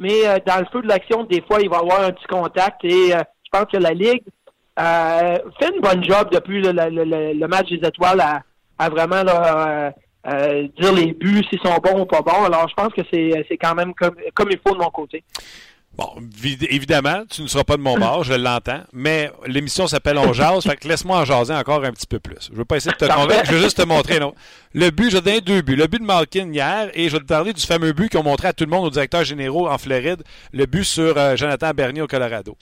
mais 0.00 0.26
euh, 0.26 0.38
dans 0.46 0.58
le 0.58 0.66
feu 0.72 0.80
de 0.80 0.88
l'action, 0.88 1.24
des 1.24 1.42
fois, 1.42 1.60
il 1.60 1.68
va 1.68 1.76
y 1.76 1.80
avoir 1.80 2.00
un 2.00 2.10
petit 2.10 2.26
contact 2.26 2.82
et 2.84 3.14
euh, 3.14 3.20
je 3.44 3.50
pense 3.52 3.66
que 3.70 3.76
la 3.76 3.90
Ligue 3.90 4.24
euh, 4.78 5.36
fait 5.60 5.74
une 5.74 5.82
bonne 5.82 6.02
job 6.02 6.30
depuis 6.32 6.62
le, 6.62 7.46
match 7.46 7.68
des 7.68 7.86
étoiles 7.86 8.22
à, 8.78 8.88
vraiment 8.88 9.22
dire 10.24 10.92
les 10.92 11.12
buts 11.12 11.44
s'ils 11.48 11.60
sont 11.60 11.76
bons 11.82 12.02
ou 12.02 12.06
pas 12.06 12.22
bons. 12.22 12.44
Alors, 12.44 12.68
je 12.68 12.74
pense 12.74 12.92
que 12.92 13.02
c'est 13.10 13.58
quand 13.58 13.74
même 13.74 13.94
comme, 13.94 14.16
comme 14.34 14.48
il 14.50 14.58
faut 14.64 14.74
de 14.74 14.80
mon 14.80 14.90
côté. 14.90 15.24
Bon, 15.96 16.08
évidemment, 16.44 17.24
tu 17.28 17.42
ne 17.42 17.46
seras 17.48 17.64
pas 17.64 17.76
de 17.76 17.82
mon 17.82 17.98
bord, 17.98 18.22
je 18.22 18.32
l'entends, 18.32 18.80
mais 18.92 19.30
l'émission 19.46 19.86
s'appelle 19.86 20.18
On 20.18 20.32
jase, 20.32 20.62
fait 20.62 20.76
que 20.76 20.86
laisse-moi 20.86 21.18
en 21.18 21.24
jaser 21.24 21.52
encore 21.52 21.84
un 21.84 21.92
petit 21.92 22.06
peu 22.06 22.20
plus. 22.20 22.48
Je 22.50 22.56
veux 22.56 22.64
pas 22.64 22.76
essayer 22.76 22.92
de 22.92 22.96
te 22.96 23.12
convaincre, 23.12 23.44
je 23.44 23.52
veux 23.52 23.62
juste 23.62 23.76
te 23.76 23.82
montrer. 23.82 24.20
Non. 24.20 24.32
Le 24.72 24.90
but, 24.90 25.10
je 25.10 25.16
vais 25.16 25.20
te 25.20 25.24
donner 25.26 25.40
deux 25.40 25.62
buts. 25.62 25.76
Le 25.76 25.88
but 25.88 25.98
de 25.98 26.06
Malkin 26.06 26.52
hier, 26.52 26.90
et 26.94 27.08
je 27.08 27.16
vais 27.16 27.20
te 27.20 27.26
parler 27.26 27.52
du 27.52 27.60
fameux 27.66 27.92
but 27.92 28.08
qu'ils 28.08 28.20
ont 28.20 28.22
montré 28.22 28.48
à 28.48 28.52
tout 28.52 28.64
le 28.64 28.70
monde, 28.70 28.86
aux 28.86 28.90
directeurs 28.90 29.24
généraux 29.24 29.68
en 29.68 29.78
Floride, 29.78 30.22
le 30.52 30.64
but 30.64 30.84
sur 30.84 31.18
euh, 31.18 31.36
Jonathan 31.36 31.72
Bernier 31.74 32.02
au 32.02 32.06
Colorado. 32.06 32.56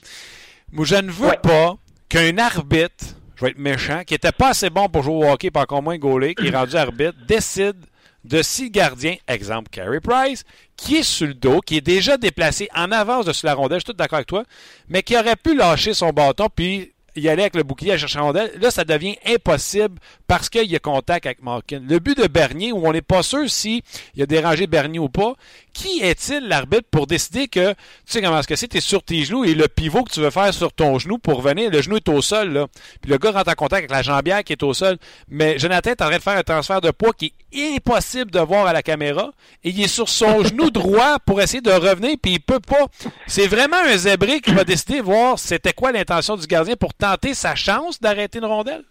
Moi, 0.71 0.85
je 0.85 0.95
ne 0.95 1.11
veux 1.11 1.31
pas 1.41 1.75
qu'un 2.09 2.37
arbitre, 2.39 3.05
je 3.39 3.45
vais 3.45 3.51
être 3.51 3.57
méchant, 3.59 4.01
qui 4.05 4.13
était 4.13 4.33
pas 4.33 4.49
assez 4.49 4.69
bon 4.69 4.89
pour 4.89 5.01
jouer 5.01 5.15
au 5.15 5.31
hockey, 5.31 5.49
pas 5.49 5.61
encore 5.61 5.81
moins 5.81 5.97
gaulé, 5.97 6.35
qui 6.35 6.47
est 6.47 6.55
rendu 6.55 6.75
arbitre, 6.75 7.17
décide 7.25 7.77
de 8.25 8.41
six 8.41 8.69
gardiens, 8.69 9.15
exemple 9.29 9.69
Carey 9.71 10.01
Price, 10.01 10.43
qui 10.75 10.97
est 10.97 11.03
sur 11.03 11.27
le 11.27 11.33
dos, 11.33 11.61
qui 11.61 11.77
est 11.77 11.81
déjà 11.81 12.17
déplacé 12.17 12.67
en 12.75 12.91
avance 12.91 13.25
de 13.25 13.31
sur 13.31 13.47
la 13.47 13.53
rondelle, 13.53 13.79
je 13.79 13.85
suis 13.85 13.93
tout 13.93 13.97
d'accord 13.97 14.17
avec 14.17 14.27
toi, 14.27 14.43
mais 14.89 15.03
qui 15.03 15.15
aurait 15.17 15.37
pu 15.37 15.55
lâcher 15.55 15.93
son 15.93 16.09
bâton 16.09 16.49
puis 16.53 16.91
y 17.19 17.29
aller 17.29 17.43
avec 17.43 17.55
le 17.55 17.63
bouclier 17.63 17.93
à 17.93 17.97
chercher 17.97 18.19
rondelle. 18.19 18.51
Là, 18.59 18.71
ça 18.71 18.83
devient 18.83 19.17
impossible 19.25 19.99
parce 20.27 20.49
qu'il 20.49 20.69
y 20.69 20.75
a 20.75 20.79
contact 20.79 21.25
avec 21.25 21.41
Malkin. 21.41 21.81
Le 21.87 21.99
but 21.99 22.17
de 22.17 22.27
Bernier, 22.27 22.71
où 22.71 22.87
on 22.87 22.91
n'est 22.91 23.01
pas 23.01 23.23
sûr 23.23 23.49
s'il 23.49 23.81
a 24.19 24.25
dérangé 24.25 24.67
Bernier 24.67 24.99
ou 24.99 25.09
pas, 25.09 25.33
qui 25.73 26.01
est-il 26.01 26.47
l'arbitre 26.47 26.87
pour 26.91 27.07
décider 27.07 27.47
que, 27.47 27.71
tu 27.71 27.77
sais 28.05 28.21
comment 28.21 28.39
est-ce 28.39 28.47
que 28.47 28.55
c'est, 28.55 28.67
tu 28.67 28.77
es 28.77 28.81
sur 28.81 29.03
tes 29.03 29.23
genoux 29.23 29.45
et 29.45 29.53
le 29.53 29.67
pivot 29.67 30.03
que 30.03 30.11
tu 30.11 30.19
veux 30.19 30.29
faire 30.29 30.53
sur 30.53 30.73
ton 30.73 30.99
genou 30.99 31.17
pour 31.17 31.41
venir, 31.41 31.71
le 31.71 31.81
genou 31.81 31.97
est 31.97 32.09
au 32.09 32.21
sol, 32.21 32.51
là. 32.51 32.67
Puis 33.01 33.11
le 33.11 33.17
gars 33.17 33.31
rentre 33.31 33.49
en 33.49 33.55
contact 33.55 33.79
avec 33.79 33.91
la 33.91 34.01
jambière 34.01 34.43
qui 34.43 34.53
est 34.53 34.63
au 34.63 34.73
sol. 34.73 34.97
Mais 35.29 35.57
Jonathan 35.59 35.91
est 35.91 36.01
en 36.01 36.07
train 36.07 36.17
de 36.17 36.21
faire 36.21 36.37
un 36.37 36.43
transfert 36.43 36.81
de 36.81 36.91
poids 36.91 37.13
qui 37.13 37.33
est 37.51 37.75
impossible 37.75 38.31
de 38.31 38.39
voir 38.39 38.67
à 38.67 38.73
la 38.73 38.83
caméra 38.83 39.31
et 39.63 39.69
il 39.69 39.81
est 39.81 39.87
sur 39.87 40.09
son 40.09 40.43
genou 40.43 40.69
droit 40.69 41.19
pour 41.19 41.41
essayer 41.41 41.61
de 41.61 41.71
revenir 41.71 42.15
puis 42.21 42.33
il 42.33 42.39
peut 42.39 42.59
pas. 42.59 42.85
C'est 43.27 43.47
vraiment 43.47 43.77
un 43.77 43.97
zébré 43.97 44.41
qui 44.41 44.51
va 44.51 44.63
décider 44.63 44.97
de 44.97 45.03
voir 45.03 45.39
c'était 45.39 45.73
quoi 45.73 45.91
l'intention 45.91 46.35
du 46.35 46.45
gardien 46.47 46.75
pour 46.75 46.93
tenter 46.93 47.08
sa 47.33 47.55
chance 47.55 47.99
d'arrêter 47.99 48.39
une 48.39 48.45
rondelle? 48.45 48.83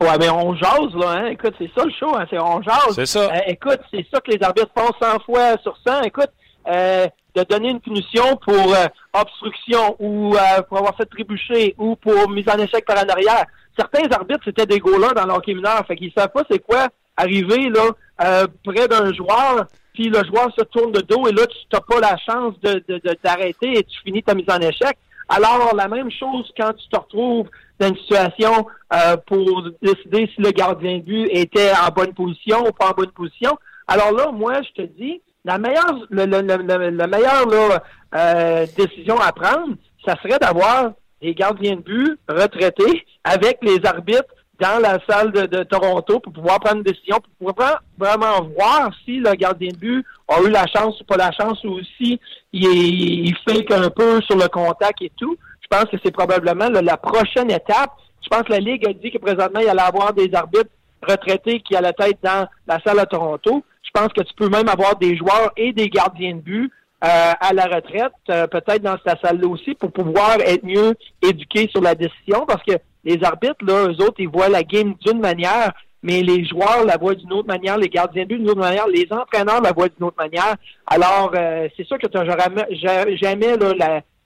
Ouais, 0.00 0.16
mais 0.18 0.30
on 0.30 0.54
jase, 0.54 0.94
là, 0.94 1.10
hein. 1.10 1.26
Écoute, 1.26 1.54
c'est 1.58 1.70
ça 1.76 1.84
le 1.84 1.92
show, 1.92 2.16
hein. 2.16 2.24
C'est 2.30 2.38
on 2.38 2.62
jase. 2.62 2.94
C'est 2.94 3.06
ça. 3.06 3.20
Euh, 3.20 3.38
écoute, 3.48 3.80
c'est 3.90 4.06
ça 4.10 4.18
que 4.20 4.30
les 4.30 4.42
arbitres 4.42 4.70
font 4.74 4.90
100 4.98 5.20
fois 5.20 5.58
sur 5.62 5.76
100. 5.86 6.02
Écoute, 6.02 6.30
euh, 6.68 7.06
de 7.34 7.42
donner 7.44 7.68
une 7.68 7.80
punition 7.80 8.36
pour 8.36 8.54
euh, 8.54 8.86
obstruction 9.12 9.96
ou 9.98 10.34
pour 10.68 10.78
avoir 10.78 10.96
fait 10.96 11.04
trébucher 11.04 11.74
ou 11.76 11.96
pour 11.96 12.30
mise 12.30 12.48
en 12.48 12.58
échec 12.58 12.84
par 12.86 12.96
en 12.96 13.08
arrière. 13.08 13.44
Certains 13.78 14.10
arbitres, 14.10 14.40
c'était 14.44 14.66
des 14.66 14.78
goalers 14.78 15.14
dans 15.14 15.26
l'hockey 15.26 15.54
mineur. 15.54 15.86
Fait 15.86 15.96
qu'ils 15.96 16.12
savent 16.16 16.30
pas 16.32 16.44
c'est 16.50 16.58
quoi 16.60 16.88
arriver, 17.16 17.68
là, 17.68 18.46
près 18.64 18.88
d'un 18.88 19.12
joueur, 19.12 19.66
puis 19.92 20.08
le 20.08 20.24
joueur 20.24 20.48
se 20.58 20.64
tourne 20.64 20.92
de 20.92 21.02
dos 21.02 21.28
et 21.28 21.32
là, 21.32 21.46
tu 21.46 21.56
n'as 21.70 21.80
pas 21.80 22.00
la 22.00 22.16
chance 22.16 22.58
de, 22.62 22.82
de, 22.88 23.00
de 23.04 23.14
t'arrêter 23.22 23.78
et 23.78 23.84
tu 23.84 24.00
finis 24.02 24.22
ta 24.22 24.34
mise 24.34 24.48
en 24.48 24.58
échec. 24.60 24.96
Alors, 25.32 25.76
la 25.76 25.86
même 25.86 26.10
chose 26.10 26.52
quand 26.58 26.72
tu 26.72 26.88
te 26.88 26.98
retrouves 26.98 27.48
dans 27.78 27.88
une 27.88 27.96
situation 27.98 28.66
euh, 28.92 29.16
pour 29.28 29.62
décider 29.80 30.28
si 30.34 30.42
le 30.42 30.50
gardien 30.50 30.98
de 30.98 31.02
but 31.02 31.28
était 31.30 31.70
en 31.70 31.88
bonne 31.94 32.12
position 32.12 32.66
ou 32.66 32.72
pas 32.72 32.90
en 32.90 32.94
bonne 32.94 33.12
position. 33.12 33.56
Alors 33.86 34.10
là, 34.10 34.32
moi, 34.32 34.60
je 34.62 34.82
te 34.82 34.88
dis, 34.88 35.22
la 35.44 35.58
meilleure, 35.58 36.04
le, 36.10 37.06
meilleure 37.06 37.80
euh, 38.12 38.66
décision 38.76 39.18
à 39.20 39.30
prendre, 39.30 39.74
ça 40.04 40.16
serait 40.20 40.40
d'avoir 40.40 40.94
des 41.22 41.32
gardiens 41.32 41.76
de 41.76 41.82
but 41.82 42.18
retraités 42.28 43.06
avec 43.22 43.58
les 43.62 43.78
arbitres 43.84 44.34
dans 44.60 44.78
la 44.78 44.98
salle 45.08 45.32
de, 45.32 45.62
Toronto 45.64 46.20
pour 46.20 46.32
pouvoir 46.32 46.60
prendre 46.60 46.78
une 46.78 46.82
décision, 46.82 47.16
pour 47.38 47.54
pouvoir 47.54 47.82
vraiment 47.98 48.42
voir 48.56 48.90
si 49.04 49.18
le 49.18 49.32
gardien 49.32 49.70
de 49.70 49.76
but 49.76 50.06
a 50.28 50.40
eu 50.42 50.50
la 50.50 50.66
chance 50.66 51.00
ou 51.00 51.04
pas 51.04 51.16
la 51.16 51.32
chance 51.32 51.62
ou 51.64 51.80
si 51.96 52.20
il, 52.52 53.26
il 53.26 53.34
fait 53.48 53.72
un 53.72 53.88
peu 53.90 54.20
sur 54.22 54.36
le 54.36 54.48
contact 54.48 55.00
et 55.02 55.12
tout. 55.16 55.36
Je 55.62 55.76
pense 55.76 55.86
que 55.86 55.96
c'est 56.04 56.10
probablement 56.10 56.68
la 56.68 56.96
prochaine 56.96 57.50
étape. 57.50 57.90
Je 58.22 58.28
pense 58.28 58.42
que 58.42 58.52
la 58.52 58.58
Ligue 58.58 58.86
a 58.86 58.92
dit 58.92 59.10
que 59.10 59.18
présentement, 59.18 59.60
il 59.60 59.68
allait 59.68 59.80
avoir 59.80 60.12
des 60.12 60.28
arbitres 60.34 60.70
retraités 61.02 61.60
qui 61.60 61.74
allaient 61.74 61.94
être 61.98 62.22
dans 62.22 62.46
la 62.66 62.78
salle 62.84 62.98
à 62.98 63.06
Toronto. 63.06 63.64
Je 63.82 63.90
pense 63.92 64.12
que 64.12 64.22
tu 64.22 64.34
peux 64.34 64.48
même 64.48 64.68
avoir 64.68 64.96
des 64.96 65.16
joueurs 65.16 65.52
et 65.56 65.72
des 65.72 65.88
gardiens 65.88 66.34
de 66.36 66.40
but 66.40 66.72
euh, 67.02 67.32
à 67.40 67.52
la 67.54 67.64
retraite, 67.64 68.12
euh, 68.28 68.46
peut-être 68.46 68.82
dans 68.82 68.96
cette 69.04 69.20
salle-là 69.22 69.48
aussi, 69.48 69.74
pour 69.74 69.90
pouvoir 69.90 70.36
être 70.40 70.64
mieux 70.64 70.94
éduqués 71.22 71.66
sur 71.70 71.80
la 71.80 71.94
décision, 71.94 72.44
parce 72.46 72.62
que 72.62 72.74
les 73.04 73.24
arbitres, 73.24 73.64
là, 73.64 73.86
eux 73.88 74.02
autres, 74.02 74.16
ils 74.18 74.28
voient 74.28 74.50
la 74.50 74.62
game 74.62 74.94
d'une 75.06 75.18
manière, 75.18 75.72
mais 76.02 76.22
les 76.22 76.44
joueurs 76.44 76.84
la 76.84 76.98
voient 76.98 77.14
d'une 77.14 77.32
autre 77.32 77.48
manière, 77.48 77.78
les 77.78 77.88
gardiens 77.88 78.24
de 78.24 78.28
but 78.28 78.38
d'une 78.38 78.50
autre 78.50 78.60
manière, 78.60 78.86
les 78.86 79.06
entraîneurs 79.10 79.62
la 79.62 79.72
voient 79.72 79.88
d'une 79.88 80.06
autre 80.06 80.18
manière. 80.18 80.56
Alors, 80.86 81.32
euh, 81.34 81.68
c'est 81.74 81.86
sûr 81.86 81.98
que 81.98 82.06
tu 82.06 82.18
n'auras 82.18 82.36
jamais, 82.76 83.56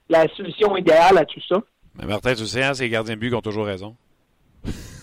la, 0.09 0.27
solution 0.35 0.75
idéale 0.75 1.17
à 1.17 1.25
tout 1.25 1.41
ça. 1.47 1.61
Mais 1.97 2.05
Martin, 2.05 2.35
tu 2.35 2.45
sais, 2.45 2.61
hein, 2.61 2.73
ces 2.73 2.89
gardiens 2.89 3.15
de 3.15 3.19
but 3.19 3.29
qui 3.29 3.35
ont 3.35 3.41
toujours 3.41 3.65
raison. 3.65 3.95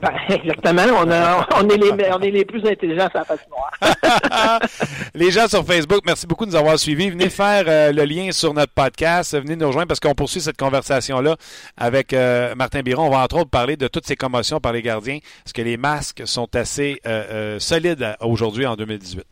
Ben, 0.00 0.10
exactement. 0.28 0.82
On, 0.92 1.06
on, 1.64 1.68
est 1.68 1.76
les, 1.76 2.10
on 2.12 2.20
est 2.20 2.30
les 2.30 2.44
plus 2.44 2.64
intelligents 2.66 3.08
à 3.14 3.18
la 3.18 3.24
face 3.24 3.46
noire. 3.48 4.60
les 5.14 5.30
gens 5.30 5.48
sur 5.48 5.64
Facebook, 5.64 6.02
merci 6.04 6.26
beaucoup 6.26 6.44
de 6.44 6.50
nous 6.50 6.56
avoir 6.56 6.78
suivis. 6.78 7.10
Venez 7.10 7.30
faire 7.30 7.64
euh, 7.66 7.92
le 7.92 8.04
lien 8.04 8.30
sur 8.32 8.52
notre 8.52 8.72
podcast. 8.72 9.36
Venez 9.36 9.56
nous 9.56 9.66
rejoindre 9.66 9.88
parce 9.88 10.00
qu'on 10.00 10.14
poursuit 10.14 10.40
cette 10.40 10.58
conversation-là 10.58 11.36
avec 11.76 12.12
euh, 12.12 12.54
Martin 12.54 12.82
Biron. 12.82 13.06
On 13.06 13.10
va 13.10 13.20
entre 13.20 13.36
autres 13.36 13.50
parler 13.50 13.76
de 13.76 13.88
toutes 13.88 14.06
ces 14.06 14.16
commotions 14.16 14.60
par 14.60 14.72
les 14.72 14.82
gardiens. 14.82 15.16
Est-ce 15.16 15.54
que 15.54 15.62
les 15.62 15.76
masques 15.78 16.22
sont 16.26 16.54
assez 16.54 17.00
euh, 17.06 17.58
solides 17.58 18.16
aujourd'hui 18.20 18.66
en 18.66 18.76
2018? 18.76 19.24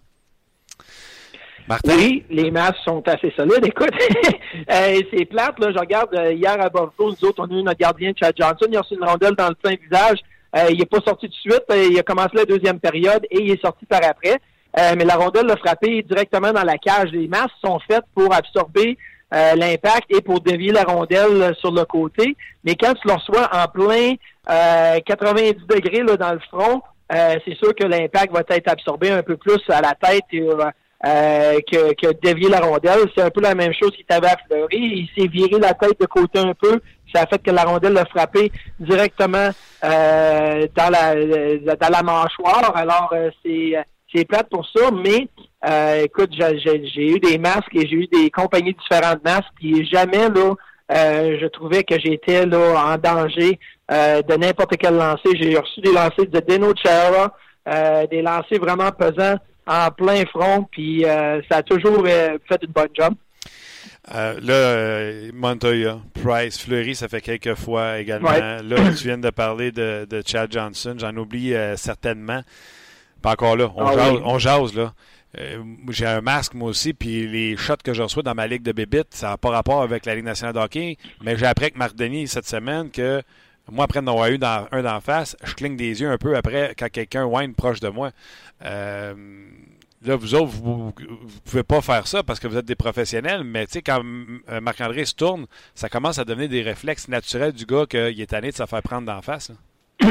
Martin? 1.68 1.96
Oui, 1.96 2.24
les 2.28 2.50
masques 2.50 2.76
sont 2.84 3.02
assez 3.08 3.32
solides. 3.36 3.64
Écoute, 3.64 3.92
c'est 4.68 5.24
plate. 5.26 5.58
Là, 5.58 5.72
je 5.72 5.78
regarde 5.78 6.14
hier 6.32 6.60
à 6.60 6.68
Buffalo, 6.68 6.92
nous 6.98 7.28
autres, 7.28 7.42
on 7.46 7.54
a 7.54 7.58
eu 7.58 7.62
notre 7.62 7.78
gardien 7.78 8.12
Chad 8.18 8.34
Johnson. 8.38 8.66
Il 8.68 8.76
a 8.76 8.80
reçu 8.80 8.94
une 8.94 9.04
rondelle 9.04 9.34
dans 9.34 9.48
le 9.48 9.54
plein 9.54 9.74
visage. 9.82 10.18
Euh, 10.56 10.68
il 10.70 10.78
n'est 10.78 10.86
pas 10.86 11.00
sorti 11.04 11.28
de 11.28 11.34
suite. 11.34 11.64
Euh, 11.70 11.88
il 11.90 11.98
a 11.98 12.02
commencé 12.02 12.30
la 12.34 12.44
deuxième 12.44 12.78
période 12.78 13.26
et 13.30 13.42
il 13.42 13.50
est 13.50 13.60
sorti 13.60 13.86
par 13.86 14.00
après. 14.04 14.38
Euh, 14.78 14.94
mais 14.96 15.04
la 15.04 15.16
rondelle 15.16 15.46
l'a 15.46 15.56
frappé 15.56 16.02
directement 16.02 16.52
dans 16.52 16.62
la 16.62 16.78
cage. 16.78 17.10
Les 17.12 17.28
masses 17.28 17.52
sont 17.64 17.78
faites 17.88 18.04
pour 18.14 18.32
absorber 18.34 18.96
l'impact 19.30 20.04
et 20.10 20.20
pour 20.20 20.40
dévier 20.40 20.70
la 20.70 20.84
rondelle 20.84 21.56
sur 21.58 21.72
le 21.72 21.84
côté. 21.84 22.36
Mais 22.62 22.76
quand 22.76 22.94
tu 22.94 23.08
le 23.08 23.14
reçois 23.14 23.50
en 23.52 23.66
plein 23.66 24.14
90 24.46 25.66
degrés 25.68 26.04
là, 26.04 26.16
dans 26.16 26.34
le 26.34 26.38
front, 26.38 26.82
c'est 27.10 27.56
sûr 27.56 27.74
que 27.74 27.82
l'impact 27.82 28.32
va 28.32 28.42
être 28.48 28.68
absorbé 28.70 29.10
un 29.10 29.24
peu 29.24 29.36
plus 29.36 29.58
à 29.70 29.80
la 29.80 29.94
tête 30.00 30.22
et, 30.30 31.62
que, 31.64 31.94
que 31.94 32.12
dévier 32.22 32.48
la 32.48 32.60
rondelle. 32.60 33.10
C'est 33.16 33.22
un 33.22 33.30
peu 33.30 33.40
la 33.40 33.56
même 33.56 33.72
chose 33.74 33.90
qu'il 33.96 34.04
t'avait 34.04 34.28
à. 34.28 34.36
Il 34.70 35.08
s'est 35.18 35.26
viré 35.26 35.58
la 35.58 35.74
tête 35.74 35.98
de 36.00 36.06
côté 36.06 36.38
un 36.38 36.54
peu 36.54 36.78
ça 37.14 37.22
a 37.22 37.26
fait 37.26 37.42
que 37.42 37.50
la 37.50 37.64
rondelle 37.64 37.92
l'a 37.92 38.04
frappé 38.06 38.50
directement 38.80 39.50
euh, 39.84 40.66
dans 40.74 40.90
la 40.90 41.14
dans 41.76 41.88
la 41.90 42.02
mâchoire. 42.02 42.72
Alors 42.74 43.10
euh, 43.12 43.30
c'est 43.44 43.74
c'est 44.14 44.24
plate 44.24 44.48
pour 44.50 44.66
ça, 44.68 44.90
mais 44.92 45.28
écoute, 46.04 46.30
j'ai 46.36 47.08
eu 47.08 47.18
des 47.18 47.38
masques 47.38 47.74
et 47.74 47.86
j'ai 47.86 47.96
eu 47.96 48.06
des 48.06 48.30
compagnies 48.30 48.74
différentes 48.74 49.24
de 49.24 49.30
masques, 49.30 49.50
puis 49.56 49.88
jamais 49.90 50.28
là, 50.28 50.54
je 50.90 51.46
trouvais 51.48 51.82
que 51.82 51.98
j'étais 51.98 52.46
là 52.46 52.92
en 52.92 52.96
danger 52.96 53.58
de 53.90 54.36
n'importe 54.36 54.76
quel 54.76 54.94
lancer. 54.94 55.30
J'ai 55.34 55.58
reçu 55.58 55.80
des 55.80 55.90
lancers 55.90 56.26
de 56.28 56.40
Dino 56.46 56.72
Chara, 56.76 57.34
des 58.08 58.22
lancers 58.22 58.60
vraiment 58.60 58.92
pesants 58.92 59.36
en 59.66 59.90
plein 59.90 60.24
front, 60.26 60.68
puis 60.70 61.04
ça 61.50 61.56
a 61.56 61.62
toujours 61.64 62.06
fait 62.06 62.62
une 62.62 62.72
bonne 62.72 62.90
job. 62.94 63.14
Euh, 64.12 64.38
là, 64.40 64.52
euh, 64.52 65.30
Montoya, 65.32 65.98
Price, 66.12 66.60
Fleury, 66.60 66.94
ça 66.94 67.08
fait 67.08 67.22
quelques 67.22 67.54
fois 67.54 67.98
également. 67.98 68.30
Là, 68.30 68.92
tu 68.96 69.04
viens 69.04 69.18
de 69.18 69.30
parler 69.30 69.72
de, 69.72 70.06
de 70.08 70.22
Chad 70.26 70.52
Johnson. 70.52 70.96
J'en 70.98 71.16
oublie 71.16 71.54
euh, 71.54 71.76
certainement. 71.76 72.42
Pas 73.22 73.32
encore 73.32 73.56
là. 73.56 73.72
On, 73.74 73.86
ah 73.86 73.94
jase, 73.94 74.20
on 74.24 74.38
jase, 74.38 74.74
là. 74.74 74.92
J'ai 75.88 76.06
un 76.06 76.20
masque, 76.20 76.54
moi 76.54 76.68
aussi, 76.68 76.92
puis 76.92 77.26
les 77.26 77.56
shots 77.56 77.74
que 77.82 77.92
je 77.92 78.02
reçois 78.02 78.22
dans 78.22 78.34
ma 78.34 78.46
ligue 78.46 78.62
de 78.62 78.70
bébites, 78.70 79.08
ça 79.14 79.30
n'a 79.30 79.36
pas 79.36 79.50
rapport 79.50 79.82
avec 79.82 80.06
la 80.06 80.14
Ligue 80.14 80.24
nationale 80.24 80.54
de 80.54 80.60
hockey. 80.60 80.96
Mais 81.22 81.36
j'ai 81.36 81.46
appris 81.46 81.64
avec 81.64 81.76
Marc 81.76 81.96
Denis 81.96 82.28
cette 82.28 82.46
semaine 82.46 82.90
que 82.90 83.20
moi, 83.70 83.84
après 83.84 84.02
d'en 84.02 84.12
avoir 84.12 84.28
eu 84.28 84.38
dans, 84.38 84.68
un 84.72 84.82
d'en 84.82 85.00
face, 85.00 85.36
je 85.42 85.54
cligne 85.54 85.76
des 85.76 86.02
yeux 86.02 86.10
un 86.10 86.18
peu 86.18 86.36
après 86.36 86.74
quand 86.78 86.90
quelqu'un 86.90 87.24
whine 87.24 87.54
proche 87.54 87.80
de 87.80 87.88
moi. 87.88 88.10
Euh, 88.64 89.14
Là, 90.06 90.16
vous 90.16 90.34
autres, 90.34 90.52
vous 90.62 90.92
ne 90.98 91.50
pouvez 91.50 91.62
pas 91.62 91.80
faire 91.80 92.06
ça 92.06 92.22
parce 92.22 92.38
que 92.38 92.46
vous 92.46 92.58
êtes 92.58 92.66
des 92.66 92.74
professionnels, 92.74 93.42
mais 93.42 93.66
quand 93.84 94.02
euh, 94.50 94.60
Marc-André 94.60 95.06
se 95.06 95.14
tourne, 95.14 95.46
ça 95.74 95.88
commence 95.88 96.18
à 96.18 96.24
devenir 96.24 96.50
des 96.50 96.60
réflexes 96.60 97.08
naturels 97.08 97.52
du 97.52 97.64
gars 97.64 97.86
qu'il 97.88 98.20
est 98.20 98.26
tanné 98.26 98.50
de 98.50 98.54
se 98.54 98.66
faire 98.66 98.82
prendre 98.82 99.06
d'en 99.06 99.22
face. 99.22 99.52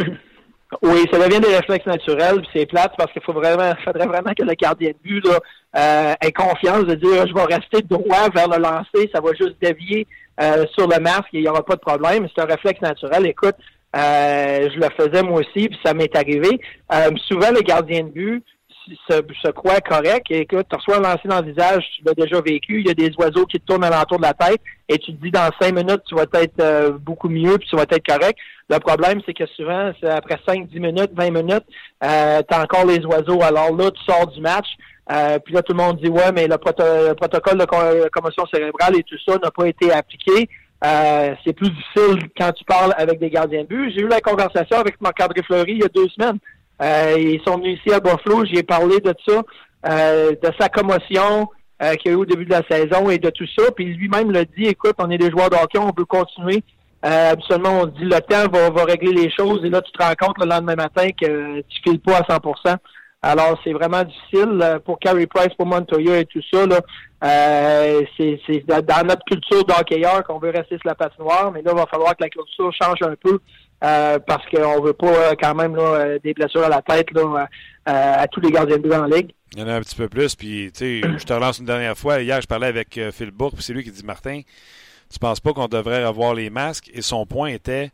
Oui, 0.81 1.05
ça 1.11 1.19
devient 1.19 1.39
des 1.39 1.55
réflexes 1.55 1.85
naturels, 1.85 2.41
puis 2.41 2.49
c'est 2.51 2.65
plate 2.65 2.93
parce 2.97 3.13
qu'il 3.13 3.21
faut 3.21 3.31
vraiment, 3.31 3.75
faudrait 3.85 4.07
vraiment 4.07 4.33
que 4.33 4.43
le 4.43 4.55
gardien 4.55 4.89
de 4.89 4.95
but 5.03 5.23
euh, 5.27 6.13
ait 6.19 6.31
confiance 6.31 6.85
de 6.85 6.95
dire 6.95 7.27
je 7.27 7.33
vais 7.33 7.43
rester 7.43 7.83
droit 7.83 8.27
vers 8.33 8.47
le 8.47 8.57
lancer, 8.57 9.07
ça 9.13 9.21
va 9.21 9.33
juste 9.39 9.55
dévier 9.61 10.07
euh, 10.41 10.65
sur 10.75 10.87
le 10.87 10.99
masque 10.99 11.27
il 11.31 11.41
n'y 11.41 11.47
aura 11.47 11.63
pas 11.63 11.75
de 11.75 11.79
problème. 11.79 12.27
C'est 12.33 12.41
un 12.41 12.47
réflexe 12.47 12.81
naturel. 12.81 13.27
Écoute, 13.27 13.53
je 13.93 14.79
le 14.79 14.89
faisais 14.97 15.21
moi 15.21 15.41
aussi, 15.41 15.69
puis 15.69 15.77
ça 15.85 15.93
m'est 15.93 16.15
arrivé. 16.15 16.59
souvent, 17.27 17.51
le 17.51 17.61
gardien 17.61 18.05
de 18.05 18.09
but, 18.09 18.43
se, 19.09 19.21
se 19.41 19.51
croit 19.51 19.81
correct. 19.81 20.27
Et 20.29 20.45
que 20.45 20.61
tu 20.61 20.75
reçois 20.75 20.97
un 20.97 21.01
lancer 21.01 21.27
dans 21.27 21.41
le 21.41 21.51
visage, 21.51 21.83
tu 21.95 22.03
l'as 22.05 22.13
déjà 22.13 22.41
vécu. 22.41 22.81
Il 22.81 22.87
y 22.87 22.91
a 22.91 22.93
des 22.93 23.11
oiseaux 23.17 23.45
qui 23.45 23.59
te 23.59 23.65
tournent 23.65 23.83
alentour 23.83 24.17
de 24.17 24.23
la 24.23 24.33
tête 24.33 24.61
et 24.89 24.97
tu 24.97 25.15
te 25.15 25.23
dis 25.23 25.31
dans 25.31 25.49
cinq 25.59 25.73
minutes, 25.73 26.01
tu 26.05 26.15
vas 26.15 26.25
être 26.33 26.59
euh, 26.59 26.91
beaucoup 26.91 27.29
mieux 27.29 27.57
puis 27.57 27.67
tu 27.69 27.75
vas 27.75 27.83
être 27.83 28.05
correct. 28.05 28.37
Le 28.69 28.79
problème, 28.79 29.21
c'est 29.25 29.33
que 29.33 29.45
souvent, 29.45 29.91
après 30.09 30.39
5, 30.47 30.67
10 30.67 30.79
minutes, 30.79 31.11
20 31.13 31.31
minutes, 31.31 31.65
euh, 32.03 32.41
tu 32.47 32.55
as 32.55 32.61
encore 32.61 32.85
les 32.85 33.05
oiseaux. 33.05 33.41
Alors 33.41 33.75
là, 33.75 33.91
tu 33.91 34.03
sors 34.03 34.27
du 34.27 34.41
match. 34.41 34.67
Euh, 35.11 35.37
puis 35.39 35.53
là, 35.53 35.61
tout 35.61 35.73
le 35.73 35.83
monde 35.83 35.99
dit 36.01 36.09
ouais, 36.09 36.31
mais 36.33 36.47
le, 36.47 36.57
protocole 36.57 37.57
de 37.57 38.09
commotion 38.09 38.45
cérébrale 38.53 38.97
et 38.97 39.03
tout 39.03 39.17
ça 39.27 39.37
n'a 39.37 39.51
pas 39.51 39.67
été 39.67 39.91
appliqué. 39.91 40.49
C'est 41.45 41.53
plus 41.53 41.69
difficile 41.69 42.29
quand 42.37 42.51
tu 42.53 42.63
parles 42.65 42.93
avec 42.97 43.19
des 43.19 43.29
gardiens 43.29 43.63
de 43.63 43.67
but. 43.67 43.91
J'ai 43.91 44.01
eu 44.01 44.07
la 44.07 44.21
conversation 44.21 44.77
avec 44.77 44.99
Marc-André 45.01 45.41
Fleury 45.43 45.73
il 45.73 45.79
y 45.79 45.85
a 45.85 45.89
deux 45.89 46.07
semaines. 46.09 46.39
Euh, 46.83 47.15
ils 47.17 47.41
sont 47.47 47.57
venus 47.57 47.79
ici 47.79 47.93
à 47.93 47.99
Buffalo, 47.99 48.45
j'y 48.45 48.57
ai 48.57 48.63
parlé 48.63 48.99
de 48.99 49.13
ça, 49.25 49.41
euh, 49.87 50.31
de 50.31 50.49
sa 50.59 50.67
commotion 50.67 51.47
euh, 51.81 51.93
qu'il 51.95 52.11
y 52.11 52.13
a 52.13 52.17
eu 52.17 52.21
au 52.21 52.25
début 52.25 52.45
de 52.45 52.51
la 52.51 52.63
saison 52.69 53.09
et 53.09 53.17
de 53.17 53.29
tout 53.29 53.47
ça. 53.57 53.71
Puis 53.71 53.85
lui-même 53.85 54.31
l'a 54.31 54.43
dit, 54.43 54.65
écoute, 54.65 54.95
on 54.97 55.09
est 55.09 55.17
des 55.17 55.31
joueurs 55.31 55.49
de 55.49 55.55
hockey, 55.55 55.77
on 55.77 55.93
veut 55.97 56.05
continuer. 56.05 56.61
absolument, 57.01 57.81
on 57.81 57.85
dit 57.85 58.03
le 58.03 58.19
temps 58.19 58.49
va, 58.51 58.83
régler 58.83 59.13
les 59.13 59.31
choses 59.31 59.63
et 59.63 59.69
là, 59.69 59.81
tu 59.81 59.91
te 59.91 60.03
rends 60.03 60.15
compte 60.19 60.37
le 60.39 60.47
lendemain 60.47 60.75
matin 60.75 61.07
que 61.09 61.61
tu 61.61 61.81
files 61.83 61.99
pas 61.99 62.17
à 62.17 62.21
100% 62.21 62.77
alors, 63.25 63.57
c'est 63.63 63.71
vraiment 63.71 64.03
difficile 64.03 64.81
pour 64.83 64.99
Carey 64.99 65.27
Price, 65.27 65.53
pour 65.57 65.65
Montoya 65.65 66.19
et 66.19 66.25
tout 66.25 66.41
ça. 66.53 66.65
Là, 66.65 66.81
c'est, 68.17 68.65
dans 68.67 69.07
notre 69.07 69.23
culture 69.23 69.63
d'hockeyeur 69.63 70.25
qu'on 70.25 70.39
veut 70.39 70.49
rester 70.49 70.75
sur 70.75 70.87
la 70.87 70.95
patinoire, 70.95 71.49
mais 71.53 71.61
là, 71.61 71.71
il 71.73 71.77
va 71.77 71.85
falloir 71.85 72.17
que 72.17 72.23
la 72.23 72.27
culture 72.27 72.73
change 72.73 73.01
un 73.01 73.15
peu 73.15 73.39
euh, 73.83 74.19
parce 74.19 74.45
qu'on 74.49 74.81
veut 74.81 74.93
pas 74.93 75.07
euh, 75.07 75.33
quand 75.39 75.55
même 75.55 75.75
euh, 75.77 76.17
des 76.23 76.33
blessures 76.33 76.63
à 76.63 76.69
la 76.69 76.81
tête 76.81 77.07
à 77.85 78.27
tous 78.27 78.39
les 78.39 78.51
gardiens 78.51 78.77
de 78.77 78.81
but 78.81 78.93
en 78.93 79.05
ligue. 79.05 79.31
Il 79.53 79.59
y 79.59 79.63
en 79.63 79.67
a 79.67 79.73
un 79.73 79.81
petit 79.81 79.95
peu 79.95 80.07
plus. 80.07 80.35
Puis, 80.35 80.71
je 80.73 81.23
te 81.23 81.33
relance 81.33 81.59
une 81.59 81.65
dernière 81.65 81.97
fois. 81.97 82.21
Hier, 82.21 82.39
je 82.41 82.47
parlais 82.47 82.67
avec 82.67 82.99
Phil 83.11 83.31
Bourque, 83.31 83.55
puis 83.55 83.63
c'est 83.63 83.73
lui 83.73 83.83
qui 83.83 83.91
dit 83.91 84.05
Martin, 84.05 84.41
tu 85.11 85.19
penses 85.19 85.39
pas 85.39 85.53
qu'on 85.53 85.67
devrait 85.67 86.03
avoir 86.03 86.33
les 86.33 86.49
masques 86.49 86.89
Et 86.93 87.01
son 87.01 87.25
point 87.25 87.49
était 87.49 87.91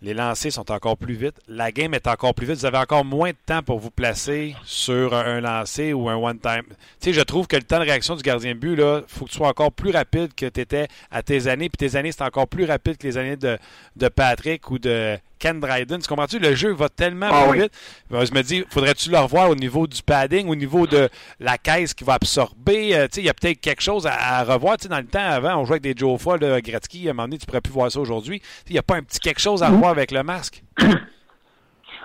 les 0.00 0.14
lancers 0.14 0.52
sont 0.52 0.70
encore 0.70 0.96
plus 0.96 1.14
vite. 1.14 1.34
La 1.48 1.72
game 1.72 1.92
est 1.94 2.06
encore 2.06 2.34
plus 2.34 2.46
vite. 2.46 2.56
Vous 2.56 2.66
avez 2.66 2.78
encore 2.78 3.04
moins 3.04 3.30
de 3.30 3.36
temps 3.46 3.62
pour 3.62 3.78
vous 3.78 3.90
placer 3.90 4.54
sur 4.64 5.14
un 5.14 5.40
lancer 5.40 5.92
ou 5.92 6.08
un 6.08 6.16
one-time. 6.16 6.62
Tu 6.68 6.76
sais, 7.00 7.12
je 7.12 7.20
trouve 7.20 7.46
que 7.46 7.56
le 7.56 7.62
temps 7.62 7.78
de 7.78 7.84
réaction 7.84 8.14
du 8.14 8.22
gardien 8.22 8.54
de 8.54 8.58
but, 8.58 8.74
il 8.78 9.02
faut 9.08 9.24
que 9.24 9.30
tu 9.30 9.36
sois 9.36 9.48
encore 9.48 9.72
plus 9.72 9.90
rapide 9.90 10.34
que 10.34 10.46
tu 10.46 10.60
étais 10.60 10.86
à 11.10 11.22
tes 11.22 11.48
années. 11.48 11.68
Puis 11.68 11.88
tes 11.88 11.96
années, 11.96 12.12
c'est 12.12 12.22
encore 12.22 12.46
plus 12.46 12.64
rapide 12.64 12.96
que 12.96 13.06
les 13.06 13.16
années 13.18 13.36
de, 13.36 13.58
de 13.96 14.08
Patrick 14.08 14.70
ou 14.70 14.78
de 14.78 15.18
Ken 15.38 15.60
Dryden. 15.60 16.00
Tu 16.00 16.08
comprends-tu? 16.08 16.38
Le 16.38 16.54
jeu 16.54 16.72
va 16.72 16.88
tellement 16.88 17.28
ah 17.30 17.52
vite. 17.52 17.72
Je 18.10 18.34
me 18.34 18.42
dis, 18.42 18.64
faudrait-tu 18.68 19.10
le 19.10 19.18
revoir 19.18 19.50
au 19.50 19.54
niveau 19.54 19.86
du 19.86 20.02
padding, 20.02 20.48
au 20.48 20.54
niveau 20.54 20.86
de 20.86 21.08
la 21.40 21.58
caisse 21.58 21.94
qui 21.94 22.04
va 22.04 22.14
absorber? 22.14 22.96
Euh, 22.96 23.06
il 23.16 23.24
y 23.24 23.28
a 23.28 23.34
peut-être 23.34 23.60
quelque 23.60 23.82
chose 23.82 24.06
à, 24.06 24.42
revoir. 24.44 24.76
dans 24.88 24.98
le 24.98 25.06
temps, 25.06 25.18
avant, 25.18 25.56
on 25.56 25.64
jouait 25.64 25.74
avec 25.74 25.82
des 25.82 25.94
Joe 25.96 26.20
Fall, 26.20 26.40
de 26.40 26.60
Gretzky. 26.60 27.08
À 27.08 27.10
un 27.10 27.14
moment 27.14 27.24
donné, 27.24 27.38
tu 27.38 27.46
pourrais 27.46 27.60
plus 27.60 27.72
voir 27.72 27.90
ça 27.90 28.00
aujourd'hui. 28.00 28.42
Il 28.68 28.72
n'y 28.72 28.78
a 28.78 28.82
pas 28.82 28.96
un 28.96 29.02
petit 29.02 29.20
quelque 29.20 29.40
chose 29.40 29.62
à 29.62 29.68
revoir 29.68 29.90
avec 29.90 30.10
le 30.10 30.22
masque? 30.22 30.62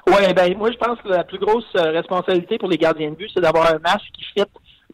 Oui, 0.07 0.33
ben 0.33 0.57
moi 0.57 0.69
je 0.69 0.77
pense 0.77 0.99
que 1.01 1.07
la 1.07 1.23
plus 1.23 1.39
grosse 1.39 1.63
euh, 1.77 1.91
responsabilité 1.91 2.57
pour 2.57 2.67
les 2.67 2.77
gardiens 2.77 3.11
de 3.11 3.15
but, 3.15 3.31
c'est 3.33 3.39
d'avoir 3.39 3.73
un 3.73 3.79
masque 3.79 4.05
qui 4.13 4.25
fit 4.33 4.43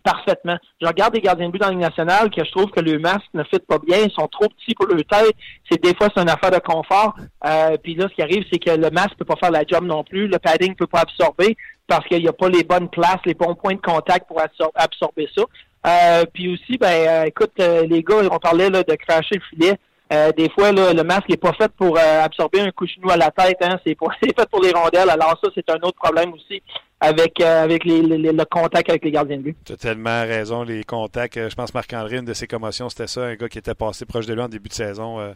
parfaitement. 0.03 0.57
Je 0.81 0.87
regarde 0.87 1.13
des 1.13 1.21
gardiens 1.21 1.47
de 1.47 1.51
but 1.51 1.59
dans 1.59 1.67
la 1.67 1.73
Ligue 1.73 1.81
nationale 1.81 2.29
que 2.29 2.43
je 2.43 2.51
trouve 2.51 2.69
que 2.71 2.79
le 2.79 2.99
masque 2.99 3.29
ne 3.33 3.43
fit 3.43 3.59
pas 3.59 3.77
bien, 3.79 3.99
ils 4.05 4.11
sont 4.11 4.27
trop 4.27 4.47
petits 4.49 4.73
pour 4.75 4.87
leur 4.87 4.97
tête. 4.97 5.35
C'est 5.69 5.81
des 5.81 5.95
fois 5.95 6.07
c'est 6.15 6.21
une 6.21 6.29
affaire 6.29 6.51
de 6.51 6.59
confort. 6.59 7.15
Euh, 7.45 7.77
puis 7.81 7.95
là, 7.95 8.07
ce 8.09 8.15
qui 8.15 8.21
arrive, 8.21 8.43
c'est 8.51 8.59
que 8.59 8.71
le 8.71 8.89
masque 8.89 9.15
peut 9.17 9.25
pas 9.25 9.35
faire 9.35 9.51
la 9.51 9.63
job 9.67 9.83
non 9.83 10.03
plus, 10.03 10.27
le 10.27 10.39
padding 10.39 10.75
peut 10.75 10.87
pas 10.87 11.01
absorber 11.01 11.55
parce 11.87 12.05
qu'il 12.07 12.21
n'y 12.21 12.27
a 12.27 12.33
pas 12.33 12.49
les 12.49 12.63
bonnes 12.63 12.89
places, 12.89 13.19
les 13.25 13.33
bons 13.33 13.55
points 13.55 13.73
de 13.73 13.81
contact 13.81 14.27
pour 14.27 14.41
absorber 14.75 15.27
ça. 15.35 15.43
Euh, 15.87 16.25
puis 16.33 16.53
aussi, 16.53 16.77
ben 16.77 17.07
euh, 17.07 17.23
écoute, 17.25 17.53
les 17.57 18.03
gars, 18.03 18.21
on 18.31 18.37
parlait 18.37 18.69
là, 18.69 18.83
de 18.83 18.95
cracher 18.95 19.35
le 19.35 19.41
filet. 19.49 20.33
des 20.37 20.49
fois, 20.51 20.71
là, 20.71 20.93
le 20.93 21.03
masque 21.03 21.29
n'est 21.29 21.37
pas 21.37 21.53
fait 21.53 21.71
pour 21.75 21.97
absorber 21.97 22.61
un 22.61 22.71
coup 22.71 22.85
à 23.09 23.17
la 23.17 23.31
tête. 23.31 23.57
Hein, 23.61 23.79
c'est, 23.85 23.97
fait 23.97 24.49
pour 24.51 24.61
les 24.61 24.71
rondelles. 24.71 25.09
Alors 25.09 25.39
ça, 25.43 25.49
c'est 25.55 25.69
un 25.71 25.79
autre 25.81 25.97
problème 25.97 26.33
aussi 26.33 26.61
avec, 27.01 27.39
euh, 27.41 27.63
avec 27.63 27.85
les, 27.85 28.01
le 28.01 28.45
contact 28.45 28.89
avec 28.89 29.05
les 29.05 29.11
gardiens 29.11 29.37
de 29.37 29.43
but. 29.43 29.57
Tu 29.65 29.73
as 29.73 29.77
tellement 29.77 30.21
raison, 30.21 30.63
les 30.63 30.83
contacts. 30.83 31.37
Euh, 31.37 31.49
je 31.49 31.55
pense 31.55 31.73
Marc-André, 31.73 32.17
une 32.17 32.25
de 32.25 32.33
ses 32.33 32.47
commotions, 32.47 32.89
c'était 32.89 33.07
ça, 33.07 33.23
un 33.23 33.35
gars 33.35 33.47
qui 33.47 33.57
était 33.57 33.75
passé 33.75 34.05
proche 34.05 34.25
de 34.25 34.33
lui 34.33 34.41
en 34.41 34.49
début 34.49 34.69
de 34.69 34.73
saison. 34.73 35.19
Euh, 35.19 35.33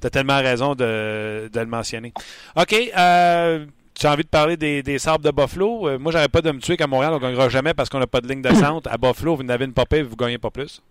tu 0.00 0.06
as 0.06 0.10
tellement 0.10 0.38
raison 0.38 0.74
de, 0.74 1.48
de, 1.52 1.60
le 1.60 1.66
mentionner. 1.66 2.12
OK. 2.56 2.74
Euh, 2.96 3.66
tu 3.98 4.06
as 4.06 4.12
envie 4.12 4.24
de 4.24 4.28
parler 4.28 4.56
des, 4.56 4.82
des 4.82 4.98
sables 4.98 5.24
de 5.24 5.30
Buffalo? 5.30 5.98
moi, 5.98 6.10
j'aurais 6.10 6.28
pas 6.28 6.40
de 6.40 6.50
me 6.50 6.58
tuer 6.58 6.76
qu'à 6.76 6.88
Montréal, 6.88 7.12
on 7.12 7.16
ne 7.16 7.22
gagnera 7.22 7.48
jamais 7.48 7.74
parce 7.74 7.88
qu'on 7.88 8.00
n'a 8.00 8.08
pas 8.08 8.20
de 8.20 8.26
ligne 8.28 8.42
de 8.42 8.52
centre. 8.52 8.90
À 8.90 8.98
Buffalo, 8.98 9.36
vous 9.36 9.44
n'avez 9.44 9.64
une 9.64 9.72
popée, 9.72 10.02
vous 10.02 10.10
ne 10.10 10.16
gagnez 10.16 10.38
pas 10.38 10.50
plus. 10.50 10.82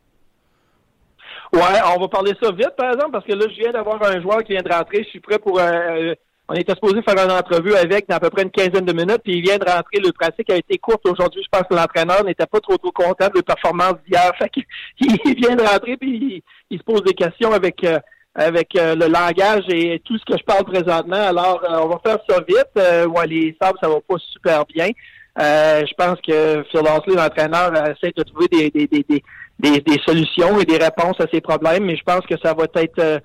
Ouais, 1.54 1.80
on 1.96 2.00
va 2.00 2.08
parler 2.08 2.32
ça 2.42 2.52
vite, 2.52 2.76
par 2.78 2.92
exemple, 2.94 3.12
parce 3.12 3.26
que 3.26 3.34
là, 3.34 3.46
je 3.50 3.62
viens 3.62 3.72
d'avoir 3.72 4.02
un 4.04 4.22
joueur 4.22 4.44
qui 4.44 4.54
vient 4.54 4.64
de 4.64 4.74
rentrer. 4.74 5.04
Je 5.04 5.10
suis 5.10 5.20
prêt 5.20 5.38
pour 5.38 5.60
un, 5.60 6.14
on 6.50 6.54
était 6.56 6.74
supposé 6.74 7.02
faire 7.02 7.24
une 7.24 7.32
entrevue 7.32 7.74
avec 7.76 8.08
dans 8.10 8.18
à 8.18 8.20
peu 8.20 8.30
près 8.30 8.44
une 8.44 8.52
quinzaine 8.52 8.86
de 8.86 8.94
minutes, 8.94 9.22
puis 9.24 9.38
il 9.38 9.42
vient 9.42 9.58
de 9.58 9.66
rentrer. 9.66 10.00
Le 10.00 10.12
pratique 10.12 10.50
a 10.50 10.58
été 10.58 10.78
courte 10.78 11.08
aujourd'hui. 11.08 11.42
Je 11.42 11.50
pense 11.50 11.68
que 11.70 11.74
l'entraîneur 11.74 12.24
n'était 12.26 12.46
pas 12.46 12.60
trop 12.60 12.78
trop 12.78 12.92
content 12.92 13.28
de 13.28 13.38
la 13.38 13.44
performance 13.44 13.96
d'hier. 14.06 14.32
Fait 14.38 14.52
il 15.00 15.36
vient 15.36 15.56
de 15.56 15.64
rentrer, 15.64 15.96
puis 15.96 16.44
il, 16.70 16.78
se 16.78 16.84
pose 16.84 17.04
des 17.04 17.14
questions 17.14 17.54
avec 17.54 17.84
euh, 17.84 18.00
avec 18.36 18.76
euh, 18.76 18.96
le 18.96 19.08
langage 19.08 19.64
et 19.70 20.02
tout 20.04 20.18
ce 20.18 20.26
que 20.26 20.38
je 20.38 20.44
parle 20.44 20.66
présentement. 20.66 21.28
Alors, 21.28 21.64
euh, 21.64 21.80
on 21.84 21.88
va 21.88 22.02
faire 22.04 22.20
ça 22.28 22.42
vite. 22.46 23.10
ouais, 23.10 23.28
les 23.28 23.56
sables, 23.62 23.78
ça 23.82 23.88
va 23.88 24.02
pas 24.06 24.18
super 24.18 24.66
bien. 24.66 24.90
je 25.38 25.94
pense 25.96 26.20
que 26.22 26.64
Phil 26.70 26.82
Lansley, 26.82 27.16
l'entraîneur, 27.16 27.72
essaie 27.88 28.12
de 28.16 28.24
trouver 28.24 28.48
des, 28.48 28.70
des, 28.70 28.88
des, 28.88 29.24
des, 29.60 29.82
des, 29.82 30.00
solutions 30.06 30.60
et 30.60 30.66
des 30.66 30.78
réponses 30.78 31.20
à 31.20 31.26
ces 31.32 31.42
problèmes, 31.42 31.86
mais 31.86 31.96
je 31.96 32.04
pense 32.04 32.26
que 32.26 32.36
ça 32.44 32.54
va 32.54 32.66
être 32.76 33.00
euh, 33.00 33.20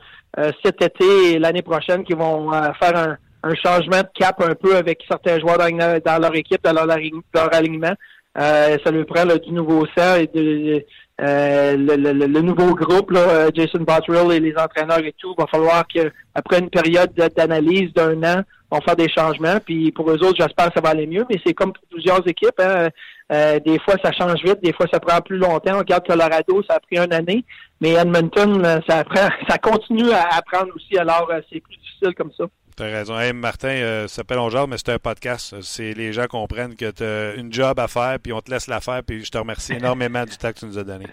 cet 0.64 0.82
été 0.82 1.32
et 1.32 1.38
l'année 1.38 1.62
prochaine 1.62 2.04
qui 2.04 2.14
vont 2.14 2.52
euh, 2.52 2.72
faire 2.80 2.96
un, 2.96 3.16
un, 3.42 3.54
changement 3.54 4.00
de 4.00 4.08
cap 4.14 4.40
un 4.42 4.54
peu 4.54 4.76
avec 4.76 5.02
certains 5.08 5.38
joueurs 5.38 5.58
dans, 5.58 6.18
leur 6.20 6.34
équipe, 6.34 6.62
dans 6.62 6.72
leur, 6.72 7.54
alignement. 7.54 7.94
Euh, 8.38 8.76
ça 8.84 8.90
lui 8.90 9.04
prend 9.04 9.24
du 9.24 9.52
nouveau 9.52 9.86
sang 9.96 10.16
et 10.16 10.26
de, 10.26 10.84
le, 11.18 12.40
nouveau 12.40 12.74
groupe, 12.74 13.10
là, 13.10 13.50
Jason 13.52 13.80
Botterill 13.80 14.32
et 14.32 14.40
les 14.40 14.56
entraîneurs 14.56 15.04
et 15.04 15.14
tout, 15.18 15.34
va 15.36 15.46
falloir 15.46 15.86
qu'après 15.86 16.58
une 16.60 16.70
période 16.70 17.12
d'analyse 17.36 17.92
d'un 17.92 18.22
an, 18.22 18.42
on 18.70 18.80
faire 18.80 18.96
des 18.96 19.08
changements. 19.08 19.58
Puis 19.64 19.90
pour 19.92 20.10
eux 20.10 20.22
autres, 20.24 20.36
j'espère 20.38 20.68
que 20.68 20.74
ça 20.74 20.80
va 20.80 20.90
aller 20.90 21.06
mieux, 21.06 21.24
mais 21.28 21.40
c'est 21.44 21.54
comme 21.54 21.72
pour 21.72 21.84
plusieurs 21.90 22.26
équipes. 22.28 22.60
Hein. 22.60 22.88
des 23.30 23.78
fois, 23.80 23.94
ça 24.02 24.12
change 24.12 24.42
vite, 24.44 24.62
des 24.62 24.72
fois, 24.72 24.86
ça 24.92 25.00
prend 25.00 25.20
plus 25.20 25.38
longtemps. 25.38 25.74
On 25.74 25.78
regarde 25.78 26.06
Colorado, 26.06 26.62
ça 26.68 26.76
a 26.76 26.80
pris 26.80 26.98
une 26.98 27.12
année. 27.12 27.44
Mais 27.80 27.92
Edmonton, 27.92 28.62
ça, 28.88 29.04
ça 29.48 29.58
continue 29.58 30.10
à 30.10 30.36
apprendre 30.36 30.72
aussi, 30.74 30.98
alors 30.98 31.28
euh, 31.30 31.40
c'est 31.50 31.60
plus 31.60 31.76
difficile 31.76 32.14
comme 32.14 32.32
ça. 32.36 32.44
Tu 32.78 32.84
as 32.84 32.86
raison. 32.86 33.18
Hey, 33.18 33.32
Martin, 33.32 33.70
euh, 33.70 34.06
ça 34.06 34.18
s'appelle 34.18 34.38
On 34.38 34.66
mais 34.68 34.78
c'est 34.78 34.90
un 34.90 35.00
podcast. 35.00 35.62
C'est 35.62 35.94
les 35.94 36.12
gens 36.12 36.28
comprennent 36.28 36.76
que 36.76 36.92
tu 36.92 37.02
as 37.02 37.34
une 37.34 37.52
job 37.52 37.76
à 37.80 37.88
faire, 37.88 38.20
puis 38.20 38.32
on 38.32 38.40
te 38.40 38.52
laisse 38.52 38.68
la 38.68 38.80
faire, 38.80 39.02
puis 39.02 39.24
je 39.24 39.32
te 39.32 39.38
remercie 39.38 39.72
énormément 39.78 40.24
du 40.24 40.36
temps 40.36 40.52
que 40.52 40.60
tu 40.60 40.66
nous 40.66 40.78
as 40.78 40.84
donné. 40.84 41.06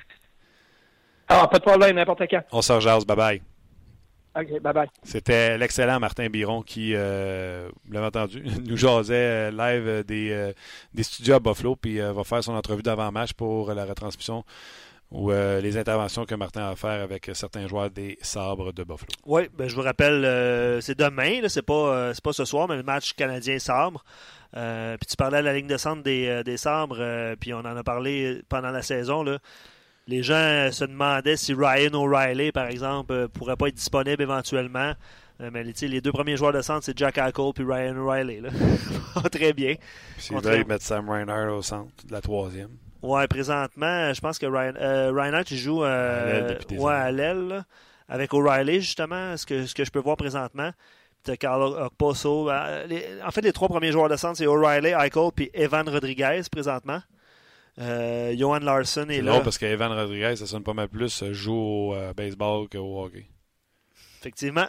Ah, 1.27 1.47
pas 1.47 1.57
de 1.57 1.63
problème, 1.63 1.95
n'importe 1.95 2.21
quand. 2.29 2.43
On 2.51 2.61
se 2.61 2.71
rejase. 2.71 3.03
Bye-bye. 3.03 3.41
OK, 4.35 4.61
bye-bye. 4.61 4.89
C'était 5.01 5.57
l'excellent 5.57 5.99
Martin 5.99 6.29
Biron 6.29 6.61
qui, 6.61 6.91
euh, 6.93 7.67
vous 7.87 7.93
l'avez 7.93 8.05
entendu, 8.05 8.43
nous 8.63 8.77
jasait 8.77 9.15
euh, 9.15 9.49
live 9.49 10.05
des, 10.05 10.51
des 10.93 11.03
studios 11.03 11.33
à 11.33 11.39
Buffalo, 11.39 11.75
puis 11.75 11.97
va 11.97 12.23
faire 12.23 12.43
son 12.43 12.53
entrevue 12.53 12.83
d'avant-match 12.83 13.33
pour 13.33 13.73
la 13.73 13.85
retransmission 13.85 14.45
ou 15.11 15.31
les 15.31 15.77
interventions 15.77 16.25
que 16.25 16.35
Martin 16.35 16.63
a 16.63 16.69
à 16.69 16.75
faire 16.75 17.01
avec 17.01 17.29
certains 17.33 17.67
joueurs 17.67 17.89
des 17.89 18.17
Sabres 18.21 18.73
de 18.73 18.83
Buffalo. 18.83 19.07
Oui, 19.25 19.43
ben, 19.55 19.69
je 19.69 19.75
vous 19.75 19.81
rappelle, 19.81 20.81
c'est 20.81 20.97
demain, 20.97 21.47
c'est 21.47 21.61
pas, 21.61 22.11
pas 22.21 22.33
ce 22.33 22.43
soir, 22.43 22.67
mais 22.67 22.75
le 22.75 22.83
match 22.83 23.13
canadien-Sabre. 23.13 24.03
puis 24.51 25.07
tu 25.07 25.15
parlais 25.15 25.37
à 25.37 25.41
la 25.41 25.53
ligne 25.53 25.67
de 25.67 25.77
centre 25.77 26.03
des, 26.03 26.43
des 26.43 26.57
Sabres, 26.57 27.35
puis 27.39 27.53
on 27.53 27.59
en 27.59 27.77
a 27.77 27.83
parlé 27.83 28.41
pendant 28.49 28.71
la 28.71 28.81
saison. 28.81 29.23
Là 29.23 29.39
les 30.07 30.23
gens 30.23 30.69
se 30.71 30.85
demandaient 30.85 31.37
si 31.37 31.53
Ryan 31.53 31.93
O'Reilly, 31.93 32.51
par 32.51 32.67
exemple, 32.67 33.13
euh, 33.13 33.27
pourrait 33.27 33.55
pas 33.55 33.67
être 33.67 33.75
disponible 33.75 34.21
éventuellement. 34.21 34.93
Euh, 35.41 35.49
mais 35.51 35.63
les 35.63 36.01
deux 36.01 36.11
premiers 36.11 36.37
joueurs 36.37 36.53
de 36.53 36.61
centre, 36.61 36.85
c'est 36.85 36.97
Jack 36.97 37.17
Eichel 37.17 37.51
puis 37.53 37.65
Ryan 37.67 37.97
O'Reilly. 37.97 38.41
Très 39.31 39.53
bien. 39.53 39.75
S'ils 40.17 40.39
veulent 40.39 40.65
mettre 40.65 40.85
Sam 40.85 41.09
Reinhardt 41.09 41.51
au 41.51 41.61
centre 41.61 41.91
de 42.05 42.11
la 42.11 42.21
troisième. 42.21 42.69
Ouais, 43.05 43.27
présentement, 43.27 44.13
je 44.13 44.19
pense 44.19 44.39
que 44.39 44.45
Ryan, 44.45 44.73
euh, 44.79 45.11
Reinhardt 45.13 45.55
joue 45.55 45.83
euh, 45.83 46.57
ouais, 46.71 46.93
à 46.93 47.11
l'aile 47.11 47.63
avec 48.09 48.33
O'Reilly, 48.33 48.81
justement, 48.81 49.37
ce 49.37 49.45
que, 49.45 49.65
ce 49.65 49.75
que 49.75 49.85
je 49.85 49.91
peux 49.91 49.99
voir 49.99 50.17
présentement. 50.17 50.71
Carl 51.39 51.63
Okposo. 51.63 52.51
en 52.51 53.31
fait, 53.31 53.41
les 53.41 53.53
trois 53.53 53.67
premiers 53.67 53.91
joueurs 53.91 54.09
de 54.09 54.15
centre, 54.15 54.37
c'est 54.37 54.45
O'Reilly, 54.45 54.89
Eichel 54.89 55.31
puis 55.35 55.49
Evan 55.53 55.87
Rodriguez 55.89 56.41
présentement. 56.51 57.01
Euh, 57.79 58.35
Johan 58.37 58.59
Larson 58.59 59.09
est, 59.09 59.17
est 59.17 59.21
là. 59.21 59.33
Non, 59.33 59.41
parce 59.41 59.57
qu'Evan 59.57 59.91
Rodriguez, 59.91 60.35
ça 60.35 60.45
sonne 60.45 60.63
pas 60.63 60.73
mal 60.73 60.87
plus 60.87 61.23
euh, 61.23 61.33
joue 61.33 61.53
au 61.53 61.95
baseball 62.15 62.69
qu'au 62.69 63.03
hockey. 63.03 63.27
Effectivement. 64.19 64.67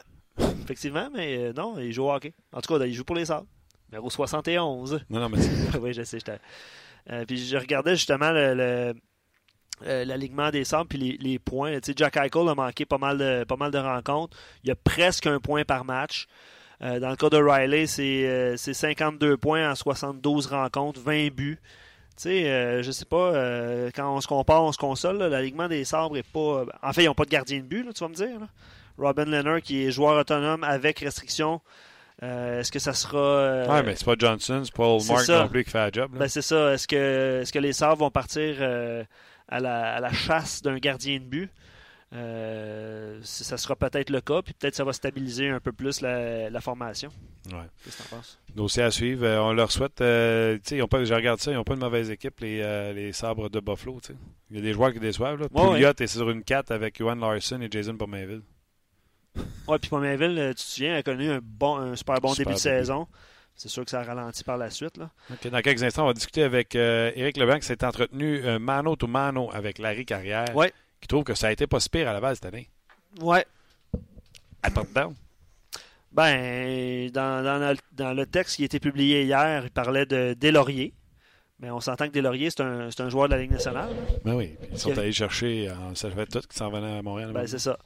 Effectivement, 0.63 1.09
mais 1.15 1.53
non, 1.53 1.79
il 1.79 1.93
joue 1.93 2.05
au 2.05 2.13
hockey. 2.13 2.35
En 2.53 2.61
tout 2.61 2.77
cas, 2.77 2.85
il 2.85 2.95
joue 2.95 3.05
pour 3.05 3.17
les 3.17 3.27
Sables. 3.27 3.47
Numéro 3.91 4.11
71. 4.11 5.05
Non, 5.09 5.21
non, 5.21 5.29
mais 5.29 5.39
Oui, 5.81 5.93
je 5.93 6.03
sais. 6.03 6.19
Puis 7.27 7.39
je 7.47 7.57
regardais 7.57 7.97
justement 7.97 8.31
le, 8.33 8.95
l'alignement 9.83 10.51
des 10.51 10.65
Sables 10.65 10.89
puis 10.89 10.99
les, 10.99 11.17
les 11.19 11.39
points. 11.39 11.79
Jack 11.95 12.17
Eichel 12.17 12.49
a 12.49 12.55
manqué 12.55 12.85
pas 12.85 12.99
mal, 12.99 13.19
de, 13.19 13.45
pas 13.45 13.57
mal 13.57 13.71
de 13.71 13.79
rencontres. 13.79 14.37
Il 14.65 14.69
y 14.69 14.73
a 14.73 14.77
presque 14.77 15.27
un 15.27 15.39
point 15.41 15.65
par 15.65 15.85
match. 15.85 16.27
dans 16.81 17.11
le 17.11 17.17
cas 17.17 17.31
de 17.31 17.37
Riley, 17.37 17.87
c'est, 17.87 18.57
c'est 18.57 18.75
52 18.75 19.37
points 19.37 19.71
en 19.71 19.75
72 19.75 20.47
rencontres, 20.47 21.01
20 21.01 21.29
buts. 21.33 21.61
Tu 22.17 22.23
sais, 22.23 22.51
euh, 22.51 22.83
je 22.83 22.91
sais 22.93 23.05
pas, 23.05 23.35
euh, 23.35 23.91
quand 23.95 24.17
on 24.17 24.23
se 24.23 24.27
compare, 24.27 24.63
on 24.63 24.73
se 24.73 24.79
console, 24.79 25.19
l'alignement 25.19 25.69
des 25.69 25.85
sabres 25.85 26.17
est 26.17 26.23
pas. 26.23 26.65
En 26.83 26.93
fait, 26.95 27.03
ils 27.03 27.07
n'ont 27.07 27.15
pas 27.15 27.27
de 27.27 27.31
gardien 27.31 27.59
de 27.59 27.65
but, 27.65 27.93
tu 27.93 28.01
vas 28.01 28.09
me 28.09 28.15
dire. 28.15 28.41
Robin 28.97 29.27
Leonard, 29.27 29.61
qui 29.61 29.85
est 29.85 29.91
joueur 29.91 30.19
autonome 30.19 30.65
avec 30.65 31.01
restriction. 31.01 31.61
Euh, 32.23 32.61
est-ce 32.61 32.73
que 32.73 32.79
ça 32.79 32.95
sera. 32.95 33.67
ouais, 33.69 33.83
mais 33.83 33.95
c'est 33.95 34.05
pas 34.05 34.15
Johnson, 34.19 34.63
c'est 34.65 34.75
pas 34.75 34.97
Mark 35.07 35.29
non 35.29 35.49
plus 35.49 35.65
qui 35.65 35.71
fait 35.71 35.79
la 35.79 35.91
job. 35.93 36.11
Ben, 36.15 36.29
c'est 36.29 36.43
ça. 36.43 36.73
Est-ce 36.73 36.89
que, 36.89 37.43
est-ce 37.43 37.53
que 37.53 37.59
les 37.59 37.73
sabres 37.73 37.99
vont 37.99 38.11
partir 38.11 38.63
à 39.49 39.61
la, 39.61 39.95
à, 39.95 40.01
la, 40.01 40.13
chasse 40.13 40.63
d'un 40.63 40.79
gardien 40.79 41.19
de 41.19 41.25
but? 41.25 41.51
Euh, 42.13 43.19
ça 43.25 43.57
sera 43.57 43.75
peut-être 43.75 44.11
le 44.11 44.21
cas, 44.21 44.41
puis 44.41 44.55
peut-être 44.55 44.77
ça 44.77 44.85
va 44.85 44.93
stabiliser 44.93 45.49
un 45.49 45.59
peu 45.59 45.73
plus 45.73 46.01
la, 46.01 46.61
formation. 46.61 47.11
Ouais. 47.47 47.59
Qu'est-ce 47.85 47.99
que 47.99 48.09
tu 48.09 48.15
en 48.15 48.17
penses? 48.17 48.39
Dossier 48.55 48.83
à 48.85 48.91
suivre. 48.91 49.25
Euh, 49.25 49.41
on 49.41 49.53
leur 49.53 49.73
souhaite. 49.73 50.01
Euh, 50.01 50.59
ils 50.71 50.83
ont 50.83 50.89
pas, 50.89 51.05
je 51.05 51.13
regarde 51.13 51.41
ça, 51.41 51.51
ils 51.51 51.55
n'ont 51.55 51.65
pas 51.65 51.75
une 51.75 51.81
mauvaise 51.81 52.11
équipe, 52.11 52.41
les, 52.41 52.93
les 52.95 53.13
sabres 53.13 53.51
de 53.51 53.61
Buffalo. 53.61 54.01
Il 54.51 54.57
y 54.57 54.59
a 54.61 54.63
des 54.63 54.73
joueurs 54.73 54.93
qui 54.93 55.01
déçoivent. 55.01 55.41
Là. 55.41 55.49
Pouliot 55.49 55.93
est 55.99 56.07
sur 56.07 56.31
une 56.31 56.45
4 56.45 56.71
avec 56.71 56.99
Johan 56.99 57.17
Larson 57.17 57.61
et 57.61 57.69
Jason 57.71 57.97
Pomainville. 57.97 58.43
Oui, 59.69 59.79
puis 59.81 59.91
Pomainville, 59.91 60.51
tu 60.51 60.55
te 60.55 60.61
souviens, 60.61 60.97
a 60.97 61.03
connu 61.03 61.31
un, 61.31 61.41
bon, 61.43 61.77
un 61.77 61.97
super 61.97 62.21
bon 62.21 62.33
début 62.35 62.53
de 62.53 62.59
saison. 62.59 63.07
C'est 63.55 63.69
sûr 63.69 63.85
que 63.85 63.91
ça 63.91 64.01
a 64.01 64.05
ralenti 64.05 64.45
par 64.45 64.59
la 64.59 64.69
suite. 64.71 64.99
Là. 64.99 65.11
dans 65.51 65.61
quelques 65.63 65.83
instants, 65.83 66.05
on 66.05 66.09
va 66.09 66.13
discuter 66.13 66.43
avec 66.43 66.75
Éric 66.75 67.39
Leblanc 67.39 67.59
qui 67.59 67.67
s'est 67.67 67.85
entretenu 67.85 68.43
mano 68.59 68.97
to 68.97 69.07
mano 69.07 69.51
avec 69.53 69.79
Larry 69.79 70.05
Carrière. 70.05 70.55
Ouais 70.55 70.73
qui 71.01 71.09
trouve 71.09 71.25
que 71.25 71.35
ça 71.35 71.49
a 71.49 71.53
été 71.53 71.67
pas 71.67 71.81
si 71.81 71.89
pire 71.89 72.09
à 72.09 72.13
la 72.13 72.21
base 72.21 72.39
cette 72.39 72.53
année. 72.53 72.69
Ouais. 73.21 73.45
Attends. 74.63 74.87
Ben, 76.13 77.11
dans, 77.11 77.45
dans, 77.45 77.77
dans, 77.93 78.13
le 78.15 78.27
texte 78.27 78.57
qui 78.57 78.63
a 78.63 78.65
été 78.65 78.81
publié 78.81 79.25
hier, 79.25 79.65
il 79.65 79.71
parlait 79.71 80.07
de 80.07 80.35
Delaurier. 80.39 80.95
Mais 81.59 81.71
on 81.71 81.81
s'entend 81.81 82.09
que 82.09 82.13
Delaurier, 82.13 82.51
c'est 82.51 82.63
un, 82.63 82.89
un, 82.99 83.09
joueur 83.09 83.29
de 83.29 83.35
la 83.35 83.41
Ligue 83.41 83.51
nationale. 83.53 83.91
Ben 84.25 84.35
oui. 84.35 84.55
Ils 84.71 84.79
sont 84.79 84.97
allés 84.99 85.13
chercher, 85.13 85.73
ça 85.95 86.11
fait 86.11 86.27
tout 86.27 86.41
qui 86.41 86.57
s'en 86.57 86.71
venaient 86.71 86.99
à 86.99 87.03
Montréal. 87.03 87.33
Ben, 87.33 87.47
c'est 87.47 87.59
ça. 87.59 87.79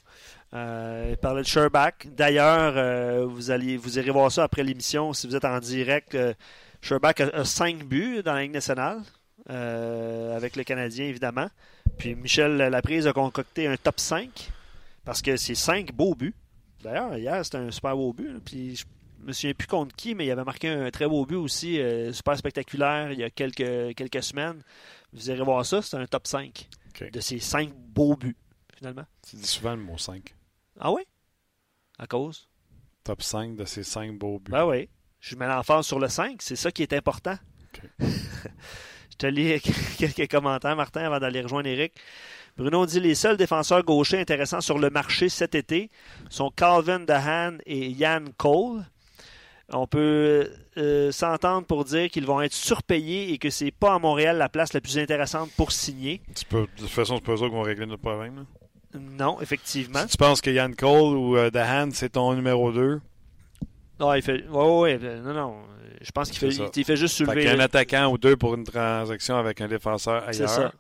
Euh, 0.53 1.09
il 1.11 1.16
parlait 1.16 1.42
de 1.42 1.46
Sherback. 1.46 2.09
D'ailleurs, 2.14 2.74
euh, 2.76 3.26
vous, 3.26 3.51
allez, 3.51 3.76
vous 3.76 3.98
irez 3.98 4.11
voir 4.11 4.32
ça 4.32 4.44
après 4.44 4.64
l'émission 4.64 5.12
si 5.12 5.26
vous 5.26 5.36
êtes 5.36 5.44
en 5.44 5.59
direct. 5.61 6.14
Euh, 6.14 6.34
Sherback 6.82 7.20
a, 7.20 7.44
5 7.44 7.84
buts 7.84 8.22
dans 8.24 8.34
la 8.34 8.42
Ligue 8.42 8.53
nationale, 8.53 9.03
avec 9.48 10.57
le 10.57 10.64
Canadien 10.64 11.07
évidemment. 11.07 11.48
Puis 11.98 12.14
Michel 12.14 12.57
Laprise 12.57 13.07
a 13.07 13.12
concocté 13.12 13.66
un 13.66 13.76
top 13.76 14.01
5 14.01 14.51
parce 15.05 15.20
que 15.20 15.36
c'est 15.36 15.55
5 15.55 15.92
beaux 15.92 16.14
buts. 16.14 16.34
D'ailleurs, 16.82 17.16
hier, 17.16 17.44
c'était 17.44 17.59
un 17.59 17.70
super 17.70 17.94
beau 17.96 18.12
but. 18.12 18.40
Puis 18.44 18.76
je 18.76 18.84
me 19.26 19.32
souviens 19.32 19.55
plus 19.55 19.68
contre 19.68 19.94
qui, 19.94 20.14
mais 20.14 20.26
il 20.26 20.30
avait 20.30 20.44
marqué 20.44 20.68
un 20.68 20.90
très 20.90 21.07
beau 21.07 21.24
but 21.26 21.36
aussi, 21.36 21.80
euh, 21.80 22.12
super 22.12 22.36
spectaculaire, 22.36 23.12
il 23.12 23.18
y 23.18 23.24
a 23.24 23.30
quelques, 23.30 23.94
quelques 23.94 24.22
semaines. 24.22 24.62
Vous 25.12 25.30
irez 25.30 25.42
voir 25.42 25.64
ça, 25.66 25.82
c'est 25.82 25.96
un 25.96 26.07
top 26.07 26.26
5 26.26 26.68
de 27.12 27.20
ces 27.20 27.38
5 27.38 27.72
beaux 27.74 28.16
buts, 28.16 28.36
finalement. 28.76 29.05
Tu 29.28 29.36
dis 29.36 29.46
souvent 29.46 29.74
le 29.74 29.82
mot 29.82 29.98
5. 29.98 30.34
Ah 30.81 30.91
oui? 30.93 31.03
À 31.99 32.07
cause? 32.07 32.49
Top 33.05 33.22
5 33.22 33.55
de 33.55 33.64
ces 33.66 33.85
5 33.85 34.18
beaux 34.18 34.39
buts. 34.39 34.51
Ben 34.51 34.64
oui. 34.64 34.89
Je 35.20 35.37
mets 35.37 35.47
l'emphase 35.47 35.87
sur 35.87 35.99
le 35.99 36.09
5, 36.09 36.41
c'est 36.41 36.57
ça 36.57 36.72
qui 36.72 36.83
est 36.83 36.95
important. 36.95 37.37
te 39.20 39.26
lis 39.26 39.61
quelques 39.99 40.31
commentaires, 40.31 40.74
Martin, 40.74 41.03
avant 41.03 41.18
d'aller 41.18 41.43
rejoindre 41.43 41.68
Eric. 41.68 41.93
Bruno 42.57 42.85
dit 42.87 43.01
les 43.01 43.14
seuls 43.14 43.37
défenseurs 43.37 43.85
gauchers 43.85 44.18
intéressants 44.18 44.61
sur 44.61 44.78
le 44.78 44.91
marché 44.91 45.28
cet 45.28 45.55
été 45.55 45.91
sont 46.31 46.51
Calvin 46.51 47.01
Dahan 47.01 47.59
et 47.66 47.91
Yann 47.91 48.33
Cole. 48.37 48.85
On 49.72 49.87
peut 49.87 50.51
euh, 50.78 51.12
s'entendre 51.12 51.66
pour 51.66 51.85
dire 51.85 52.11
qu'ils 52.11 52.26
vont 52.26 52.41
être 52.41 52.55
surpayés 52.55 53.33
et 53.33 53.39
que 53.39 53.51
c'est 53.51 53.70
pas 53.70 53.95
à 53.95 53.99
Montréal 53.99 54.37
la 54.37 54.49
place 54.49 54.72
la 54.72 54.81
plus 54.81 54.99
intéressante 54.99 55.51
pour 55.57 55.70
signer. 55.70 56.22
de 56.28 56.66
toute 56.76 56.89
façon, 56.89 57.16
c'est 57.16 57.24
pas 57.24 57.35
eux 57.35 57.49
qui 57.49 57.55
vont 57.55 57.62
régler 57.62 57.87
notre 57.87 58.03
problème. 58.03 58.47
Non, 58.95 59.41
effectivement. 59.41 60.03
Si 60.03 60.09
tu 60.09 60.16
penses 60.16 60.41
que 60.41 60.51
Yann 60.51 60.74
Cole 60.74 61.16
ou 61.16 61.36
euh, 61.36 61.51
Dahan, 61.51 61.91
c'est 61.93 62.11
ton 62.11 62.34
numéro 62.34 62.72
2, 62.72 63.01
non, 64.01 64.14
il 64.14 64.22
fait. 64.22 64.49
Ouais, 64.49 64.99
ouais, 64.99 64.99
non, 65.20 65.34
non. 65.34 65.62
Je 66.01 66.11
pense 66.11 66.30
qu'il 66.30 66.38
fait, 66.38 66.70
il, 66.74 66.84
fait 66.84 66.97
juste 66.97 67.16
soulever. 67.16 67.43
Fait 67.43 67.51
un 67.51 67.61
attaquant 67.61 68.11
ou 68.11 68.16
deux 68.16 68.34
pour 68.34 68.55
une 68.55 68.64
transaction 68.64 69.36
avec 69.36 69.61
un 69.61 69.68
défenseur 69.68 70.26
ailleurs. 70.26 70.32
C'est 70.32 70.47
ça. 70.49 70.72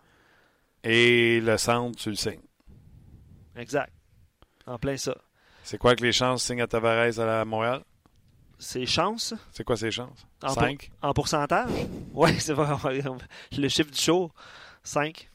Et 0.82 1.40
le 1.42 1.58
centre, 1.58 1.98
tu 1.98 2.08
le 2.08 2.16
signes. 2.16 2.40
Exact. 3.56 3.92
En 4.66 4.78
plein 4.78 4.96
ça. 4.96 5.14
C'est 5.62 5.76
quoi 5.76 5.94
que 5.94 6.02
les 6.02 6.12
chances 6.12 6.44
signent 6.44 6.62
à 6.62 6.66
Tavares 6.66 7.20
à 7.20 7.26
la 7.26 7.44
Montréal? 7.44 7.82
Ses 8.58 8.86
chances? 8.86 9.34
C'est 9.52 9.64
quoi 9.64 9.76
ses 9.76 9.90
chances? 9.90 10.26
En 10.42 10.54
5? 10.54 10.90
en 11.02 11.12
pourcentage? 11.12 11.70
Oui, 12.14 12.30
c'est 12.40 12.54
le 12.54 13.68
chiffre 13.68 13.90
du 13.90 14.00
show. 14.00 14.32
5. 14.82 15.28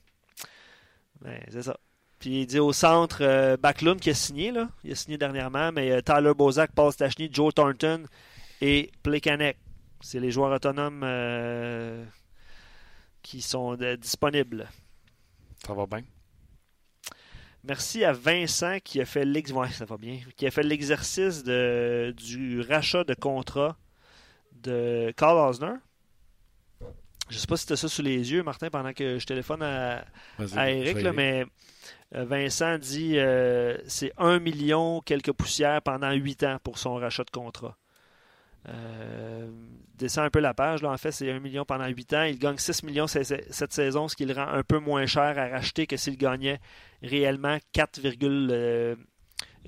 Ben, 1.22 1.40
c'est 1.52 1.62
ça. 1.62 1.78
Puis 2.26 2.42
il 2.42 2.48
dit 2.48 2.58
au 2.58 2.74
centre, 2.74 3.20
euh, 3.22 3.56
Backlund 3.56 4.00
qui 4.00 4.10
a 4.10 4.16
signé, 4.16 4.52
là. 4.52 4.68
Il 4.84 4.92
a 4.92 4.96
signé 4.96 5.16
dernièrement, 5.16 5.72
mais 5.72 5.92
euh, 5.92 6.02
Tyler 6.02 6.34
Bozak, 6.36 6.72
Paul 6.72 6.92
Stachny, 6.92 7.30
Joe 7.32 7.54
Thornton 7.54 8.06
et 8.62 8.90
Plekanek. 9.04 9.60
C'est 10.02 10.20
les 10.20 10.32
joueurs 10.32 10.52
autonomes 10.52 11.04
euh, 11.04 12.04
qui 13.22 13.44
sont 13.44 13.78
disponibles. 14.02 14.68
Ça 15.68 15.76
va 15.76 15.86
bien? 15.86 16.02
Merci 17.64 18.04
à 18.04 18.12
Vincent 18.12 18.80
qui 18.84 19.00
a 19.00 19.06
fait 19.06 19.24
l'exercice 19.24 21.44
du 21.44 22.62
rachat 22.68 23.04
de 23.04 23.14
contrat 23.14 23.78
de 24.64 25.14
Carl 25.16 25.38
Osner. 25.38 25.76
Je 27.30 27.36
ne 27.36 27.40
sais 27.40 27.48
pas 27.48 27.58
si 27.58 27.66
tu 27.66 27.74
as 27.74 27.76
ça 27.76 27.90
sous 27.90 28.04
les 28.04 28.32
yeux, 28.32 28.44
Martin, 28.44 28.70
pendant 28.70 28.94
que 28.94 29.18
je 29.18 29.26
téléphone 29.26 29.64
à, 29.64 30.06
Eric, 30.70 30.98
mais 31.16 31.42
euh, 31.42 31.46
Vincent 32.12 32.78
dit 32.78 33.18
euh, 33.18 33.78
c'est 33.88 34.12
1 34.18 34.40
million 34.40 35.02
quelques 35.02 35.32
poussières 35.32 35.82
pendant 35.82 36.12
8 36.12 36.44
ans 36.44 36.58
pour 36.64 36.78
son 36.78 36.96
rachat 36.96 37.24
de 37.24 37.32
contrat. 37.32 37.78
Euh, 38.68 39.48
descend 39.96 40.26
un 40.26 40.30
peu 40.30 40.40
la 40.40 40.54
page. 40.54 40.82
Là, 40.82 40.92
en 40.92 40.98
fait, 40.98 41.12
c'est 41.12 41.32
1 41.32 41.40
million 41.40 41.66
pendant 41.66 41.88
8 41.88 42.14
ans. 42.14 42.24
Il 42.24 42.40
gagne 42.40 42.58
6 42.58 42.84
millions 42.84 43.08
cette 43.08 43.74
saison, 43.74 44.08
ce 44.08 44.16
qui 44.16 44.26
le 44.26 44.34
rend 44.34 44.48
un 44.48 44.64
peu 44.64 44.80
moins 44.80 45.06
cher 45.06 45.38
à 45.38 45.48
racheter 45.48 45.88
que 45.88 45.98
s'il 45.98 46.18
gagnait 46.18 46.60
réellement 47.02 47.58
4, 47.74 48.02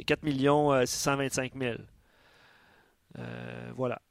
4 0.06 0.24
millions 0.24 0.86
625 0.86 1.54
000. 1.56 1.76
Euh, 3.20 3.72
voilà. 3.76 4.02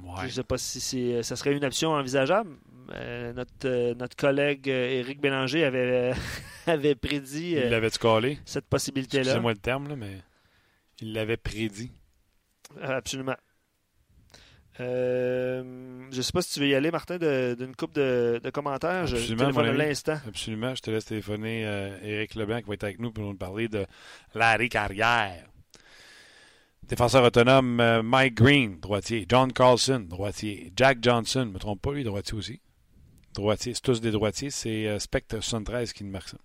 Ouais. 0.00 0.22
Je 0.22 0.26
ne 0.26 0.30
sais 0.30 0.44
pas 0.44 0.58
si 0.58 0.80
c'est, 0.80 1.22
ça 1.22 1.36
serait 1.36 1.56
une 1.56 1.64
option 1.64 1.90
envisageable. 1.90 2.50
Euh, 2.94 3.32
notre, 3.34 3.52
euh, 3.66 3.94
notre 3.94 4.16
collègue 4.16 4.68
euh, 4.70 5.00
Éric 5.00 5.20
Bélanger 5.20 5.64
avait, 5.64 6.12
avait 6.66 6.94
prédit 6.94 7.52
Il 7.52 7.90
collé? 8.00 8.38
cette 8.44 8.66
possibilité-là. 8.66 9.22
Excusez-moi 9.24 9.52
le 9.52 9.58
terme, 9.58 9.88
là, 9.88 9.96
mais 9.96 10.18
il 11.00 11.12
l'avait 11.12 11.36
prédit. 11.36 11.92
Absolument. 12.80 13.36
Euh, 14.80 16.06
je 16.12 16.16
ne 16.16 16.22
sais 16.22 16.32
pas 16.32 16.42
si 16.42 16.54
tu 16.54 16.60
veux 16.60 16.68
y 16.68 16.74
aller, 16.74 16.90
Martin, 16.90 17.18
d'une 17.18 17.74
coupe 17.74 17.94
de, 17.94 18.40
de 18.42 18.50
commentaires. 18.50 19.06
Je 19.06 19.16
Absolument, 19.16 19.44
téléphone 19.44 19.66
à 19.66 19.68
ami. 19.70 19.78
l'instant. 19.78 20.18
Absolument. 20.26 20.74
Je 20.74 20.82
te 20.82 20.90
laisse 20.90 21.04
téléphoner 21.06 21.66
euh, 21.66 21.98
Éric 22.02 22.34
Leblanc 22.36 22.60
qui 22.60 22.68
va 22.68 22.74
être 22.74 22.84
avec 22.84 23.00
nous 23.00 23.10
pour 23.10 23.24
nous 23.24 23.34
parler 23.36 23.68
de 23.68 23.86
Larry 24.34 24.68
Carrière. 24.68 25.44
Défenseur 26.84 27.24
autonome, 27.24 27.80
euh, 27.80 28.02
Mike 28.02 28.34
Green, 28.34 28.78
droitier. 28.80 29.26
John 29.28 29.52
Carlson, 29.52 30.06
droitier. 30.08 30.72
Jack 30.76 30.98
Johnson, 31.02 31.40
ne 31.46 31.52
me 31.52 31.58
trompe 31.58 31.82
pas, 31.82 31.92
lui, 31.92 32.04
droitier 32.04 32.34
aussi. 32.38 32.60
C'est 33.58 33.80
tous 33.82 34.00
des 34.00 34.10
droitiers. 34.10 34.50
C'est 34.50 34.86
euh, 34.86 34.98
Spectre 34.98 35.40
73 35.40 35.92
qui 35.92 36.04
nous 36.04 36.10
marque 36.10 36.28
ça. 36.28 36.38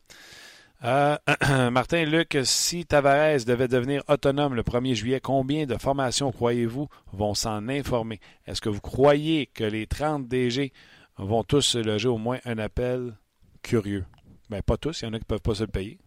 Euh, 0.83 1.69
Martin 1.71 2.03
Luc, 2.05 2.37
si 2.43 2.85
Tavares 2.85 3.45
devait 3.45 3.67
devenir 3.67 4.03
autonome 4.07 4.53
le 4.53 4.63
1er 4.63 4.95
juillet, 4.95 5.19
combien 5.21 5.65
de 5.65 5.77
formations 5.77 6.31
croyez-vous 6.31 6.89
vont 7.13 7.33
s'en 7.33 7.69
informer? 7.69 8.19
Est-ce 8.45 8.61
que 8.61 8.69
vous 8.69 8.81
croyez 8.81 9.47
que 9.47 9.63
les 9.63 9.87
30 9.87 10.27
DG 10.27 10.73
vont 11.17 11.43
tous 11.43 11.61
se 11.61 11.77
loger 11.77 12.09
au 12.09 12.17
moins 12.17 12.39
un 12.45 12.57
appel 12.57 13.17
curieux? 13.61 14.05
Ben, 14.49 14.61
pas 14.61 14.77
tous, 14.77 15.01
il 15.01 15.05
y 15.05 15.07
en 15.07 15.13
a 15.13 15.17
qui 15.17 15.23
ne 15.23 15.27
peuvent 15.27 15.41
pas 15.41 15.55
se 15.55 15.63
le 15.63 15.71
payer. 15.71 15.99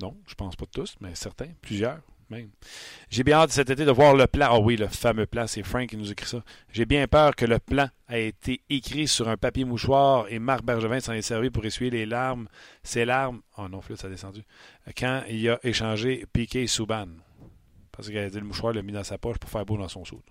Non, 0.00 0.16
je 0.28 0.34
pense 0.34 0.54
pas 0.54 0.66
tous, 0.66 0.94
mais 1.00 1.14
certains, 1.16 1.50
plusieurs 1.60 2.00
même. 2.30 2.50
J'ai 3.10 3.24
bien 3.24 3.38
hâte 3.38 3.50
cet 3.50 3.70
été 3.70 3.84
de 3.84 3.90
voir 3.90 4.14
le 4.14 4.26
plan. 4.26 4.48
Ah 4.50 4.58
oui, 4.58 4.76
le 4.76 4.86
fameux 4.88 5.26
plan, 5.26 5.46
c'est 5.46 5.62
Frank 5.62 5.88
qui 5.88 5.96
nous 5.96 6.10
écrit 6.12 6.26
ça. 6.26 6.42
J'ai 6.72 6.84
bien 6.86 7.06
peur 7.08 7.34
que 7.36 7.44
le 7.46 7.58
plan 7.58 7.88
a 8.06 8.18
été 8.18 8.60
écrit 8.68 9.08
sur 9.08 9.28
un 9.28 9.36
papier 9.36 9.64
mouchoir 9.64 10.26
et 10.28 10.38
Marc 10.38 10.62
Bergevin 10.62 11.00
s'en 11.00 11.12
est 11.12 11.22
servi 11.22 11.50
pour 11.50 11.64
essuyer 11.64 11.90
les 11.90 12.06
larmes, 12.06 12.48
ses 12.82 13.04
larmes. 13.04 13.40
Oh 13.56 13.68
non, 13.68 13.80
flûte, 13.80 13.98
ça 14.00 14.08
a 14.08 14.10
descendu. 14.10 14.42
Quand 14.96 15.22
il 15.28 15.48
a 15.48 15.58
échangé 15.62 16.26
Piqué 16.32 16.66
Souban. 16.66 17.08
Parce 17.92 18.08
qu'il 18.08 18.18
a 18.18 18.28
dit 18.30 18.38
le 18.38 18.44
mouchoir, 18.46 18.72
il 18.72 18.76
l'a 18.76 18.82
mis 18.82 18.92
dans 18.92 19.02
sa 19.04 19.18
poche 19.18 19.38
pour 19.38 19.50
faire 19.50 19.64
beau 19.66 19.76
dans 19.76 19.88
son 19.88 20.04
saut. 20.04 20.22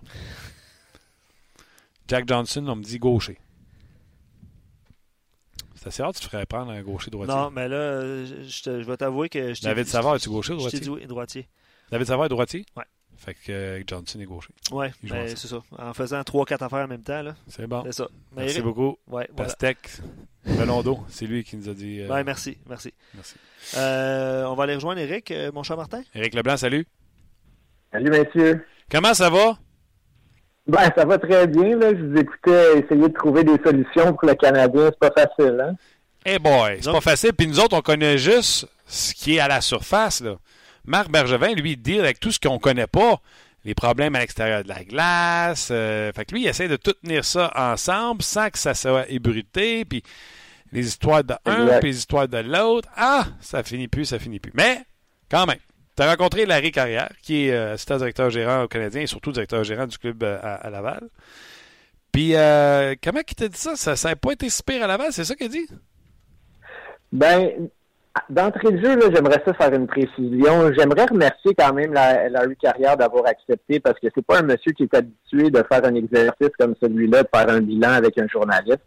Jack 2.07 2.27
Johnson, 2.27 2.65
on 2.67 2.75
me 2.77 2.83
dit 2.83 2.99
gaucher. 2.99 3.37
C'est 5.75 5.87
assez 5.87 6.01
rare, 6.01 6.13
tu 6.13 6.21
te 6.21 6.25
ferais 6.25 6.45
prendre 6.45 6.71
un 6.71 6.81
gaucher 6.81 7.11
droitier. 7.11 7.35
Non, 7.35 7.51
mais 7.51 7.67
là, 7.67 8.01
je, 8.25 8.61
te- 8.63 8.81
je 8.81 8.87
vais 8.87 8.97
t'avouer 8.97 9.29
que 9.29 9.53
je 9.53 9.61
David 9.61 9.85
Savard, 9.87 10.15
es-tu 10.15 10.29
gaucher 10.29 10.53
ou 10.53 10.59
je 10.59 10.69
t'ai 10.69 10.79
droitier? 10.79 10.79
dit 10.79 10.89
oui, 10.89 11.05
droitier. 11.05 11.47
David 11.91 12.07
Savard 12.07 12.25
est 12.25 12.29
droitier? 12.29 12.65
Ouais. 12.75 12.83
Fait 13.17 13.33
que 13.33 13.51
euh, 13.51 13.83
Johnson 13.87 14.19
est 14.19 14.25
gaucher. 14.25 14.49
Oui, 14.71 14.87
ensemble. 15.05 15.29
c'est 15.29 15.47
ça. 15.47 15.57
En 15.79 15.93
faisant 15.93 16.21
3-4 16.21 16.63
affaires 16.63 16.85
en 16.85 16.87
même 16.87 17.01
temps, 17.01 17.21
là, 17.23 17.35
C'est 17.47 17.65
bon. 17.65 17.81
c'est 17.85 17.93
ça. 17.93 18.07
Mais 18.35 18.43
Merci 18.43 18.55
Eric- 18.57 18.63
beaucoup. 18.65 18.97
Ouais, 19.07 19.27
voilà. 19.31 19.45
Pastèque, 19.49 19.89
Melondo, 20.45 20.99
c'est 21.09 21.25
lui 21.25 21.43
qui 21.43 21.57
nous 21.57 21.67
a 21.67 21.73
dit. 21.73 22.01
euh, 22.01 22.09
Ouais, 22.09 22.23
merci, 22.23 22.57
merci. 22.69 22.93
merci. 23.15 23.35
Euh, 23.75 24.45
on 24.45 24.53
va 24.53 24.65
aller 24.65 24.75
rejoindre 24.75 24.99
Eric, 25.01 25.31
euh, 25.31 25.51
mon 25.51 25.63
cher 25.63 25.77
Martin. 25.77 26.03
Éric 26.13 26.35
Leblanc, 26.35 26.57
salut. 26.57 26.85
Salut, 27.91 28.09
messieurs. 28.11 28.65
Comment 28.91 29.13
ça 29.15 29.29
va? 29.31 29.57
Ben, 30.67 30.91
ça 30.95 31.05
va 31.05 31.17
très 31.17 31.47
bien, 31.47 31.75
là. 31.77 31.89
Je 31.95 32.03
vous 32.03 32.17
écoutais 32.17 32.79
essayer 32.79 33.01
de 33.09 33.13
trouver 33.13 33.43
des 33.43 33.57
solutions 33.63 34.13
pour 34.13 34.27
le 34.27 34.35
Canadien. 34.35 34.91
C'est 34.91 34.99
pas 35.09 35.11
facile, 35.25 35.59
hein? 35.65 35.75
Eh 36.25 36.37
boy, 36.39 36.79
c'est 36.81 36.91
pas 36.91 37.01
facile. 37.01 37.33
Puis 37.33 37.47
nous 37.47 37.59
autres, 37.59 37.75
on 37.77 37.81
connaît 37.81 38.17
juste 38.17 38.67
ce 38.85 39.13
qui 39.13 39.37
est 39.37 39.39
à 39.39 39.47
la 39.47 39.61
surface. 39.61 40.19
Là. 40.21 40.35
Marc 40.87 41.11
Bergevin, 41.11 41.53
lui, 41.53 41.73
il 41.73 41.81
deal 41.81 41.99
avec 41.99 42.19
tout 42.19 42.31
ce 42.31 42.39
qu'on 42.39 42.59
connaît 42.59 42.87
pas. 42.87 43.21
Les 43.65 43.75
problèmes 43.75 44.15
à 44.15 44.19
l'extérieur 44.19 44.63
de 44.63 44.69
la 44.69 44.83
glace. 44.83 45.69
euh, 45.71 46.11
fait 46.13 46.25
que 46.25 46.33
lui, 46.33 46.43
il 46.43 46.47
essaie 46.47 46.69
de 46.69 46.77
tout 46.77 46.93
tenir 46.93 47.25
ça 47.25 47.51
ensemble 47.55 48.21
sans 48.21 48.49
que 48.49 48.57
ça 48.57 48.73
soit 48.73 49.09
ébruité. 49.09 49.83
Puis 49.83 50.01
les 50.71 50.87
histoires 50.87 51.23
de 51.23 51.33
puis 51.79 51.89
les 51.89 51.97
histoires 51.97 52.27
de 52.27 52.37
l'autre. 52.37 52.89
Ah, 52.95 53.25
ça 53.41 53.63
finit 53.63 53.87
plus, 53.87 54.05
ça 54.05 54.19
finit 54.19 54.39
plus. 54.39 54.51
Mais, 54.55 54.81
quand 55.29 55.45
même, 55.45 55.59
tu 55.95 56.03
as 56.03 56.09
rencontré 56.09 56.45
Larry 56.45 56.71
Carrière, 56.71 57.11
qui 57.21 57.47
est 57.47 57.51
euh, 57.51 57.73
assistant 57.73 57.97
directeur 57.97 58.29
gérant 58.29 58.63
au 58.63 58.67
Canadien 58.67 59.01
et 59.01 59.07
surtout 59.07 59.31
directeur 59.31 59.63
gérant 59.63 59.87
du 59.87 59.97
club 59.97 60.23
euh, 60.23 60.37
à, 60.41 60.55
à 60.55 60.69
Laval. 60.69 61.09
Puis, 62.11 62.35
euh, 62.35 62.95
comment 63.03 63.21
il 63.27 63.35
t'a 63.35 63.47
dit 63.47 63.57
ça? 63.57 63.75
Ça 63.75 64.09
n'a 64.09 64.15
pas 64.15 64.31
été 64.31 64.49
si 64.49 64.63
pire 64.63 64.83
à 64.83 64.87
Laval, 64.87 65.11
c'est 65.11 65.25
ça 65.25 65.35
qu'il 65.35 65.47
a 65.47 65.49
dit? 65.49 65.67
Ben, 67.11 67.69
d'entrée 68.29 68.71
de 68.71 68.77
jeu, 68.77 68.95
là, 68.95 69.05
j'aimerais 69.13 69.41
ça 69.45 69.53
faire 69.53 69.73
une 69.73 69.87
précision. 69.87 70.71
J'aimerais 70.77 71.05
remercier 71.05 71.53
quand 71.57 71.73
même 71.73 71.93
la, 71.93 72.29
Larry 72.29 72.55
Carrière 72.55 72.97
d'avoir 72.97 73.25
accepté 73.27 73.79
parce 73.79 73.99
que 73.99 74.07
c'est 74.13 74.25
pas 74.25 74.39
un 74.39 74.43
monsieur 74.43 74.71
qui 74.71 74.83
est 74.83 74.93
habitué 74.93 75.49
de 75.49 75.63
faire 75.71 75.83
un 75.83 75.95
exercice 75.95 76.49
comme 76.59 76.75
celui-là, 76.81 77.23
de 77.23 77.29
faire 77.33 77.49
un 77.49 77.61
bilan 77.61 77.93
avec 77.93 78.17
un 78.17 78.27
journaliste. 78.27 78.81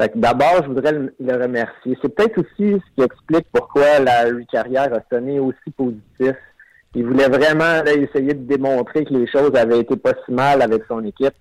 Fait 0.00 0.08
que 0.08 0.18
d'abord, 0.18 0.62
je 0.62 0.68
voudrais 0.68 0.92
le, 0.92 1.42
remercier. 1.42 1.96
C'est 2.00 2.14
peut-être 2.14 2.38
aussi 2.38 2.80
ce 2.80 2.94
qui 2.96 3.02
explique 3.02 3.46
pourquoi 3.52 3.98
Larry 3.98 4.46
Carrière 4.46 4.92
a 4.94 5.00
sonné 5.14 5.38
aussi 5.38 5.70
positif. 5.76 6.36
Il 6.94 7.06
voulait 7.06 7.28
vraiment 7.28 7.84
essayer 7.84 8.34
de 8.34 8.46
démontrer 8.46 9.04
que 9.04 9.12
les 9.12 9.26
choses 9.26 9.54
avaient 9.54 9.80
été 9.80 9.96
pas 9.96 10.14
si 10.24 10.32
mal 10.32 10.62
avec 10.62 10.82
son 10.88 11.04
équipe. 11.04 11.34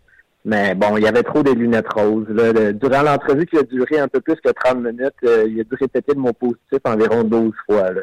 Mais 0.50 0.74
bon, 0.74 0.98
il 0.98 1.04
y 1.04 1.08
avait 1.08 1.22
trop 1.22 1.44
des 1.44 1.54
lunettes 1.54 1.94
roses. 1.94 2.28
Là. 2.30 2.52
Le- 2.52 2.74
durant 2.74 3.04
l'entrevue 3.04 3.46
qui 3.46 3.56
a 3.58 3.62
duré 3.62 4.00
un 4.00 4.08
peu 4.08 4.20
plus 4.20 4.36
que 4.38 4.50
30 4.50 4.78
minutes, 4.80 5.14
euh, 5.24 5.46
il 5.48 5.60
a 5.62 5.64
dû 5.64 5.76
répéter 5.80 6.14
le 6.16 6.20
mot 6.22 6.34
positif 6.34 6.80
environ 6.86 7.24
12 7.24 7.54
fois. 7.68 7.92
là. 7.92 8.02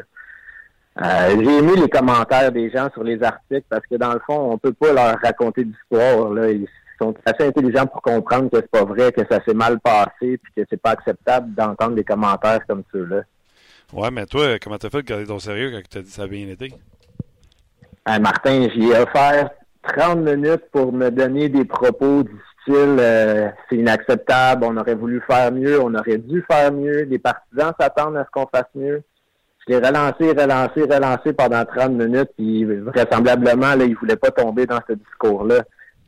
Euh, 1.03 1.35
J'ai 1.43 1.57
aimé 1.57 1.73
les 1.75 1.89
commentaires 1.89 2.51
des 2.53 2.69
gens 2.71 2.89
sur 2.93 3.03
les 3.03 3.21
articles 3.21 3.65
parce 3.69 3.85
que 3.85 3.95
dans 3.95 4.13
le 4.13 4.21
fond, 4.25 4.51
on 4.53 4.57
peut 4.57 4.71
pas 4.71 4.93
leur 4.93 5.19
raconter 5.19 5.65
d'histoire. 5.65 6.29
Là. 6.29 6.49
Ils 6.49 6.67
sont 7.01 7.13
assez 7.25 7.45
intelligents 7.47 7.85
pour 7.85 8.01
comprendre 8.01 8.49
que 8.49 8.57
c'est 8.57 8.71
pas 8.71 8.85
vrai, 8.85 9.11
que 9.11 9.21
ça 9.29 9.43
s'est 9.45 9.53
mal 9.53 9.79
passé, 9.81 10.39
puis 10.41 10.53
que 10.55 10.61
c'est 10.69 10.81
pas 10.81 10.91
acceptable 10.91 11.53
d'entendre 11.53 11.95
des 11.95 12.05
commentaires 12.05 12.61
comme 12.65 12.83
ceux-là. 12.93 13.23
Ouais, 13.91 14.09
mais 14.09 14.25
toi, 14.25 14.57
comment 14.59 14.77
t'as 14.77 14.89
fait 14.89 15.01
de 15.01 15.07
garder 15.07 15.25
ton 15.27 15.39
sérieux 15.39 15.71
quand 15.71 15.81
tu 15.89 15.97
as 15.97 16.01
dit 16.01 16.07
que 16.07 16.13
ça 16.15 16.23
a 16.23 16.27
bien 16.27 16.47
été? 16.47 16.71
Euh, 18.09 18.19
Martin, 18.19 18.67
j'y 18.73 18.89
ai 18.89 18.99
offert 18.99 19.49
30 19.87 20.19
minutes 20.19 20.63
pour 20.71 20.91
me 20.93 21.09
donner 21.09 21.49
des 21.49 21.65
propos 21.65 22.23
du 22.23 22.35
style 22.61 22.97
euh, 22.99 23.49
c'est 23.69 23.77
inacceptable, 23.77 24.65
on 24.65 24.77
aurait 24.77 24.95
voulu 24.95 25.21
faire 25.29 25.51
mieux, 25.51 25.81
on 25.81 25.93
aurait 25.95 26.17
dû 26.17 26.43
faire 26.49 26.71
mieux, 26.71 27.03
les 27.03 27.19
partisans 27.19 27.73
s'attendent 27.79 28.17
à 28.17 28.25
ce 28.25 28.29
qu'on 28.31 28.47
fasse 28.47 28.69
mieux. 28.75 29.01
Je 29.67 29.73
l'ai 29.73 29.79
relancé, 29.79 30.31
relancé, 30.31 30.81
relancé 30.83 31.33
pendant 31.33 31.63
30 31.65 31.91
minutes, 31.91 32.29
puis 32.37 32.63
vraisemblablement, 32.63 33.75
là, 33.75 33.85
il 33.85 33.95
voulait 33.95 34.15
pas 34.15 34.31
tomber 34.31 34.65
dans 34.65 34.79
ce 34.87 34.93
discours-là. 34.93 35.63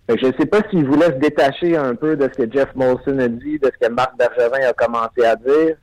Je 0.10 0.26
sais 0.40 0.46
pas 0.46 0.62
s'il 0.70 0.86
voulait 0.86 1.08
se 1.08 1.20
détacher 1.20 1.78
un 1.78 1.94
peu 1.94 2.16
de 2.16 2.24
ce 2.24 2.44
que 2.44 2.52
Jeff 2.52 2.70
Molson 2.76 3.20
a 3.20 3.28
dit, 3.28 3.60
de 3.60 3.72
ce 3.72 3.88
que 3.88 3.94
Marc 3.94 4.18
Bergevin 4.18 4.68
a 4.68 4.74
commencé 4.74 5.24
à 5.24 5.36
dire, 5.36 5.76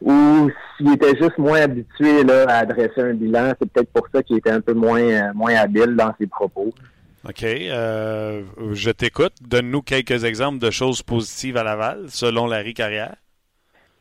ou 0.00 0.50
s'il 0.76 0.92
était 0.92 1.16
juste 1.16 1.38
moins 1.38 1.62
habitué 1.62 2.22
là, 2.22 2.44
à 2.48 2.58
adresser 2.58 3.00
un 3.00 3.14
bilan. 3.14 3.52
C'est 3.60 3.70
peut-être 3.70 3.92
pour 3.92 4.06
ça 4.14 4.22
qu'il 4.22 4.36
était 4.36 4.50
un 4.50 4.60
peu 4.60 4.74
moins, 4.74 5.00
euh, 5.00 5.32
moins 5.34 5.54
habile 5.54 5.96
dans 5.96 6.12
ses 6.20 6.26
propos. 6.26 6.72
OK. 7.28 7.44
euh, 7.44 8.42
je 8.72 8.90
t'écoute. 8.90 9.34
Donne-nous 9.40 9.82
quelques 9.82 10.24
exemples 10.24 10.58
de 10.58 10.70
choses 10.70 11.02
positives 11.02 11.56
à 11.56 11.62
Laval, 11.62 12.06
selon 12.08 12.46
Larry 12.46 12.74
Carrière. 12.74 13.14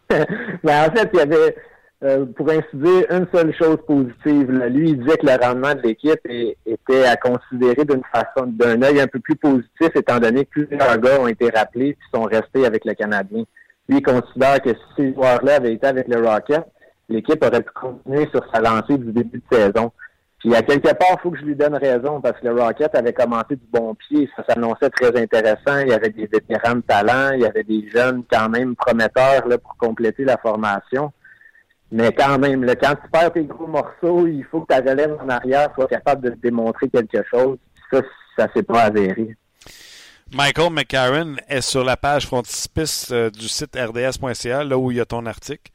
Mais 0.09 0.75
en 0.79 0.91
fait, 0.91 1.09
il 1.13 1.19
y 1.19 1.21
avait, 1.21 1.55
euh, 2.03 2.25
pour 2.35 2.49
ainsi 2.49 2.65
dire, 2.73 3.05
une 3.11 3.27
seule 3.33 3.53
chose 3.55 3.77
positive. 3.85 4.51
Lui, 4.51 4.89
il 4.89 5.03
disait 5.03 5.17
que 5.17 5.25
le 5.27 5.43
rendement 5.43 5.75
de 5.75 5.81
l'équipe 5.81 6.19
était 6.65 7.05
à 7.05 7.15
considérer 7.15 7.85
d'une 7.85 8.01
façon, 8.11 8.47
d'un 8.47 8.81
œil 8.81 8.99
un 8.99 9.07
peu 9.07 9.19
plus 9.19 9.35
positif, 9.35 9.89
étant 9.95 10.19
donné 10.19 10.45
que 10.45 10.61
plusieurs 10.61 10.97
gars 10.97 11.21
ont 11.21 11.27
été 11.27 11.49
rappelés 11.49 11.89
et 11.89 11.97
sont 12.13 12.23
restés 12.23 12.65
avec 12.65 12.85
le 12.85 12.93
Canadien. 12.95 13.43
Lui, 13.87 13.97
il 13.97 14.01
considère 14.01 14.61
que 14.61 14.69
si 14.69 14.79
ces 14.97 15.13
joueurs-là 15.13 15.55
avaient 15.55 15.73
été 15.73 15.85
avec 15.85 16.07
le 16.07 16.25
Rocket, 16.25 16.63
l'équipe 17.09 17.43
aurait 17.43 17.61
pu 17.61 17.71
continuer 17.73 18.27
sur 18.31 18.43
sa 18.51 18.61
lancée 18.61 18.97
du 18.97 19.11
début 19.11 19.41
de 19.49 19.55
saison. 19.55 19.91
Puis 20.41 20.55
à 20.55 20.63
quelque 20.63 20.91
part, 20.93 21.17
il 21.17 21.19
faut 21.21 21.29
que 21.29 21.39
je 21.39 21.45
lui 21.45 21.55
donne 21.55 21.75
raison 21.75 22.19
parce 22.19 22.39
que 22.39 22.47
le 22.47 22.59
Rocket 22.59 22.95
avait 22.95 23.13
commencé 23.13 23.55
du 23.55 23.65
bon 23.71 23.93
pied. 23.93 24.27
Ça 24.35 24.43
s'annonçait 24.49 24.89
très 24.89 25.15
intéressant. 25.15 25.79
Il 25.81 25.89
y 25.89 25.93
avait 25.93 26.09
des 26.09 26.25
vétérans 26.25 26.75
de 26.75 26.81
talent, 26.81 27.33
il 27.35 27.41
y 27.41 27.45
avait 27.45 27.63
des 27.63 27.87
jeunes 27.89 28.23
quand 28.29 28.49
même 28.49 28.75
prometteurs 28.75 29.47
là, 29.47 29.59
pour 29.59 29.77
compléter 29.77 30.23
la 30.23 30.37
formation. 30.37 31.11
Mais 31.91 32.11
quand 32.11 32.39
même, 32.39 32.63
là, 32.63 32.75
quand 32.75 32.95
tu 32.95 33.09
perds 33.11 33.33
tes 33.33 33.43
gros 33.43 33.67
morceaux, 33.67 34.25
il 34.25 34.43
faut 34.45 34.61
que 34.61 34.73
ta 34.73 34.79
relève 34.79 35.15
en 35.21 35.29
arrière 35.29 35.69
soit 35.75 35.87
capable 35.87 36.23
de 36.23 36.35
démontrer 36.41 36.89
quelque 36.89 37.21
chose. 37.29 37.57
Ça, 37.91 38.01
ça 38.35 38.47
s'est 38.55 38.63
pas 38.63 38.83
avéré. 38.83 39.35
Michael 40.33 40.71
McCarron 40.71 41.35
est 41.49 41.61
sur 41.61 41.83
la 41.83 41.97
page 41.97 42.25
frontispice 42.25 43.11
euh, 43.11 43.29
du 43.29 43.49
site 43.49 43.75
rds.ca, 43.75 44.63
là 44.63 44.77
où 44.77 44.89
il 44.89 44.97
y 44.97 45.01
a 45.01 45.05
ton 45.05 45.25
article. 45.25 45.71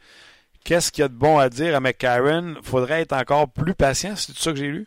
Qu'est-ce 0.66 0.90
qu'il 0.90 1.02
y 1.02 1.04
a 1.04 1.08
de 1.08 1.14
bon 1.14 1.38
à 1.38 1.48
dire 1.48 1.76
à 1.76 1.80
McCarron? 1.80 2.56
Faudrait 2.60 3.02
être 3.02 3.12
encore 3.12 3.48
plus 3.48 3.74
patient, 3.74 4.16
c'est 4.16 4.32
tout 4.32 4.38
ça 4.40 4.50
que 4.50 4.58
j'ai 4.58 4.66
lu? 4.66 4.86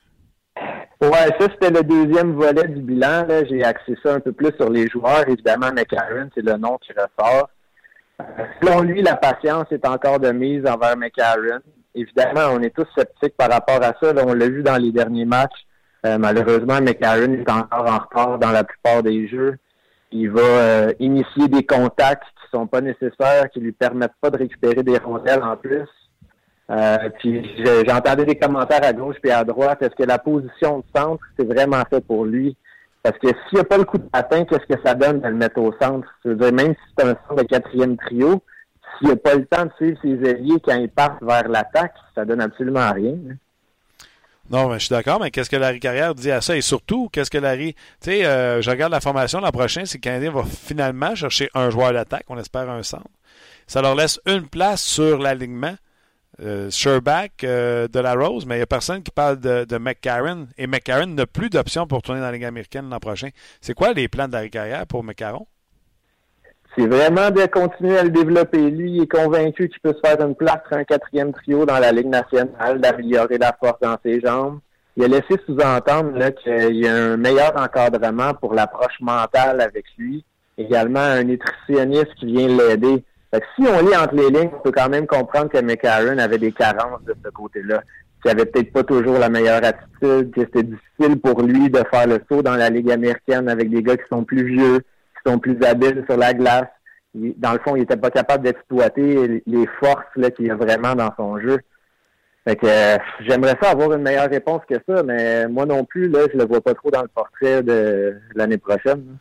Ouais, 1.01 1.29
ça, 1.39 1.47
c'était 1.53 1.69
le 1.69 1.83
deuxième 1.83 2.33
volet 2.33 2.67
du 2.67 2.81
bilan. 2.81 3.25
J'ai 3.49 3.63
axé 3.63 3.95
ça 4.03 4.15
un 4.15 4.19
peu 4.19 4.33
plus 4.33 4.51
sur 4.59 4.69
les 4.69 4.89
joueurs. 4.89 5.25
Évidemment, 5.29 5.71
McCarron, 5.73 6.29
c'est 6.35 6.43
le 6.43 6.57
nom 6.57 6.77
qui 6.79 6.91
ressort. 6.91 7.49
Euh, 8.19 8.25
selon 8.61 8.81
lui, 8.81 9.01
la 9.01 9.15
patience 9.15 9.67
est 9.71 9.87
encore 9.87 10.19
de 10.19 10.33
mise 10.33 10.67
envers 10.67 10.97
McCarron. 10.97 11.61
Évidemment, 11.95 12.53
on 12.55 12.61
est 12.61 12.75
tous 12.75 12.87
sceptiques 12.93 13.37
par 13.37 13.49
rapport 13.49 13.81
à 13.81 13.93
ça. 14.01 14.13
On 14.27 14.33
l'a 14.33 14.49
vu 14.49 14.61
dans 14.61 14.75
les 14.75 14.91
derniers 14.91 15.23
matchs. 15.23 15.65
Euh, 16.05 16.17
malheureusement, 16.17 16.81
McLaren 16.81 17.35
est 17.35 17.49
encore 17.49 17.89
en 17.89 17.99
retard 17.99 18.37
dans 18.37 18.51
la 18.51 18.65
plupart 18.65 19.01
des 19.01 19.29
jeux. 19.29 19.57
Il 20.11 20.29
va 20.29 20.41
euh, 20.41 20.93
initier 20.99 21.47
des 21.47 21.65
contacts 21.65 22.23
qui 22.49 22.57
sont 22.57 22.67
pas 22.67 22.81
nécessaires, 22.81 23.49
qui 23.51 23.59
lui 23.59 23.71
permettent 23.71 24.15
pas 24.21 24.29
de 24.29 24.37
récupérer 24.37 24.83
des 24.83 24.97
rondelles 24.97 25.43
en 25.43 25.55
plus. 25.55 25.87
Euh, 26.71 27.09
puis 27.19 27.43
j'entendais 27.87 28.25
des 28.25 28.35
commentaires 28.35 28.83
à 28.83 28.93
gauche 28.93 29.15
et 29.23 29.31
à 29.31 29.43
droite. 29.43 29.81
Est-ce 29.81 29.95
que 29.95 30.03
la 30.03 30.19
position 30.19 30.79
de 30.79 30.83
centre, 30.95 31.23
c'est 31.37 31.45
vraiment 31.45 31.83
fait 31.89 32.01
pour 32.01 32.25
lui? 32.25 32.55
Parce 33.01 33.17
que 33.17 33.27
s'il 33.27 33.55
n'y 33.55 33.59
a 33.59 33.63
pas 33.63 33.77
le 33.77 33.85
coup 33.85 33.97
de 33.97 34.03
patin, 34.03 34.45
qu'est-ce 34.45 34.75
que 34.75 34.79
ça 34.83 34.93
donne 34.93 35.21
de 35.21 35.27
le 35.27 35.35
mettre 35.35 35.59
au 35.59 35.73
centre? 35.81 36.07
Même 36.25 36.73
si 36.73 36.93
c'est 36.97 37.05
un 37.05 37.15
centre 37.27 37.35
de 37.35 37.43
quatrième 37.43 37.97
trio, 37.97 38.43
s'il 38.97 39.09
n'a 39.09 39.15
pas 39.15 39.35
le 39.35 39.45
temps 39.45 39.65
de 39.65 39.71
suivre 39.77 39.99
ses 40.01 40.29
alliés 40.29 40.59
quand 40.63 40.75
ils 40.75 40.89
partent 40.89 41.23
vers 41.23 41.47
l'attaque, 41.47 41.95
ça 42.13 42.25
donne 42.25 42.41
absolument 42.41 42.91
rien. 42.91 43.13
Hein. 43.13 43.35
Non, 44.49 44.67
mais 44.67 44.79
je 44.79 44.85
suis 44.85 44.89
d'accord, 44.89 45.19
mais 45.19 45.29
qu'est-ce 45.29 45.49
que 45.49 45.55
Larry 45.55 45.79
Carrière 45.79 46.15
dit 46.15 46.31
à 46.31 46.41
ça? 46.41 46.57
Et 46.57 46.61
surtout, 46.61 47.07
qu'est-ce 47.11 47.29
que 47.29 47.37
Larry. 47.37 47.73
Tu 48.01 48.11
sais, 48.11 48.25
euh, 48.25 48.61
je 48.61 48.69
regarde 48.69 48.91
la 48.91 48.99
formation 48.99 49.39
l'an 49.39 49.51
prochain, 49.51 49.85
c'est 49.85 49.99
que 49.99 50.09
le 50.09 50.15
Canadien 50.15 50.31
va 50.31 50.43
finalement 50.43 51.13
chercher 51.13 51.49
un 51.53 51.69
joueur 51.69 51.93
d'attaque, 51.93 52.25
on 52.29 52.37
espère 52.37 52.69
un 52.69 52.81
centre. 52.81 53.09
Ça 53.67 53.81
leur 53.81 53.93
laisse 53.93 54.19
une 54.25 54.47
place 54.47 54.81
sur 54.81 55.19
l'alignement. 55.19 55.75
Euh, 56.41 56.71
Sherback 56.71 57.43
euh, 57.43 57.89
de 57.89 57.99
la 57.99 58.13
Rose, 58.13 58.45
mais 58.45 58.55
il 58.55 58.59
n'y 58.59 58.63
a 58.63 58.67
personne 58.67 59.03
qui 59.03 59.11
parle 59.11 59.39
de, 59.39 59.65
de 59.65 59.77
McCarron. 59.77 60.47
Et 60.57 60.67
McCarron 60.67 61.07
n'a 61.07 61.25
plus 61.27 61.49
d'options 61.49 61.85
pour 61.85 62.01
tourner 62.01 62.21
dans 62.21 62.27
la 62.27 62.31
Ligue 62.31 62.45
américaine 62.45 62.89
l'an 62.89 62.99
prochain. 62.99 63.29
C'est 63.59 63.73
quoi 63.73 63.91
les 63.91 64.07
plans 64.07 64.27
de 64.27 64.33
Larry 64.33 64.49
Carrière 64.49 64.87
pour 64.87 65.03
McCarron? 65.03 65.47
C'est 66.77 66.87
vraiment 66.87 67.31
de 67.31 67.45
continuer 67.47 67.97
à 67.97 68.03
le 68.03 68.09
développer. 68.09 68.69
Lui, 68.69 68.91
il 68.91 69.03
est 69.03 69.07
convaincu 69.07 69.69
qu'il 69.69 69.79
peut 69.81 69.93
se 69.93 70.07
faire 70.07 70.25
une 70.25 70.35
place 70.35 70.61
un 70.71 70.83
quatrième 70.83 71.33
trio 71.33 71.65
dans 71.65 71.79
la 71.79 71.91
Ligue 71.91 72.07
nationale, 72.07 72.79
d'améliorer 72.79 73.37
la 73.37 73.55
force 73.59 73.79
dans 73.81 73.97
ses 74.03 74.21
jambes. 74.21 74.59
Il 74.95 75.03
a 75.03 75.07
laissé 75.07 75.41
sous-entendre 75.45 76.29
qu'il 76.43 76.75
y 76.75 76.87
a 76.87 76.93
un 76.93 77.17
meilleur 77.17 77.55
encadrement 77.55 78.33
pour 78.33 78.53
l'approche 78.53 78.99
mentale 78.99 79.61
avec 79.61 79.85
lui. 79.97 80.23
Également, 80.57 80.99
un 80.99 81.23
nutritionniste 81.23 82.13
qui 82.15 82.25
vient 82.27 82.47
l'aider. 82.47 83.03
si 83.55 83.65
on 83.65 83.81
lit 83.81 83.95
entre 83.95 84.15
les 84.15 84.29
lignes, 84.29 84.51
on 84.53 84.59
peut 84.59 84.73
quand 84.75 84.89
même 84.89 85.07
comprendre 85.07 85.49
que 85.49 85.59
McCarron 85.59 86.17
avait 86.17 86.37
des 86.37 86.51
carences 86.51 87.01
de 87.05 87.15
ce 87.23 87.29
côté-là. 87.29 87.81
Qu'il 88.21 88.31
avait 88.31 88.45
peut-être 88.45 88.73
pas 88.73 88.83
toujours 88.83 89.17
la 89.17 89.29
meilleure 89.29 89.63
attitude, 89.63 90.31
que 90.31 90.41
c'était 90.41 90.63
difficile 90.63 91.19
pour 91.21 91.41
lui 91.41 91.69
de 91.69 91.81
faire 91.89 92.05
le 92.05 92.19
saut 92.29 92.41
dans 92.41 92.55
la 92.55 92.69
Ligue 92.69 92.91
américaine 92.91 93.47
avec 93.47 93.69
des 93.69 93.81
gars 93.81 93.95
qui 93.95 94.07
sont 94.09 94.25
plus 94.25 94.43
vieux, 94.43 94.81
qui 95.23 95.31
sont 95.31 95.39
plus 95.39 95.57
habiles 95.63 96.03
sur 96.09 96.17
la 96.17 96.33
glace. 96.33 96.67
dans 97.13 97.53
le 97.53 97.59
fond, 97.59 97.75
il 97.75 97.79
n'était 97.79 97.97
pas 97.97 98.11
capable 98.11 98.43
d'exploiter 98.43 99.43
les 99.45 99.67
forces 99.79 100.05
qu'il 100.35 100.47
y 100.47 100.51
a 100.51 100.55
vraiment 100.55 100.95
dans 100.95 101.11
son 101.17 101.39
jeu. 101.39 101.59
Fait 102.47 102.55
que 102.55 102.65
euh, 102.65 102.97
j'aimerais 103.27 103.55
ça 103.61 103.71
avoir 103.71 103.93
une 103.93 104.01
meilleure 104.01 104.29
réponse 104.29 104.61
que 104.67 104.75
ça, 104.87 105.03
mais 105.03 105.47
moi 105.47 105.65
non 105.65 105.83
plus, 105.83 106.07
là, 106.09 106.21
je 106.31 106.37
le 106.37 106.45
vois 106.45 106.61
pas 106.61 106.73
trop 106.73 106.89
dans 106.89 107.01
le 107.01 107.07
portrait 107.09 107.61
de 107.61 108.17
l'année 108.33 108.57
prochaine. 108.57 109.17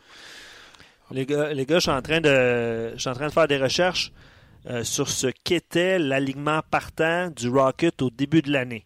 Les 1.10 1.26
gars, 1.26 1.52
les 1.52 1.64
gars, 1.64 1.76
je 1.76 1.80
suis 1.80 1.90
en 1.90 2.02
train 2.02 2.20
de, 2.20 2.92
je 2.94 2.98
suis 2.98 3.10
en 3.10 3.14
train 3.14 3.26
de 3.26 3.32
faire 3.32 3.48
des 3.48 3.56
recherches 3.56 4.12
euh, 4.68 4.84
sur 4.84 5.08
ce 5.08 5.28
qu'était 5.44 5.98
l'alignement 5.98 6.60
partant 6.70 7.30
du 7.30 7.48
Rocket 7.48 8.02
au 8.02 8.10
début 8.10 8.42
de 8.42 8.52
l'année. 8.52 8.84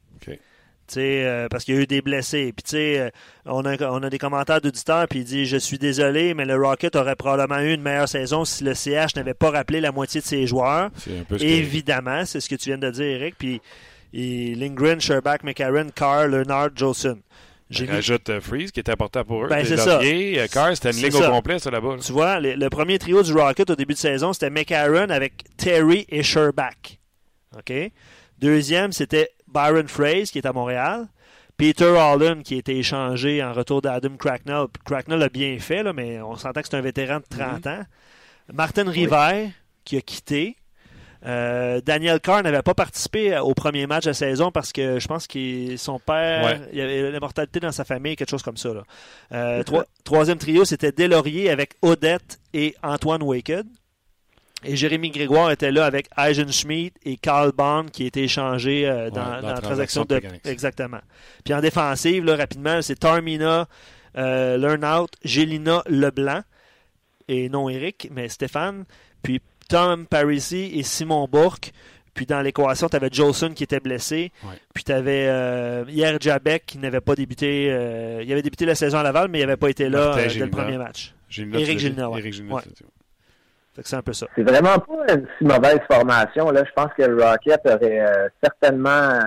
Euh, 1.00 1.48
parce 1.48 1.64
qu'il 1.64 1.74
y 1.74 1.78
a 1.78 1.80
eu 1.80 1.86
des 1.86 2.02
blessés. 2.02 2.52
Puis, 2.54 2.62
tu 2.62 2.70
sais, 2.70 2.98
euh, 2.98 3.10
on 3.46 3.64
a, 3.64 3.76
on 3.90 4.02
a 4.02 4.10
des 4.10 4.18
commentaires 4.18 4.60
d'auditeurs, 4.60 5.06
puis 5.08 5.20
il 5.20 5.24
dit 5.24 5.46
Je 5.46 5.56
suis 5.56 5.78
désolé, 5.78 6.34
mais 6.34 6.44
le 6.44 6.56
Rocket 6.56 6.96
aurait 6.96 7.16
probablement 7.16 7.60
eu 7.60 7.74
une 7.74 7.82
meilleure 7.82 8.08
saison 8.08 8.44
si 8.44 8.64
le 8.64 8.74
CH 8.74 9.16
n'avait 9.16 9.34
pas 9.34 9.50
rappelé 9.50 9.80
la 9.80 9.92
moitié 9.92 10.20
de 10.20 10.26
ses 10.26 10.46
joueurs. 10.46 10.90
Évidemment, 11.40 12.24
c'est 12.24 12.40
ce 12.40 12.48
que 12.48 12.56
tu 12.56 12.70
viens 12.70 12.78
de 12.78 12.90
dire, 12.90 13.04
Eric. 13.04 13.36
Puis, 13.38 13.60
Lindgren, 14.12 15.00
Sherback, 15.00 15.42
McCarron, 15.44 15.88
Carr, 15.94 16.28
Leonard, 16.28 16.70
Jolson. 16.74 17.18
J'ai 17.72 17.86
rajoute 17.86 18.28
euh, 18.28 18.40
Freeze, 18.40 18.70
qui 18.70 18.80
est 18.80 18.90
important 18.90 19.24
pour 19.24 19.44
eux. 19.44 19.48
Ben, 19.48 19.64
c'est 19.64 19.78
ça. 19.78 20.00
Carr, 20.52 20.76
c'était 20.76 20.90
une 20.90 21.04
ligue 21.04 21.14
au 21.14 21.30
complet, 21.30 21.58
ça, 21.58 21.70
là-bas. 21.70 21.96
Tu 22.04 22.12
vois, 22.12 22.38
le, 22.38 22.68
premier 22.68 22.98
trio 22.98 23.22
du 23.22 23.32
Rocket 23.32 23.70
au 23.70 23.76
début 23.76 23.94
de 23.94 23.98
saison, 23.98 24.32
c'était 24.32 24.50
McCarron 24.50 25.08
avec 25.08 25.44
Terry 25.56 26.04
et 26.08 26.22
Sherback. 26.22 27.00
OK? 27.56 27.72
Deuxième, 28.38 28.92
c'était 28.92 29.30
Byron 29.52 29.88
Fraze, 29.88 30.30
qui 30.30 30.38
est 30.38 30.46
à 30.46 30.52
Montréal. 30.52 31.06
Peter 31.56 31.84
Holland, 31.84 32.42
qui 32.42 32.54
a 32.54 32.58
été 32.58 32.78
échangé 32.78 33.42
en 33.42 33.52
retour 33.52 33.82
d'Adam 33.82 34.16
Cracknell. 34.16 34.66
Cracknell 34.84 35.22
a 35.22 35.28
bien 35.28 35.58
fait, 35.58 35.82
là, 35.82 35.92
mais 35.92 36.20
on 36.20 36.36
s'entend 36.36 36.60
que 36.60 36.68
c'est 36.68 36.76
un 36.76 36.80
vétéran 36.80 37.18
de 37.18 37.24
30 37.28 37.66
mhm. 37.66 37.72
ans. 37.72 37.84
Martin 38.52 38.90
River, 38.90 39.50
qui 39.84 39.96
a 39.96 40.00
quitté. 40.00 40.56
Euh, 41.24 41.80
Daniel 41.80 42.18
Carr 42.18 42.42
n'avait 42.42 42.62
pas 42.62 42.74
participé 42.74 43.38
au 43.38 43.54
premier 43.54 43.86
match 43.86 44.04
de 44.04 44.10
la 44.10 44.14
saison 44.14 44.50
parce 44.50 44.72
que 44.72 44.98
je 44.98 45.06
pense 45.06 45.28
que 45.28 45.76
son 45.76 46.00
père, 46.00 46.60
il 46.72 46.78
y 46.78 46.82
avait 46.82 47.12
l'immortalité 47.12 47.60
dans 47.60 47.70
sa 47.70 47.84
famille, 47.84 48.16
quelque 48.16 48.30
chose 48.30 48.42
comme 48.42 48.56
ça. 48.56 48.70
Euh, 49.30 49.62
troisième 50.02 50.38
trio, 50.38 50.64
c'était 50.64 50.90
Delaurier 50.90 51.50
avec 51.50 51.74
Odette 51.82 52.40
et 52.52 52.74
Antoine 52.82 53.22
Waked. 53.22 53.66
Et 54.64 54.76
Jérémy 54.76 55.10
Grégoire 55.10 55.50
était 55.50 55.72
là 55.72 55.86
avec 55.86 56.08
Schmidt 56.50 56.92
et 57.04 57.16
Carl 57.16 57.52
Bond 57.52 57.86
qui 57.92 58.06
étaient 58.06 58.22
échangés 58.22 58.86
euh, 58.86 59.10
dans, 59.10 59.40
la 59.40 59.54
transaction 59.54 60.04
de. 60.04 60.20
Exactement. 60.44 61.00
Puis 61.44 61.54
en 61.54 61.60
défensive, 61.60 62.24
là, 62.24 62.36
rapidement, 62.36 62.80
c'est 62.82 62.98
Tarmina, 62.98 63.68
euh, 64.16 64.56
Learnout, 64.56 65.10
Gélina 65.24 65.82
Leblanc, 65.86 66.42
et 67.28 67.48
non 67.48 67.68
Eric, 67.68 68.08
mais 68.12 68.28
Stéphane, 68.28 68.84
puis 69.22 69.40
Tom 69.68 70.06
Parisi 70.06 70.72
et 70.74 70.82
Simon 70.82 71.26
Bourque. 71.30 71.72
Puis 72.14 72.26
dans 72.26 72.42
l'équation, 72.42 72.90
tu 72.90 72.96
avais 72.96 73.08
Jolson 73.10 73.54
qui 73.54 73.64
était 73.64 73.80
blessé. 73.80 74.32
Puis 74.74 74.84
tu 74.84 74.92
avais 74.92 75.28
euh, 75.28 75.84
hier 75.88 76.18
Jabek 76.20 76.66
qui 76.66 76.76
n'avait 76.76 77.00
pas 77.00 77.14
débuté. 77.14 77.64
il 78.22 78.30
avait 78.30 78.42
débuté 78.42 78.66
la 78.66 78.74
saison 78.74 78.98
à 78.98 79.02
Laval, 79.02 79.28
mais 79.28 79.38
il 79.38 79.46
n'avait 79.46 79.56
pas 79.56 79.70
été 79.70 79.88
là 79.88 80.14
dès 80.14 80.34
le 80.34 80.50
premier 80.50 80.76
match. 80.76 81.14
Eric 81.30 81.78
Gélina, 81.78 82.10
c'est 83.80 83.96
un 83.96 84.02
peu 84.02 84.12
ça. 84.12 84.26
C'est 84.34 84.42
vraiment 84.42 84.78
pas 84.78 85.14
une 85.14 85.26
si 85.38 85.44
mauvaise 85.44 85.80
formation. 85.90 86.50
Là. 86.50 86.64
Je 86.64 86.72
pense 86.74 86.90
que 86.96 87.02
le 87.02 87.22
Rocket 87.22 87.60
aurait 87.64 88.00
euh, 88.00 88.28
certainement 88.42 89.18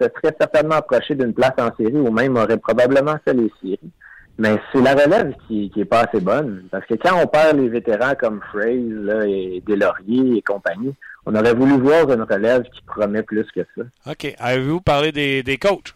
se 0.00 0.08
serait 0.08 0.34
certainement 0.38 0.76
approché 0.76 1.14
d'une 1.14 1.32
place 1.32 1.54
en 1.58 1.74
série 1.76 1.94
ou 1.94 2.10
même 2.10 2.36
aurait 2.36 2.58
probablement 2.58 3.16
fait 3.24 3.34
les 3.34 3.50
séries. 3.62 3.90
Mais 4.36 4.56
c'est 4.72 4.80
la 4.80 4.94
relève 4.94 5.32
qui, 5.46 5.70
qui 5.70 5.80
est 5.82 5.84
pas 5.84 6.00
assez 6.00 6.20
bonne. 6.20 6.64
Parce 6.70 6.84
que 6.86 6.94
quand 6.94 7.22
on 7.22 7.26
perd 7.26 7.56
les 7.56 7.68
vétérans 7.68 8.14
comme 8.18 8.40
Fraze 8.52 8.90
là, 8.90 9.24
et 9.26 9.62
Deslauriers 9.64 10.38
et 10.38 10.42
compagnie, 10.42 10.94
on 11.24 11.34
aurait 11.34 11.54
voulu 11.54 11.78
voir 11.80 12.10
une 12.12 12.22
relève 12.22 12.62
qui 12.64 12.82
promet 12.82 13.22
plus 13.22 13.46
que 13.54 13.60
ça. 13.76 14.10
OK. 14.10 14.34
Avez-vous 14.38 14.80
parlé 14.80 15.12
des, 15.12 15.42
des 15.44 15.56
coachs? 15.56 15.94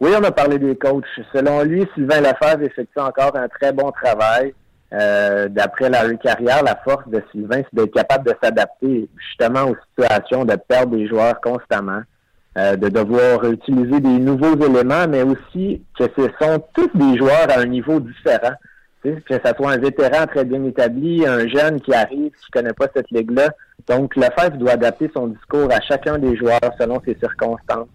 Oui, 0.00 0.10
on 0.18 0.24
a 0.24 0.32
parlé 0.32 0.58
des 0.58 0.76
coachs. 0.76 1.04
Selon 1.32 1.62
lui, 1.62 1.86
Sylvain 1.94 2.20
Lefebvre 2.20 2.64
effectue 2.64 2.98
encore 2.98 3.36
un 3.36 3.48
très 3.48 3.72
bon 3.72 3.90
travail. 3.92 4.52
Euh, 4.92 5.48
d'après 5.48 5.90
la 5.90 6.14
carrière, 6.14 6.62
la 6.62 6.76
force 6.76 7.08
de 7.08 7.22
Sylvain, 7.32 7.62
c'est 7.62 7.74
d'être 7.74 7.94
capable 7.94 8.24
de 8.24 8.34
s'adapter 8.40 9.08
justement 9.16 9.64
aux 9.64 9.76
situations 9.90 10.44
de 10.44 10.54
perdre 10.54 10.96
des 10.96 11.08
joueurs 11.08 11.40
constamment, 11.40 12.02
euh, 12.56 12.76
de 12.76 12.88
devoir 12.88 13.44
utiliser 13.44 14.00
des 14.00 14.18
nouveaux 14.18 14.56
éléments, 14.64 15.08
mais 15.08 15.22
aussi 15.22 15.82
que 15.98 16.04
ce 16.16 16.28
sont 16.40 16.62
tous 16.72 16.90
des 16.94 17.18
joueurs 17.18 17.50
à 17.50 17.60
un 17.60 17.66
niveau 17.66 17.98
différent. 17.98 18.54
que 19.02 19.20
ce 19.28 19.54
soit 19.56 19.70
un 19.70 19.78
vétéran 19.78 20.26
très 20.26 20.44
bien 20.44 20.64
établi, 20.64 21.26
un 21.26 21.46
jeune 21.48 21.80
qui 21.80 21.92
arrive, 21.94 22.32
qui 22.32 22.50
connaît 22.50 22.72
pas 22.72 22.86
cette 22.94 23.10
ligue-là. 23.10 23.50
Donc, 23.88 24.16
le 24.16 24.26
fait 24.36 24.56
doit 24.58 24.72
adapter 24.72 25.10
son 25.14 25.28
discours 25.28 25.68
à 25.72 25.80
chacun 25.80 26.18
des 26.18 26.36
joueurs 26.36 26.72
selon 26.78 27.00
ses 27.04 27.16
circonstances. 27.16 27.88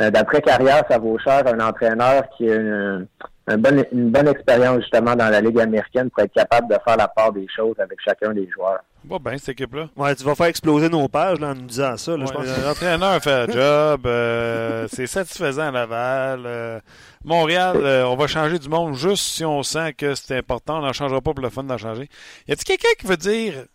Euh, 0.00 0.10
d'après 0.10 0.40
carrière, 0.40 0.82
ça 0.88 0.98
vaut 0.98 1.18
cher 1.18 1.42
un 1.46 1.60
entraîneur 1.60 2.28
qui 2.36 2.50
a 2.50 2.54
une, 2.54 3.06
une 3.48 4.10
bonne 4.10 4.28
expérience 4.28 4.80
justement 4.80 5.14
dans 5.14 5.28
la 5.28 5.40
Ligue 5.40 5.60
américaine 5.60 6.10
pour 6.10 6.24
être 6.24 6.32
capable 6.32 6.68
de 6.68 6.78
faire 6.84 6.96
la 6.96 7.06
part 7.06 7.32
des 7.32 7.46
choses 7.54 7.76
avec 7.78 7.98
chacun 8.04 8.32
des 8.32 8.48
joueurs. 8.50 8.80
Bon, 9.04 9.18
ben, 9.18 9.38
cette 9.38 9.50
équipe-là. 9.50 9.88
Ouais, 9.94 10.16
tu 10.16 10.24
vas 10.24 10.34
faire 10.34 10.46
exploser 10.46 10.88
nos 10.88 11.06
pages 11.06 11.38
là, 11.38 11.50
en 11.50 11.54
nous 11.54 11.66
disant 11.66 11.96
ça. 11.96 12.16
L'entraîneur 12.16 13.22
fait 13.22 13.46
le 13.46 13.52
job. 13.52 14.06
Euh, 14.06 14.88
c'est 14.90 15.06
satisfaisant 15.06 15.68
à 15.68 15.70
Laval. 15.70 16.42
Euh, 16.44 16.80
Montréal, 17.24 17.76
on 18.06 18.16
va 18.16 18.26
changer 18.26 18.58
du 18.58 18.68
monde 18.68 18.94
juste 18.94 19.22
si 19.22 19.44
on 19.44 19.62
sent 19.62 19.92
que 19.92 20.16
c'est 20.16 20.36
important. 20.36 20.78
On 20.78 20.82
n'en 20.82 20.92
changera 20.92 21.20
pas 21.20 21.32
pour 21.32 21.42
le 21.42 21.50
fun 21.50 21.62
d'en 21.62 21.78
changer. 21.78 22.08
Y 22.48 22.52
a-t-il 22.52 22.64
quelqu'un 22.64 22.94
qui 22.98 23.06
veut 23.06 23.16
dire 23.16 23.66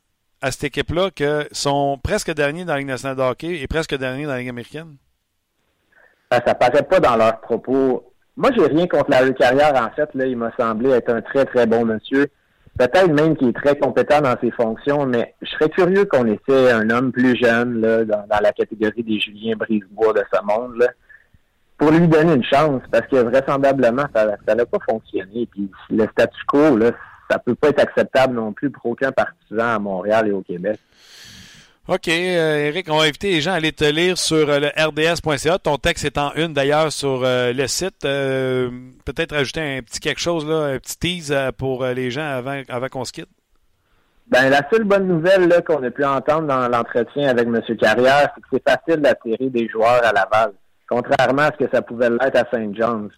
à 0.41 0.51
cette 0.51 0.65
équipe-là 0.65 1.11
que 1.11 1.47
sont 1.51 1.97
presque 2.03 2.33
derniers 2.33 2.65
dans 2.65 2.73
la 2.73 2.79
Ligue 2.79 2.87
nationale 2.87 3.15
de 3.15 3.21
hockey 3.21 3.61
et 3.61 3.67
presque 3.67 3.95
derniers 3.95 4.25
dans 4.25 4.31
la 4.31 4.39
Ligue 4.39 4.49
américaine? 4.49 4.97
Ça 6.29 6.39
ben, 6.39 6.45
ça 6.45 6.55
paraît 6.55 6.83
pas 6.83 6.99
dans 6.99 7.15
leurs 7.15 7.39
propos. 7.39 8.10
Moi, 8.37 8.49
j'ai 8.55 8.65
rien 8.65 8.87
contre 8.87 9.09
la 9.09 9.29
carrière. 9.31 9.75
En 9.75 9.93
fait, 9.95 10.09
là, 10.15 10.25
il 10.25 10.37
m'a 10.37 10.51
semblé 10.57 10.91
être 10.91 11.09
un 11.09 11.21
très, 11.21 11.45
très 11.45 11.65
bon 11.65 11.85
monsieur. 11.85 12.27
Peut-être 12.77 13.11
même 13.11 13.35
qu'il 13.35 13.49
est 13.49 13.53
très 13.53 13.77
compétent 13.77 14.21
dans 14.21 14.35
ses 14.39 14.51
fonctions, 14.51 15.05
mais 15.05 15.35
je 15.41 15.49
serais 15.51 15.69
curieux 15.69 16.05
qu'on 16.05 16.25
essaie 16.25 16.71
un 16.71 16.89
homme 16.89 17.11
plus 17.11 17.35
jeune 17.35 17.81
là, 17.81 18.05
dans, 18.05 18.39
la 18.41 18.51
catégorie 18.53 19.03
des 19.03 19.19
Julien 19.19 19.55
Brisebois 19.57 20.13
de 20.13 20.23
ce 20.33 20.41
monde, 20.41 20.77
là, 20.77 20.87
pour 21.77 21.91
lui 21.91 22.07
donner 22.07 22.33
une 22.33 22.43
chance, 22.43 22.81
parce 22.89 23.05
que 23.07 23.17
vraisemblablement, 23.17 24.05
ça 24.13 24.55
n'a 24.55 24.65
pas 24.65 24.77
fonctionné. 24.89 25.47
Puis 25.51 25.69
le 25.89 26.07
statu 26.07 26.39
quo, 26.47 26.77
là, 26.77 26.91
ça 27.29 27.39
peut 27.39 27.55
pas 27.55 27.69
être 27.69 27.81
acceptable 27.81 28.35
non 28.35 28.53
plus 28.53 28.69
pour 28.69 28.85
aucun 28.87 29.11
partisan 29.11 29.75
à 29.75 29.79
Montréal 29.79 30.27
et 30.27 30.31
au 30.31 30.41
Québec. 30.41 30.79
OK, 31.87 32.09
euh, 32.09 32.67
Eric, 32.67 32.91
on 32.91 32.97
va 32.97 33.05
inviter 33.05 33.31
les 33.31 33.41
gens 33.41 33.53
à 33.53 33.55
aller 33.55 33.71
te 33.71 33.83
lire 33.83 34.15
sur 34.15 34.47
euh, 34.47 34.59
le 34.59 34.67
rds.ca. 34.67 35.57
Ton 35.57 35.77
texte 35.77 36.05
est 36.05 36.19
en 36.19 36.31
une 36.35 36.53
d'ailleurs 36.53 36.91
sur 36.91 37.23
euh, 37.23 37.51
le 37.53 37.65
site. 37.65 38.01
Peut-être 38.01 39.33
ajouter 39.33 39.61
un 39.61 39.81
petit 39.81 39.99
quelque 39.99 40.21
chose, 40.21 40.47
là, 40.47 40.75
un 40.75 40.77
petit 40.77 40.99
tease 40.99 41.35
pour 41.57 41.83
les 41.83 42.11
gens 42.11 42.21
avant, 42.21 42.61
avant 42.69 42.87
qu'on 42.87 43.03
se 43.03 43.11
quitte. 43.11 43.29
Ben, 44.27 44.49
la 44.49 44.61
seule 44.71 44.83
bonne 44.83 45.07
nouvelle 45.07 45.51
qu'on 45.65 45.83
a 45.83 45.89
pu 45.89 46.05
entendre 46.05 46.47
dans 46.47 46.69
l'entretien 46.69 47.29
avec 47.29 47.47
M. 47.47 47.59
Carrière, 47.77 48.29
c'est 48.35 48.41
que 48.41 48.47
c'est 48.53 48.69
facile 48.69 49.01
d'attirer 49.01 49.49
des 49.49 49.67
joueurs 49.67 50.05
à 50.05 50.13
Laval, 50.13 50.53
contrairement 50.87 51.41
à 51.41 51.51
ce 51.51 51.65
que 51.65 51.71
ça 51.73 51.81
pouvait 51.81 52.11
l'être 52.11 52.37
à 52.37 52.45
Saint 52.51 52.71
John's. 52.75 53.11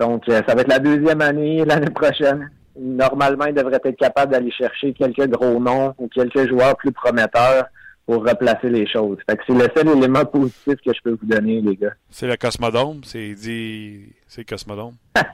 Donc, 0.00 0.24
ça 0.26 0.54
va 0.54 0.62
être 0.62 0.68
la 0.68 0.78
deuxième 0.78 1.20
année 1.20 1.64
l'année 1.66 1.90
prochaine. 1.90 2.50
Normalement, 2.78 3.44
il 3.44 3.54
devrait 3.54 3.80
être 3.84 3.98
capable 3.98 4.32
d'aller 4.32 4.50
chercher 4.50 4.94
quelques 4.94 5.28
gros 5.28 5.60
noms 5.60 5.94
ou 5.98 6.08
quelques 6.08 6.48
joueurs 6.48 6.76
plus 6.76 6.92
prometteurs 6.92 7.66
pour 8.06 8.24
replacer 8.24 8.70
les 8.70 8.86
choses. 8.86 9.18
Fait 9.28 9.36
que 9.36 9.42
c'est 9.46 9.52
le 9.52 9.68
seul 9.76 9.98
élément 9.98 10.24
positif 10.24 10.76
que 10.76 10.94
je 10.94 11.00
peux 11.02 11.18
vous 11.20 11.26
donner, 11.26 11.60
les 11.60 11.76
gars. 11.76 11.94
C'est 12.08 12.26
le 12.26 12.36
Cosmodome. 12.36 13.02
C'est 13.04 13.34
dit. 13.34 14.12
C'est 14.26 14.42
le 14.42 14.46
Cosmodome. 14.46 14.94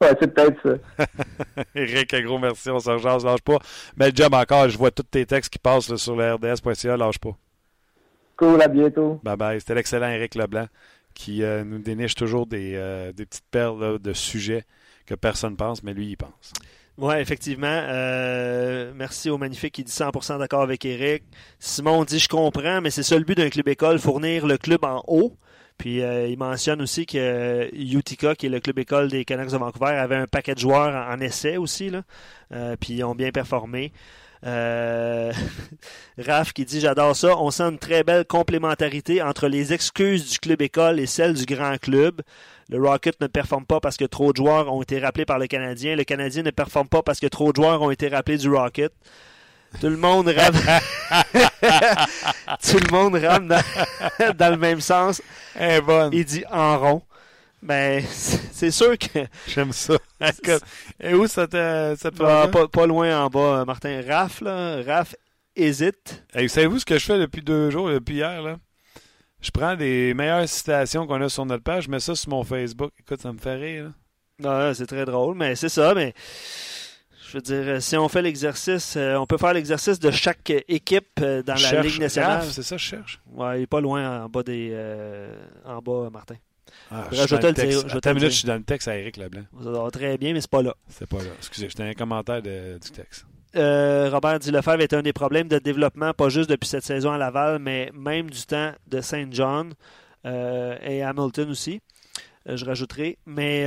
Ouais, 0.00 0.14
c'est 0.20 0.34
peut-être 0.34 0.60
ça. 0.62 1.06
Eric, 1.74 2.12
un 2.12 2.20
gros 2.20 2.38
merci. 2.38 2.68
On 2.68 2.78
se 2.78 2.90
rejase, 2.90 3.24
lâche 3.24 3.40
pas. 3.40 3.58
Bel 3.96 4.14
job 4.14 4.34
encore. 4.34 4.68
Je 4.68 4.76
vois 4.76 4.90
tous 4.90 5.04
tes 5.04 5.24
textes 5.24 5.50
qui 5.50 5.58
passent 5.58 5.88
là, 5.88 5.96
sur 5.96 6.14
le 6.14 6.34
rds.ca. 6.34 6.96
Lâche 6.96 7.18
pas. 7.18 7.34
Cool, 8.36 8.60
à 8.60 8.68
bientôt. 8.68 9.20
Bye 9.22 9.36
bye. 9.36 9.60
C'était 9.60 9.76
l'excellent 9.76 10.10
Eric 10.10 10.34
Leblanc 10.34 10.66
qui 11.14 11.42
euh, 11.42 11.64
nous 11.64 11.78
déniche 11.78 12.14
toujours 12.14 12.46
des, 12.46 12.74
euh, 12.74 13.12
des 13.12 13.24
petites 13.24 13.48
perles 13.50 13.80
là, 13.80 13.98
de 13.98 14.12
sujets 14.12 14.64
que 15.06 15.14
personne 15.14 15.56
pense, 15.56 15.82
mais 15.82 15.94
lui, 15.94 16.08
il 16.08 16.16
pense. 16.16 16.52
Oui, 16.96 17.14
effectivement. 17.16 17.66
Euh, 17.66 18.92
merci 18.94 19.28
au 19.28 19.36
magnifique 19.36 19.74
qui 19.74 19.84
dit 19.84 19.90
100% 19.90 20.38
d'accord 20.38 20.62
avec 20.62 20.84
Eric. 20.84 21.24
Simon 21.58 22.04
dit 22.04 22.20
Je 22.20 22.28
comprends, 22.28 22.80
mais 22.80 22.90
c'est 22.90 23.02
ça 23.02 23.18
le 23.18 23.24
but 23.24 23.36
d'un 23.36 23.50
club 23.50 23.66
école, 23.68 23.98
fournir 23.98 24.46
le 24.46 24.58
club 24.58 24.84
en 24.84 25.02
haut. 25.08 25.36
Puis 25.76 26.02
euh, 26.02 26.28
il 26.28 26.38
mentionne 26.38 26.80
aussi 26.80 27.04
que 27.04 27.68
Utica, 27.74 28.36
qui 28.36 28.46
est 28.46 28.48
le 28.48 28.60
club 28.60 28.78
école 28.78 29.08
des 29.08 29.24
Canucks 29.24 29.50
de 29.50 29.56
Vancouver, 29.56 29.90
avait 29.90 30.14
un 30.14 30.28
paquet 30.28 30.54
de 30.54 30.60
joueurs 30.60 30.94
en, 30.94 31.14
en 31.14 31.20
essai 31.20 31.56
aussi. 31.56 31.90
Là. 31.90 32.02
Euh, 32.52 32.76
puis 32.78 32.94
ils 32.94 33.04
ont 33.04 33.16
bien 33.16 33.32
performé. 33.32 33.92
Euh, 34.46 35.32
Raph 36.18 36.52
qui 36.52 36.64
dit 36.64 36.80
J'adore 36.80 37.16
ça. 37.16 37.36
On 37.38 37.50
sent 37.50 37.64
une 37.64 37.78
très 37.78 38.04
belle 38.04 38.24
complémentarité 38.24 39.22
entre 39.22 39.48
les 39.48 39.72
excuses 39.72 40.30
du 40.30 40.38
club 40.38 40.62
école 40.62 41.00
et 41.00 41.06
celles 41.06 41.34
du 41.34 41.46
grand 41.46 41.76
club. 41.78 42.22
Le 42.70 42.78
Rocket 42.80 43.20
ne 43.20 43.26
performe 43.26 43.66
pas 43.66 43.80
parce 43.80 43.96
que 43.96 44.04
trop 44.04 44.32
de 44.32 44.36
joueurs 44.38 44.72
ont 44.72 44.82
été 44.82 44.98
rappelés 44.98 45.24
par 45.26 45.38
le 45.38 45.46
Canadien. 45.46 45.96
Le 45.96 46.04
Canadien 46.04 46.42
ne 46.42 46.50
performe 46.50 46.88
pas 46.88 47.02
parce 47.02 47.20
que 47.20 47.26
trop 47.26 47.52
de 47.52 47.56
joueurs 47.56 47.82
ont 47.82 47.90
été 47.90 48.08
rappelés 48.08 48.38
du 48.38 48.48
Rocket. 48.48 48.92
Tout 49.80 49.88
le 49.88 49.96
monde 49.96 50.28
rame, 50.28 50.54
Tout 52.62 52.78
le 52.78 52.92
monde 52.92 53.16
rame 53.16 53.48
dans, 53.48 53.62
dans 54.38 54.50
le 54.50 54.56
même 54.56 54.80
sens. 54.80 55.20
Eh, 55.60 55.80
bonne. 55.80 56.12
Il 56.12 56.24
dit 56.24 56.44
en 56.50 56.78
rond. 56.78 57.02
Ben, 57.62 58.04
c'est 58.52 58.70
sûr 58.70 58.96
que. 58.98 59.20
J'aime 59.48 59.72
ça. 59.72 59.96
Et 61.00 61.14
où 61.14 61.26
ça 61.26 61.46
te, 61.46 61.94
ça 61.98 62.10
te 62.10 62.16
fait 62.16 62.24
Ah, 62.24 62.42
ça? 62.44 62.48
pas, 62.48 62.68
pas 62.68 62.86
loin 62.86 63.24
en 63.24 63.28
bas, 63.28 63.64
Martin. 63.64 64.00
Raph, 64.06 64.40
là. 64.42 64.80
Raph 64.86 65.14
hésite. 65.56 66.24
Hey, 66.34 66.48
savez-vous 66.48 66.78
ce 66.80 66.84
que 66.84 66.98
je 66.98 67.04
fais 67.04 67.18
depuis 67.18 67.42
deux 67.42 67.70
jours, 67.70 67.88
depuis 67.88 68.16
hier? 68.16 68.42
Là? 68.42 68.56
Je 69.44 69.50
prends 69.50 69.76
des 69.76 70.14
meilleures 70.14 70.48
citations 70.48 71.06
qu'on 71.06 71.20
a 71.20 71.28
sur 71.28 71.44
notre 71.44 71.62
page, 71.62 71.84
je 71.84 71.90
mets 71.90 72.00
ça 72.00 72.14
sur 72.14 72.30
mon 72.30 72.42
Facebook. 72.44 72.92
Écoute, 72.98 73.20
ça 73.20 73.30
me 73.32 73.38
fait 73.38 73.54
rire. 73.56 73.84
là. 74.40 74.68
Non, 74.68 74.74
c'est 74.74 74.86
très 74.86 75.04
drôle, 75.04 75.36
mais 75.36 75.54
c'est 75.54 75.68
ça, 75.68 75.94
mais. 75.94 76.14
Je 77.28 77.38
veux 77.38 77.42
dire, 77.42 77.82
si 77.82 77.96
on 77.96 78.08
fait 78.08 78.22
l'exercice, 78.22 78.94
euh, 78.96 79.16
on 79.16 79.26
peut 79.26 79.36
faire 79.38 79.52
l'exercice 79.52 79.98
de 79.98 80.10
chaque 80.10 80.50
équipe 80.68 81.08
euh, 81.20 81.42
dans 81.42 81.54
la 81.54 81.82
Ligue 81.82 82.00
nationale. 82.00 82.42
C'est 82.50 82.62
ça 82.62 82.76
que 82.76 82.82
je 82.82 82.86
cherche? 82.86 83.20
Ouais, 83.32 83.60
il 83.60 83.62
est 83.64 83.66
pas 83.66 83.80
loin 83.80 84.24
en 84.24 84.28
bas 84.28 84.42
des. 84.44 84.70
euh, 84.72 85.34
en 85.64 85.80
bas, 85.82 86.08
Martin. 86.10 86.36
Ah, 86.90 87.08
Je 87.10 87.16
suis 87.16 87.26
vais 87.36 87.38
dans 87.40 87.48
le 87.48 87.52
dire, 87.54 87.64
texte. 87.64 87.88
je 87.88 87.94
le 87.94 88.00
minute, 88.14 88.18
dire. 88.20 88.30
je 88.30 88.36
suis 88.36 88.46
dans 88.46 88.54
le 88.56 88.62
texte 88.62 88.88
à 88.88 88.96
Eric 88.96 89.16
Leblanc. 89.16 89.90
Très 89.90 90.16
bien, 90.16 90.32
mais 90.32 90.40
c'est 90.40 90.50
pas 90.50 90.62
là. 90.62 90.74
C'est 90.88 91.06
pas 91.08 91.18
là. 91.18 91.30
Excusez, 91.38 91.68
j'étais 91.68 91.82
un 91.82 91.92
commentaire 91.94 92.40
de- 92.40 92.78
du 92.78 92.90
texte. 92.90 93.26
Euh, 93.56 94.08
Robert 94.10 94.38
dit 94.38 94.50
Lefebvre 94.50 94.80
est 94.80 94.92
un 94.92 95.02
des 95.02 95.12
problèmes 95.12 95.48
de 95.48 95.58
développement, 95.58 96.12
pas 96.12 96.28
juste 96.28 96.50
depuis 96.50 96.68
cette 96.68 96.84
saison 96.84 97.12
à 97.12 97.18
Laval, 97.18 97.58
mais 97.58 97.90
même 97.94 98.30
du 98.30 98.42
temps 98.46 98.72
de 98.86 99.00
Saint 99.00 99.26
John 99.30 99.72
euh, 100.26 100.76
et 100.82 101.02
Hamilton 101.02 101.50
aussi. 101.50 101.80
Euh, 102.48 102.56
je 102.56 102.64
rajouterai. 102.64 103.18
Mais 103.26 103.64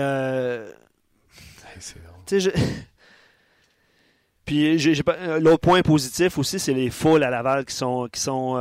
Hey, 2.31 2.39
je- 2.41 2.49
Puis 4.45 4.79
j'ai- 4.79 4.93
j'ai 4.95 5.03
pas- 5.03 5.39
l'autre 5.39 5.59
point 5.61 5.81
positif 5.81 6.37
aussi, 6.37 6.57
c'est 6.59 6.73
les 6.73 6.89
foules 6.89 7.23
à 7.23 7.29
Laval 7.29 7.65
qui 7.65 7.75
sont 7.75 8.07
qui 8.11 8.19
sont 8.21 8.55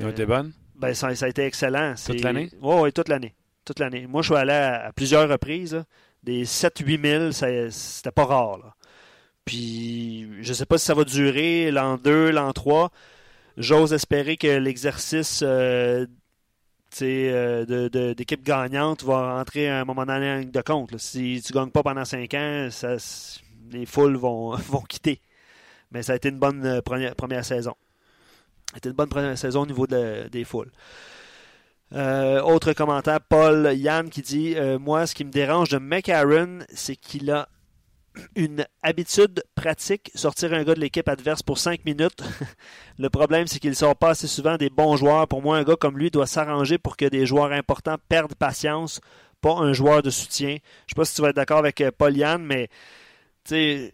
Ils 0.00 0.06
ont 0.06 0.10
été 0.10 0.24
bonnes? 0.26 0.52
ben, 0.74 0.94
ça, 0.94 1.14
ça 1.14 1.26
a 1.26 1.28
été 1.28 1.44
excellent. 1.44 1.94
C'est- 1.96 2.14
l'année? 2.22 2.50
Oui, 2.60 2.74
ouais, 2.80 2.92
toute 2.92 3.08
l'année. 3.08 3.34
Toute 3.64 3.78
l'année. 3.78 4.06
Moi, 4.06 4.22
je 4.22 4.28
suis 4.32 4.36
allé 4.36 4.52
à, 4.52 4.86
à 4.86 4.92
plusieurs 4.92 5.28
reprises. 5.28 5.74
là. 5.74 5.84
Des 6.22 6.44
7-8 6.44 6.98
000, 7.00 7.32
ça- 7.32 7.70
c'était 7.70 8.10
pas 8.10 8.24
rare. 8.24 8.58
là. 8.58 8.74
Puis, 9.46 10.28
je 10.42 10.52
sais 10.52 10.66
pas 10.66 10.76
si 10.76 10.84
ça 10.86 10.94
va 10.94 11.04
durer 11.04 11.70
l'an 11.70 11.96
2, 11.96 12.30
l'an 12.30 12.52
3. 12.52 12.90
J'ose 13.56 13.92
espérer 13.94 14.36
que 14.36 14.48
l'exercice 14.58 15.40
euh, 15.42 16.04
euh, 17.02 17.64
de- 17.88 18.12
d'équipe 18.12 18.42
gagnante 18.42 19.04
va 19.04 19.36
entrer 19.40 19.68
à 19.68 19.80
un 19.80 19.84
moment 19.84 20.04
donné 20.04 20.30
en 20.32 20.36
ligne 20.38 20.50
de 20.50 20.60
compte. 20.60 20.98
Si 20.98 21.42
tu 21.46 21.52
gagnes 21.52 21.70
pas 21.70 21.82
pendant 21.84 22.04
5 22.04 22.34
ans, 22.34 22.68
les 23.70 23.86
foules 23.86 24.16
vont, 24.16 24.50
vont 24.68 24.80
quitter. 24.82 25.20
Mais 25.92 26.02
ça 26.02 26.14
a 26.14 26.16
été 26.16 26.28
une 26.28 26.38
bonne 26.40 26.66
euh, 26.66 26.82
première, 26.82 27.14
première 27.14 27.44
saison. 27.44 27.74
Ça 28.70 28.74
a 28.74 28.78
été 28.78 28.88
une 28.88 28.96
bonne 28.96 29.08
première 29.08 29.38
saison 29.38 29.62
au 29.62 29.66
niveau 29.66 29.86
de- 29.86 30.28
des 30.28 30.42
foules. 30.44 30.72
Autre 31.92 32.72
commentaire, 32.72 33.20
Paul 33.20 33.70
Yann 33.76 34.10
qui 34.10 34.20
dit 34.20 34.56
Moi, 34.80 35.06
ce 35.06 35.14
qui 35.14 35.24
me 35.24 35.30
dérange 35.30 35.68
de 35.68 35.78
McAaron, 35.78 36.58
c'est 36.74 36.96
qu'il 36.96 37.30
a 37.30 37.48
une 38.34 38.66
habitude 38.82 39.42
pratique, 39.54 40.10
sortir 40.14 40.52
un 40.52 40.62
gars 40.64 40.74
de 40.74 40.80
l'équipe 40.80 41.08
adverse 41.08 41.42
pour 41.42 41.58
5 41.58 41.84
minutes. 41.84 42.22
Le 42.98 43.08
problème, 43.10 43.46
c'est 43.46 43.58
qu'il 43.58 43.70
ne 43.70 43.74
sort 43.74 43.96
pas 43.96 44.10
assez 44.10 44.26
souvent 44.26 44.56
des 44.56 44.70
bons 44.70 44.96
joueurs. 44.96 45.28
Pour 45.28 45.42
moi, 45.42 45.56
un 45.58 45.64
gars 45.64 45.76
comme 45.76 45.98
lui 45.98 46.10
doit 46.10 46.26
s'arranger 46.26 46.78
pour 46.78 46.96
que 46.96 47.06
des 47.06 47.26
joueurs 47.26 47.52
importants 47.52 47.96
perdent 48.08 48.34
patience, 48.34 49.00
pas 49.40 49.54
un 49.54 49.72
joueur 49.72 50.02
de 50.02 50.10
soutien. 50.10 50.48
Je 50.48 50.54
ne 50.54 50.58
sais 50.58 50.94
pas 50.96 51.04
si 51.04 51.14
tu 51.14 51.22
vas 51.22 51.28
être 51.30 51.36
d'accord 51.36 51.58
avec 51.58 51.80
euh, 51.80 51.90
Paul 51.96 52.16
Yann, 52.16 52.42
mais 52.42 52.68
des, 53.48 53.92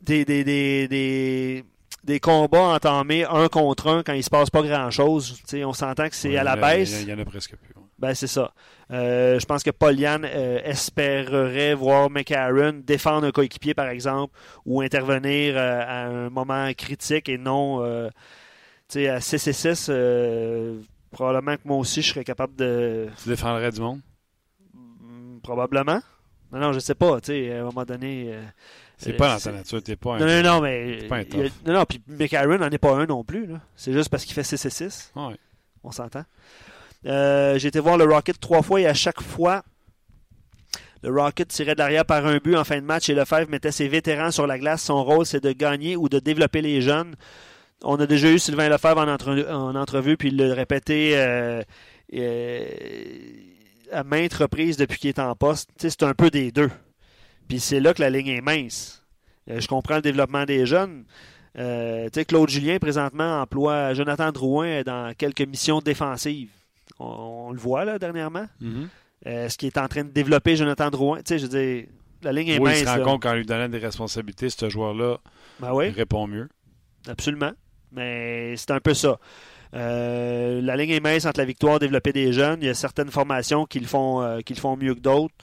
des, 0.00 0.24
des, 0.24 0.44
des, 0.88 1.64
des 2.04 2.20
combats 2.20 2.74
entamés 2.74 3.24
un 3.24 3.48
contre 3.48 3.88
un 3.88 4.02
quand 4.02 4.12
il 4.12 4.22
se 4.24 4.30
passe 4.30 4.50
pas 4.50 4.62
grand-chose. 4.62 5.40
On 5.54 5.72
s'entend 5.72 6.08
que 6.08 6.16
c'est 6.16 6.30
Ouais, 6.30 6.36
à 6.36 6.44
la 6.44 6.54
il 6.54 6.58
y 6.58 6.60
baisse. 6.60 7.02
Il 7.02 7.08
y 7.08 7.12
en 7.12 7.18
a 7.18 7.24
presque 7.24 7.56
plus. 7.56 7.74
Ben, 7.98 8.14
c'est 8.14 8.26
ça. 8.26 8.52
Euh, 8.90 9.38
je 9.40 9.46
pense 9.46 9.62
que 9.62 9.70
Paul 9.70 9.98
Yann 9.98 10.24
euh, 10.24 10.60
espérerait 10.64 11.74
voir 11.74 12.10
McAaron 12.10 12.82
défendre 12.84 13.26
un 13.26 13.30
coéquipier, 13.32 13.72
par 13.74 13.88
exemple, 13.88 14.36
ou 14.66 14.82
intervenir 14.82 15.54
euh, 15.56 15.80
à 15.80 16.04
un 16.06 16.28
moment 16.30 16.70
critique 16.76 17.28
et 17.30 17.38
non 17.38 17.82
euh, 17.82 18.10
à 18.94 19.20
6 19.20 19.46
et 19.48 19.52
6. 19.52 19.86
euh, 19.88 20.78
probablement 21.10 21.56
que 21.56 21.62
moi 21.64 21.78
aussi, 21.78 22.02
je 22.02 22.10
serais 22.12 22.24
capable 22.24 22.54
de. 22.56 23.08
Tu 23.22 23.30
défendrais 23.30 23.70
du 23.72 23.80
monde? 23.80 24.00
Mm, 24.74 25.38
Probablement. 25.42 26.00
Non, 26.52 26.60
non, 26.60 26.72
je 26.72 26.78
sais 26.78 26.94
pas. 26.94 27.16
À 27.16 27.20
un 27.30 27.62
moment 27.64 27.84
donné. 27.84 28.34
C'est 28.98 29.12
pas 29.14 29.34
dans 29.34 29.40
ta 29.40 29.52
nature, 29.52 29.82
t'es 29.82 29.96
pas 29.96 30.14
un. 30.16 30.18
Non, 30.18 30.26
non, 30.26 30.42
non, 30.42 30.60
mais. 30.60 31.06
Pas 31.08 31.16
un 31.16 31.20
a- 31.20 31.48
non, 31.66 31.72
non, 31.80 31.84
puis 31.86 32.02
McAaron 32.06 32.58
n'en 32.58 32.68
est 32.70 32.78
pas 32.78 32.94
un 32.94 33.06
non 33.06 33.24
plus. 33.24 33.48
C'est 33.74 33.92
juste 33.92 34.08
parce 34.10 34.24
qu'il 34.24 34.34
fait 34.34 34.42
6 34.44 34.64
et 34.64 34.70
6. 34.70 35.12
Ouais. 35.16 35.36
On 35.82 35.90
s'entend. 35.90 36.24
Euh, 37.06 37.58
J'ai 37.58 37.68
été 37.68 37.78
voir 37.80 37.96
le 37.96 38.04
Rocket 38.04 38.38
trois 38.40 38.62
fois 38.62 38.80
et 38.80 38.86
à 38.86 38.94
chaque 38.94 39.20
fois, 39.20 39.62
le 41.02 41.10
Rocket 41.10 41.48
tirait 41.48 41.74
de 41.74 41.78
l'arrière 41.78 42.04
par 42.04 42.26
un 42.26 42.38
but 42.38 42.56
en 42.56 42.64
fin 42.64 42.80
de 42.80 42.84
match 42.84 43.08
et 43.08 43.14
Lefebvre 43.14 43.48
mettait 43.48 43.70
ses 43.70 43.86
vétérans 43.86 44.30
sur 44.32 44.46
la 44.46 44.58
glace. 44.58 44.82
Son 44.82 45.04
rôle, 45.04 45.24
c'est 45.24 45.42
de 45.42 45.52
gagner 45.52 45.96
ou 45.96 46.08
de 46.08 46.18
développer 46.18 46.62
les 46.62 46.80
jeunes. 46.80 47.14
On 47.84 47.96
a 47.96 48.06
déjà 48.06 48.30
eu 48.30 48.38
Sylvain 48.38 48.68
Lefebvre 48.68 48.98
en, 48.98 49.54
en 49.54 49.74
entrevue, 49.76 50.16
puis 50.16 50.28
il 50.28 50.36
l'a 50.36 50.54
répété 50.54 51.12
euh, 51.16 51.62
euh, 52.14 52.64
à 53.92 54.02
maintes 54.02 54.34
reprises 54.34 54.76
depuis 54.76 54.98
qu'il 54.98 55.10
est 55.10 55.20
en 55.20 55.34
poste. 55.36 55.70
C'est 55.76 56.02
un 56.02 56.14
peu 56.14 56.30
des 56.30 56.50
deux. 56.50 56.70
Puis 57.46 57.60
c'est 57.60 57.78
là 57.78 57.94
que 57.94 58.02
la 58.02 58.10
ligne 58.10 58.28
est 58.28 58.40
mince. 58.40 59.04
Je 59.46 59.68
comprends 59.68 59.96
le 59.96 60.02
développement 60.02 60.44
des 60.44 60.66
jeunes. 60.66 61.04
Claude 61.54 62.48
Julien, 62.48 62.78
présentement, 62.78 63.42
emploie 63.42 63.94
Jonathan 63.94 64.32
Drouin 64.32 64.82
dans 64.82 65.14
quelques 65.14 65.42
missions 65.42 65.78
défensives. 65.78 66.50
On, 66.98 67.46
on 67.48 67.52
le 67.52 67.58
voit, 67.58 67.84
là, 67.84 67.98
dernièrement. 67.98 68.46
Mhm. 68.60 68.88
Euh, 69.26 69.48
ce 69.48 69.56
qui 69.58 69.66
est 69.66 69.78
en 69.78 69.88
train 69.88 70.04
de 70.04 70.10
développer 70.10 70.56
Jonathan 70.56 70.90
Drouin. 70.90 71.18
Tu 71.18 71.22
sais, 71.26 71.38
je 71.38 71.46
dire, 71.46 71.86
la 72.22 72.32
ligne 72.32 72.48
est 72.48 72.58
Oui, 72.58 72.70
mince. 72.70 72.80
il 72.80 72.84
se 72.84 72.90
rend 72.90 72.96
là. 72.96 73.04
compte 73.04 73.22
qu'en 73.22 73.34
lui 73.34 73.44
donnant 73.46 73.68
des 73.68 73.78
responsabilités, 73.78 74.50
ce 74.50 74.68
joueur-là 74.68 75.18
Ben 75.60 75.72
oui, 75.72 75.88
répond 75.90 76.26
mieux. 76.26 76.48
absolument. 77.08 77.52
Mais 77.92 78.56
c'est 78.56 78.70
un 78.72 78.80
peu 78.80 78.94
ça. 78.94 79.18
Euh, 79.74 80.60
la 80.62 80.76
ligne 80.76 80.90
est 80.90 81.00
mince 81.00 81.24
entre 81.26 81.40
la 81.40 81.44
victoire, 81.46 81.78
développer 81.78 82.12
des 82.12 82.32
jeunes. 82.32 82.58
Il 82.62 82.66
y 82.66 82.70
a 82.70 82.74
certaines 82.74 83.10
formations 83.10 83.64
qui 83.66 83.80
le 83.80 83.86
font, 83.86 84.22
euh, 84.22 84.40
qui 84.40 84.54
le 84.54 84.60
font 84.60 84.76
mieux 84.76 84.94
que 84.94 85.00
d'autres. 85.00 85.34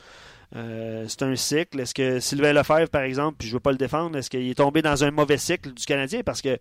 Euh, 0.55 1.05
c'est 1.07 1.23
un 1.23 1.35
cycle. 1.35 1.79
Est-ce 1.79 1.93
que 1.93 2.19
Sylvain 2.19 2.53
Lefebvre, 2.53 2.89
par 2.89 3.01
exemple, 3.01 3.37
puis 3.39 3.47
je 3.47 3.53
ne 3.53 3.57
veux 3.57 3.61
pas 3.61 3.71
le 3.71 3.77
défendre, 3.77 4.17
est-ce 4.17 4.29
qu'il 4.29 4.47
est 4.49 4.55
tombé 4.55 4.81
dans 4.81 5.03
un 5.03 5.11
mauvais 5.11 5.37
cycle 5.37 5.71
du 5.73 5.85
Canadien? 5.85 6.21
Parce 6.23 6.41
que 6.41 6.57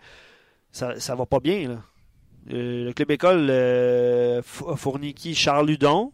ça, 0.70 0.98
ça 0.98 1.14
va 1.14 1.26
pas 1.26 1.40
bien. 1.40 1.68
Là. 1.68 1.76
Euh, 2.50 2.86
le 2.86 2.92
club 2.92 3.10
école 3.10 3.46
euh, 3.50 4.42
a 4.68 4.76
fourni 4.76 5.14
qui? 5.14 5.34
Charles 5.34 5.68
Ludon, 5.68 6.12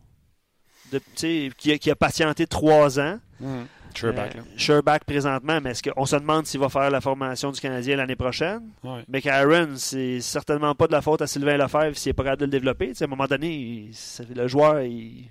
de, 0.93 1.01
qui, 1.15 1.73
a, 1.73 1.79
qui, 1.79 1.91
a, 1.91 1.97
patienté 1.97 2.47
trois 2.47 3.01
ans. 3.01 3.19
Mmh. 3.41 3.63
Sherback, 3.95 4.37
euh, 4.37 4.41
Sherback 4.57 5.05
présentement, 5.05 5.61
mais 5.61 5.71
est-ce 5.71 5.83
qu'on 5.83 6.07
se 6.07 6.17
demande 6.17 6.47
s'il 6.47 6.61
va 6.61 6.69
faire 6.69 6.91
la 6.91 7.01
formation 7.01 7.51
du 7.51 7.61
Canadien 7.61 7.97
l'année 7.97 8.17
prochaine? 8.17 8.71
Ouais. 8.85 9.03
Mais 9.09 9.27
Aaron, 9.27 9.77
c'est 9.77 10.21
certainement 10.21 10.75
pas 10.75 10.87
de 10.87 10.93
la 10.93 11.03
faute 11.03 11.23
à 11.23 11.27
Sylvain 11.27 11.57
Lefebvre 11.57 11.97
s'il 11.97 12.11
n'est 12.11 12.15
pas 12.15 12.23
capable 12.23 12.41
de 12.41 12.47
le 12.47 12.51
développer. 12.51 12.93
T'sais, 12.93 13.05
à 13.05 13.07
un 13.07 13.11
moment 13.11 13.27
donné, 13.27 13.53
il, 13.53 13.91
le 14.35 14.47
joueur, 14.47 14.83
il. 14.83 15.31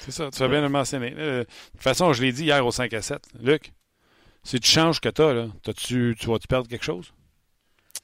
C'est 0.00 0.10
ça, 0.10 0.30
tu 0.32 0.40
vas 0.40 0.48
bien 0.48 0.60
le 0.60 0.68
mentionner. 0.68 1.14
Euh, 1.16 1.40
de 1.40 1.44
toute 1.44 1.82
façon, 1.82 2.12
je 2.12 2.22
l'ai 2.22 2.32
dit 2.32 2.44
hier 2.44 2.66
au 2.66 2.72
5 2.72 2.92
à 2.94 3.02
7. 3.02 3.22
Luc, 3.40 3.72
si 4.42 4.58
tu 4.58 4.68
changes 4.68 5.00
que 5.00 5.08
tu 5.08 5.22
as, 5.22 5.32
là, 5.32 5.46
-tu, 5.68 6.16
tu 6.16 6.26
vas-tu 6.26 6.48
perdre 6.48 6.68
quelque 6.68 6.84
chose? 6.84 7.12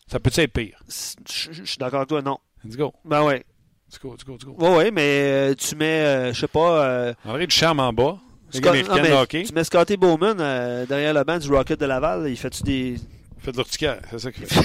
Ça 0.07 0.20
peut 0.20 0.30
être 0.34 0.53
pire? 0.53 0.80
Je 0.89 1.62
suis 1.64 1.78
d'accord 1.78 2.01
avec 2.01 2.09
toi, 2.09 2.22
non. 2.22 2.39
Let's 2.64 2.76
go. 2.76 2.93
Ben 3.05 3.22
ouais. 3.24 3.45
Let's 3.89 3.99
go, 4.01 4.12
let's 4.12 4.24
go, 4.24 4.32
let's 4.34 4.45
go. 4.45 4.55
Ouais, 4.59 4.76
ouais, 4.76 4.91
mais 4.91 5.51
euh, 5.51 5.55
tu 5.55 5.74
mets, 5.76 6.05
euh, 6.05 6.32
je 6.32 6.41
sais 6.41 6.49
pas. 6.49 6.84
Euh, 6.84 7.14
André 7.24 7.47
Ducharme 7.47 7.80
en 7.80 7.93
bas. 7.93 8.18
Scott, 8.51 8.89
non, 8.89 9.18
hockey. 9.20 9.45
Tu 9.45 9.53
mets 9.53 9.64
Scotty 9.64 9.97
Bowman 9.97 10.36
euh, 10.41 10.86
derrière 10.86 11.12
le 11.12 11.22
banc 11.24 11.39
du 11.39 11.49
Rocket 11.53 11.78
de 11.78 11.84
Laval, 11.86 12.28
il 12.30 12.36
fait-tu 12.36 12.62
des. 12.62 12.95
Il 13.36 13.43
fait 13.43 13.53
de 13.53 13.57
l'urticaire, 13.57 14.01
c'est 14.11 14.18
ça 14.18 14.32
qu'il 14.32 14.47
fait. 14.47 14.59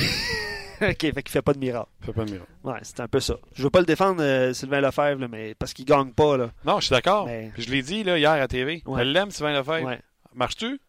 ok, 0.89 1.13
fait 1.13 1.23
qu'il 1.23 1.31
fait 1.31 1.41
pas 1.41 1.53
de 1.53 1.59
miracle. 1.59 1.89
Il 2.01 2.05
fait 2.05 2.13
pas 2.13 2.23
de 2.25 2.31
miracle. 2.31 2.51
Ouais, 2.63 2.79
c'est 2.81 2.99
un 3.01 3.07
peu 3.09 3.19
ça. 3.19 3.35
Je 3.53 3.63
veux 3.63 3.69
pas 3.69 3.79
le 3.79 3.85
défendre, 3.85 4.21
euh, 4.21 4.53
Sylvain 4.53 4.79
Lefebvre, 4.81 5.19
là, 5.21 5.27
mais 5.27 5.53
parce 5.55 5.73
qu'il 5.73 5.85
gagne 5.85 6.11
pas. 6.11 6.37
Là. 6.37 6.51
Non, 6.65 6.79
je 6.79 6.85
suis 6.85 6.93
d'accord. 6.93 7.25
Mais... 7.25 7.51
Je 7.57 7.69
l'ai 7.69 7.81
dit 7.81 8.03
là, 8.03 8.17
hier 8.17 8.31
à 8.31 8.47
TV. 8.47 8.81
Ouais. 8.85 9.01
Elle 9.01 9.11
l'aime, 9.11 9.31
Sylvain 9.31 9.51
Lefebvre. 9.53 9.85
Ouais. 9.85 9.99
Marche-tu? 10.33 10.79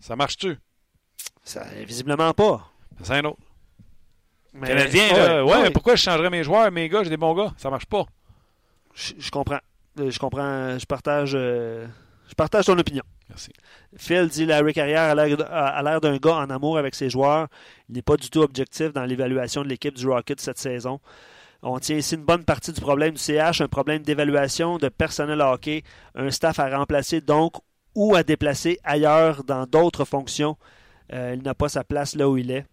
Ça 0.00 0.16
marche-tu? 0.16 0.56
Ça, 1.44 1.62
visiblement 1.86 2.32
pas. 2.32 2.70
C'est 3.02 3.14
un 3.14 3.24
autre. 3.24 3.38
Mais... 4.52 4.68
Canadien, 4.68 5.12
là, 5.12 5.44
ouais, 5.44 5.70
pourquoi 5.70 5.96
je 5.96 6.02
changerais 6.02 6.30
mes 6.30 6.44
joueurs, 6.44 6.70
mes 6.70 6.88
gars, 6.88 7.02
j'ai 7.02 7.10
des 7.10 7.16
bons 7.16 7.34
gars? 7.34 7.52
Ça 7.56 7.70
marche 7.70 7.86
pas. 7.86 8.06
Je, 8.94 9.12
je 9.18 9.30
comprends. 9.30 9.60
Je 9.96 10.18
comprends. 10.18 10.78
Je 10.78 10.86
partage, 10.86 11.32
euh, 11.34 11.86
je 12.28 12.34
partage 12.34 12.66
ton 12.66 12.78
opinion. 12.78 13.02
Merci. 13.28 13.52
Phil 13.96 14.28
dit 14.28 14.46
Larry 14.46 14.72
Carrière 14.72 15.10
a 15.10 15.82
l'air 15.82 16.00
d'un 16.00 16.16
gars 16.18 16.36
en 16.36 16.50
amour 16.50 16.78
avec 16.78 16.94
ses 16.94 17.10
joueurs. 17.10 17.48
Il 17.88 17.94
n'est 17.94 18.02
pas 18.02 18.16
du 18.16 18.28
tout 18.30 18.40
objectif 18.40 18.92
dans 18.92 19.04
l'évaluation 19.04 19.62
de 19.62 19.68
l'équipe 19.68 19.94
du 19.94 20.08
Rocket 20.08 20.40
cette 20.40 20.58
saison. 20.58 21.00
On 21.62 21.78
tient 21.78 21.96
ici 21.96 22.14
une 22.14 22.24
bonne 22.24 22.44
partie 22.44 22.72
du 22.72 22.80
problème 22.80 23.14
du 23.14 23.18
CH, 23.18 23.62
un 23.62 23.68
problème 23.68 24.02
d'évaluation 24.02 24.76
de 24.76 24.88
personnel 24.88 25.40
hockey, 25.40 25.82
un 26.14 26.30
staff 26.30 26.58
à 26.58 26.76
remplacer 26.76 27.22
donc 27.22 27.54
ou 27.94 28.14
à 28.14 28.22
déplacer 28.22 28.78
ailleurs 28.84 29.44
dans 29.44 29.64
d'autres 29.64 30.04
fonctions. 30.04 30.58
Euh, 31.12 31.34
il 31.36 31.42
n'a 31.42 31.54
pas 31.54 31.68
sa 31.68 31.84
place 31.84 32.14
là 32.16 32.28
où 32.28 32.36
il 32.36 32.50
est. 32.50 32.66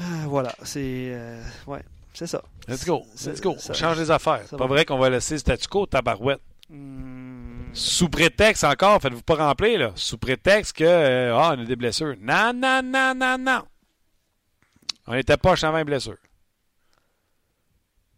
Euh, 0.00 0.24
voilà, 0.26 0.54
c'est 0.62 1.10
euh, 1.12 1.42
ouais, 1.66 1.82
c'est 2.14 2.26
ça. 2.26 2.42
Let's 2.66 2.84
go, 2.84 3.02
let's 3.26 3.40
go. 3.40 3.54
Ça, 3.58 3.74
change 3.74 3.98
les 3.98 4.10
affaires. 4.10 4.44
Pas 4.56 4.66
vrai 4.66 4.84
qu'on 4.84 4.98
va 4.98 5.10
laisser 5.10 5.34
le 5.34 5.38
statu 5.38 5.68
quo, 5.68 5.86
tabarouette. 5.86 6.40
Hmm. 6.70 7.42
Sous 7.74 8.08
prétexte 8.08 8.64
encore, 8.64 9.00
faites-vous 9.00 9.22
pas 9.22 9.34
remplir, 9.34 9.78
là. 9.78 9.92
Sous 9.94 10.18
prétexte 10.18 10.76
que, 10.76 10.84
euh, 10.84 11.36
ah, 11.36 11.54
on 11.56 11.62
a 11.62 11.64
des 11.64 11.76
blessures. 11.76 12.14
Non, 12.20 12.52
non, 12.54 12.82
non, 12.82 13.14
non, 13.14 13.36
non. 13.38 13.62
On 15.06 15.14
n'était 15.14 15.36
pas 15.36 15.54
avant 15.62 15.78
une 15.78 15.84
blessure. 15.84 16.16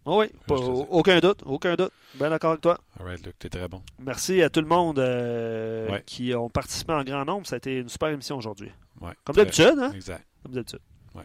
Oh 0.07 0.21
oui, 0.21 0.27
pas, 0.47 0.57
aucun 0.57 1.19
doute, 1.19 1.41
aucun 1.47 1.77
doute. 1.77 1.93
Bien 2.15 2.29
d'accord 2.29 2.51
avec 2.51 2.61
toi. 2.61 2.79
All 3.01 3.07
right, 3.07 3.25
Luc, 3.25 3.39
t'es 3.39 3.49
très 3.49 3.69
bon. 3.69 3.81
Merci 3.99 4.43
à 4.43 4.51
tout 4.51 4.61
le 4.61 4.67
monde 4.67 4.99
euh, 4.99 5.89
ouais. 5.91 6.03
qui 6.05 6.35
ont 6.35 6.51
participé 6.51 6.93
en 6.93 7.03
grand 7.03 7.25
nombre. 7.25 7.47
Ça 7.47 7.55
a 7.55 7.59
été 7.59 7.79
une 7.79 7.89
super 7.89 8.09
émission 8.11 8.37
aujourd'hui. 8.37 8.71
Ouais, 9.01 9.13
Comme 9.25 9.37
d'habitude, 9.37 9.79
hein? 9.79 9.93
Exact. 9.95 10.27
Comme 10.43 10.53
d'habitude. 10.53 10.81
Ouais. 11.15 11.25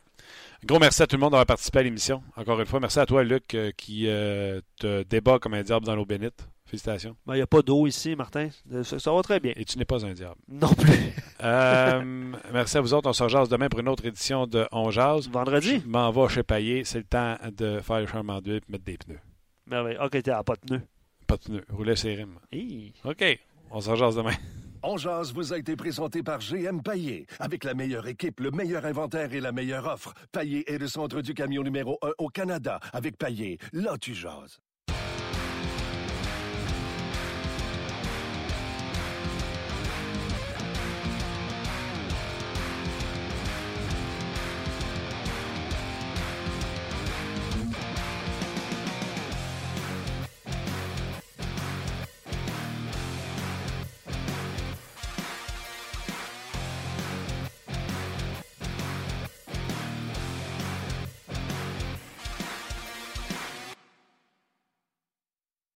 Gros 0.64 0.80
merci 0.80 1.04
à 1.04 1.08
tout 1.08 1.18
le 1.18 1.20
monde 1.20 1.32
d'avoir 1.32 1.46
participé 1.46 1.80
à 1.80 1.84
l'émission. 1.84 2.24
Encore 2.38 2.60
une 2.60 2.66
fois, 2.66 2.80
merci 2.80 3.00
à 3.00 3.06
toi, 3.06 3.24
Luc, 3.24 3.54
euh, 3.54 3.72
qui 3.76 4.08
euh, 4.08 4.62
te 4.78 5.04
débat 5.04 5.40
comme 5.40 5.56
un 5.56 5.64
diable 5.64 5.86
dans 5.86 5.96
l'eau 5.96 6.06
bénite. 6.06 6.48
Félicitations. 6.70 7.16
Il 7.26 7.30
ben, 7.30 7.36
n'y 7.36 7.42
a 7.42 7.48
pas 7.48 7.64
d'eau 7.64 7.88
ici, 7.88 8.16
Martin. 8.16 8.50
Ça, 8.84 9.00
ça, 9.00 9.12
va 9.12 9.24
très 9.24 9.40
bien. 9.40 9.54
Et 9.56 9.66
tu 9.66 9.80
n'es 9.80 9.86
pas 9.86 10.06
un 10.06 10.14
diable. 10.14 10.36
Non 10.48 10.68
plus. 10.68 10.94
euh, 11.44 12.32
merci 12.54 12.78
à 12.78 12.82
vous 12.82 12.94
autres. 12.94 13.10
On 13.10 13.14
se 13.14 13.24
rejase 13.24 13.50
demain 13.50 13.70
pour 13.70 13.80
une 13.80 13.90
autre 13.90 14.06
édition 14.06 14.46
de 14.46 14.68
On 14.72 14.92
Jase. 14.92 15.28
Vendredi. 15.30 15.82
Je 15.84 15.88
m'en 15.88 16.12
vais 16.12 16.30
chez 16.30 16.44
Payet. 16.44 16.84
C'est 16.84 17.00
le 17.00 17.06
temps 17.06 17.38
de 17.52 17.80
faire 17.80 18.02
le 18.02 18.06
charmant 18.06 18.40
d'huile 18.40 18.58
et 18.68 18.72
mettre 18.72 18.84
des 18.84 18.98
pneus. 19.00 19.20
Merveille. 19.66 19.98
OK, 20.00 20.12
t'es 20.12 20.30
à 20.30 20.44
pas 20.44 20.54
de 20.56 20.60
pneus. 20.60 20.82
Pas 21.26 21.38
de 21.38 21.42
pneus. 21.42 21.66
Rouler 21.70 21.96
ses 21.96 22.14
rimes. 22.14 22.38
Hey. 22.52 22.94
OK. 23.04 23.40
On 23.72 23.82
se 23.82 23.90
rejase 23.90 24.16
demain. 24.16 24.36
On 24.84 24.96
jase 24.96 25.34
vous 25.34 25.52
a 25.52 25.58
été 25.58 25.76
présenté 25.76 26.22
par 26.22 26.40
GM 26.40 26.82
Paillé. 26.84 27.26
Avec 27.40 27.64
la 27.64 27.74
meilleure 27.74 28.08
équipe, 28.08 28.40
le 28.40 28.52
meilleur 28.52 28.86
inventaire 28.86 29.34
et 29.34 29.40
la 29.40 29.52
meilleure 29.52 29.88
offre. 29.88 30.14
Paillé 30.32 30.72
est 30.72 30.78
le 30.78 30.88
centre 30.88 31.22
du 31.22 31.34
camion 31.34 31.64
numéro 31.64 31.98
1 32.04 32.12
au 32.20 32.30
Canada. 32.30 32.80
Avec 32.94 33.18
Paillé, 33.18 33.58
là 33.74 33.98
tu 34.00 34.14
jases. 34.14 34.62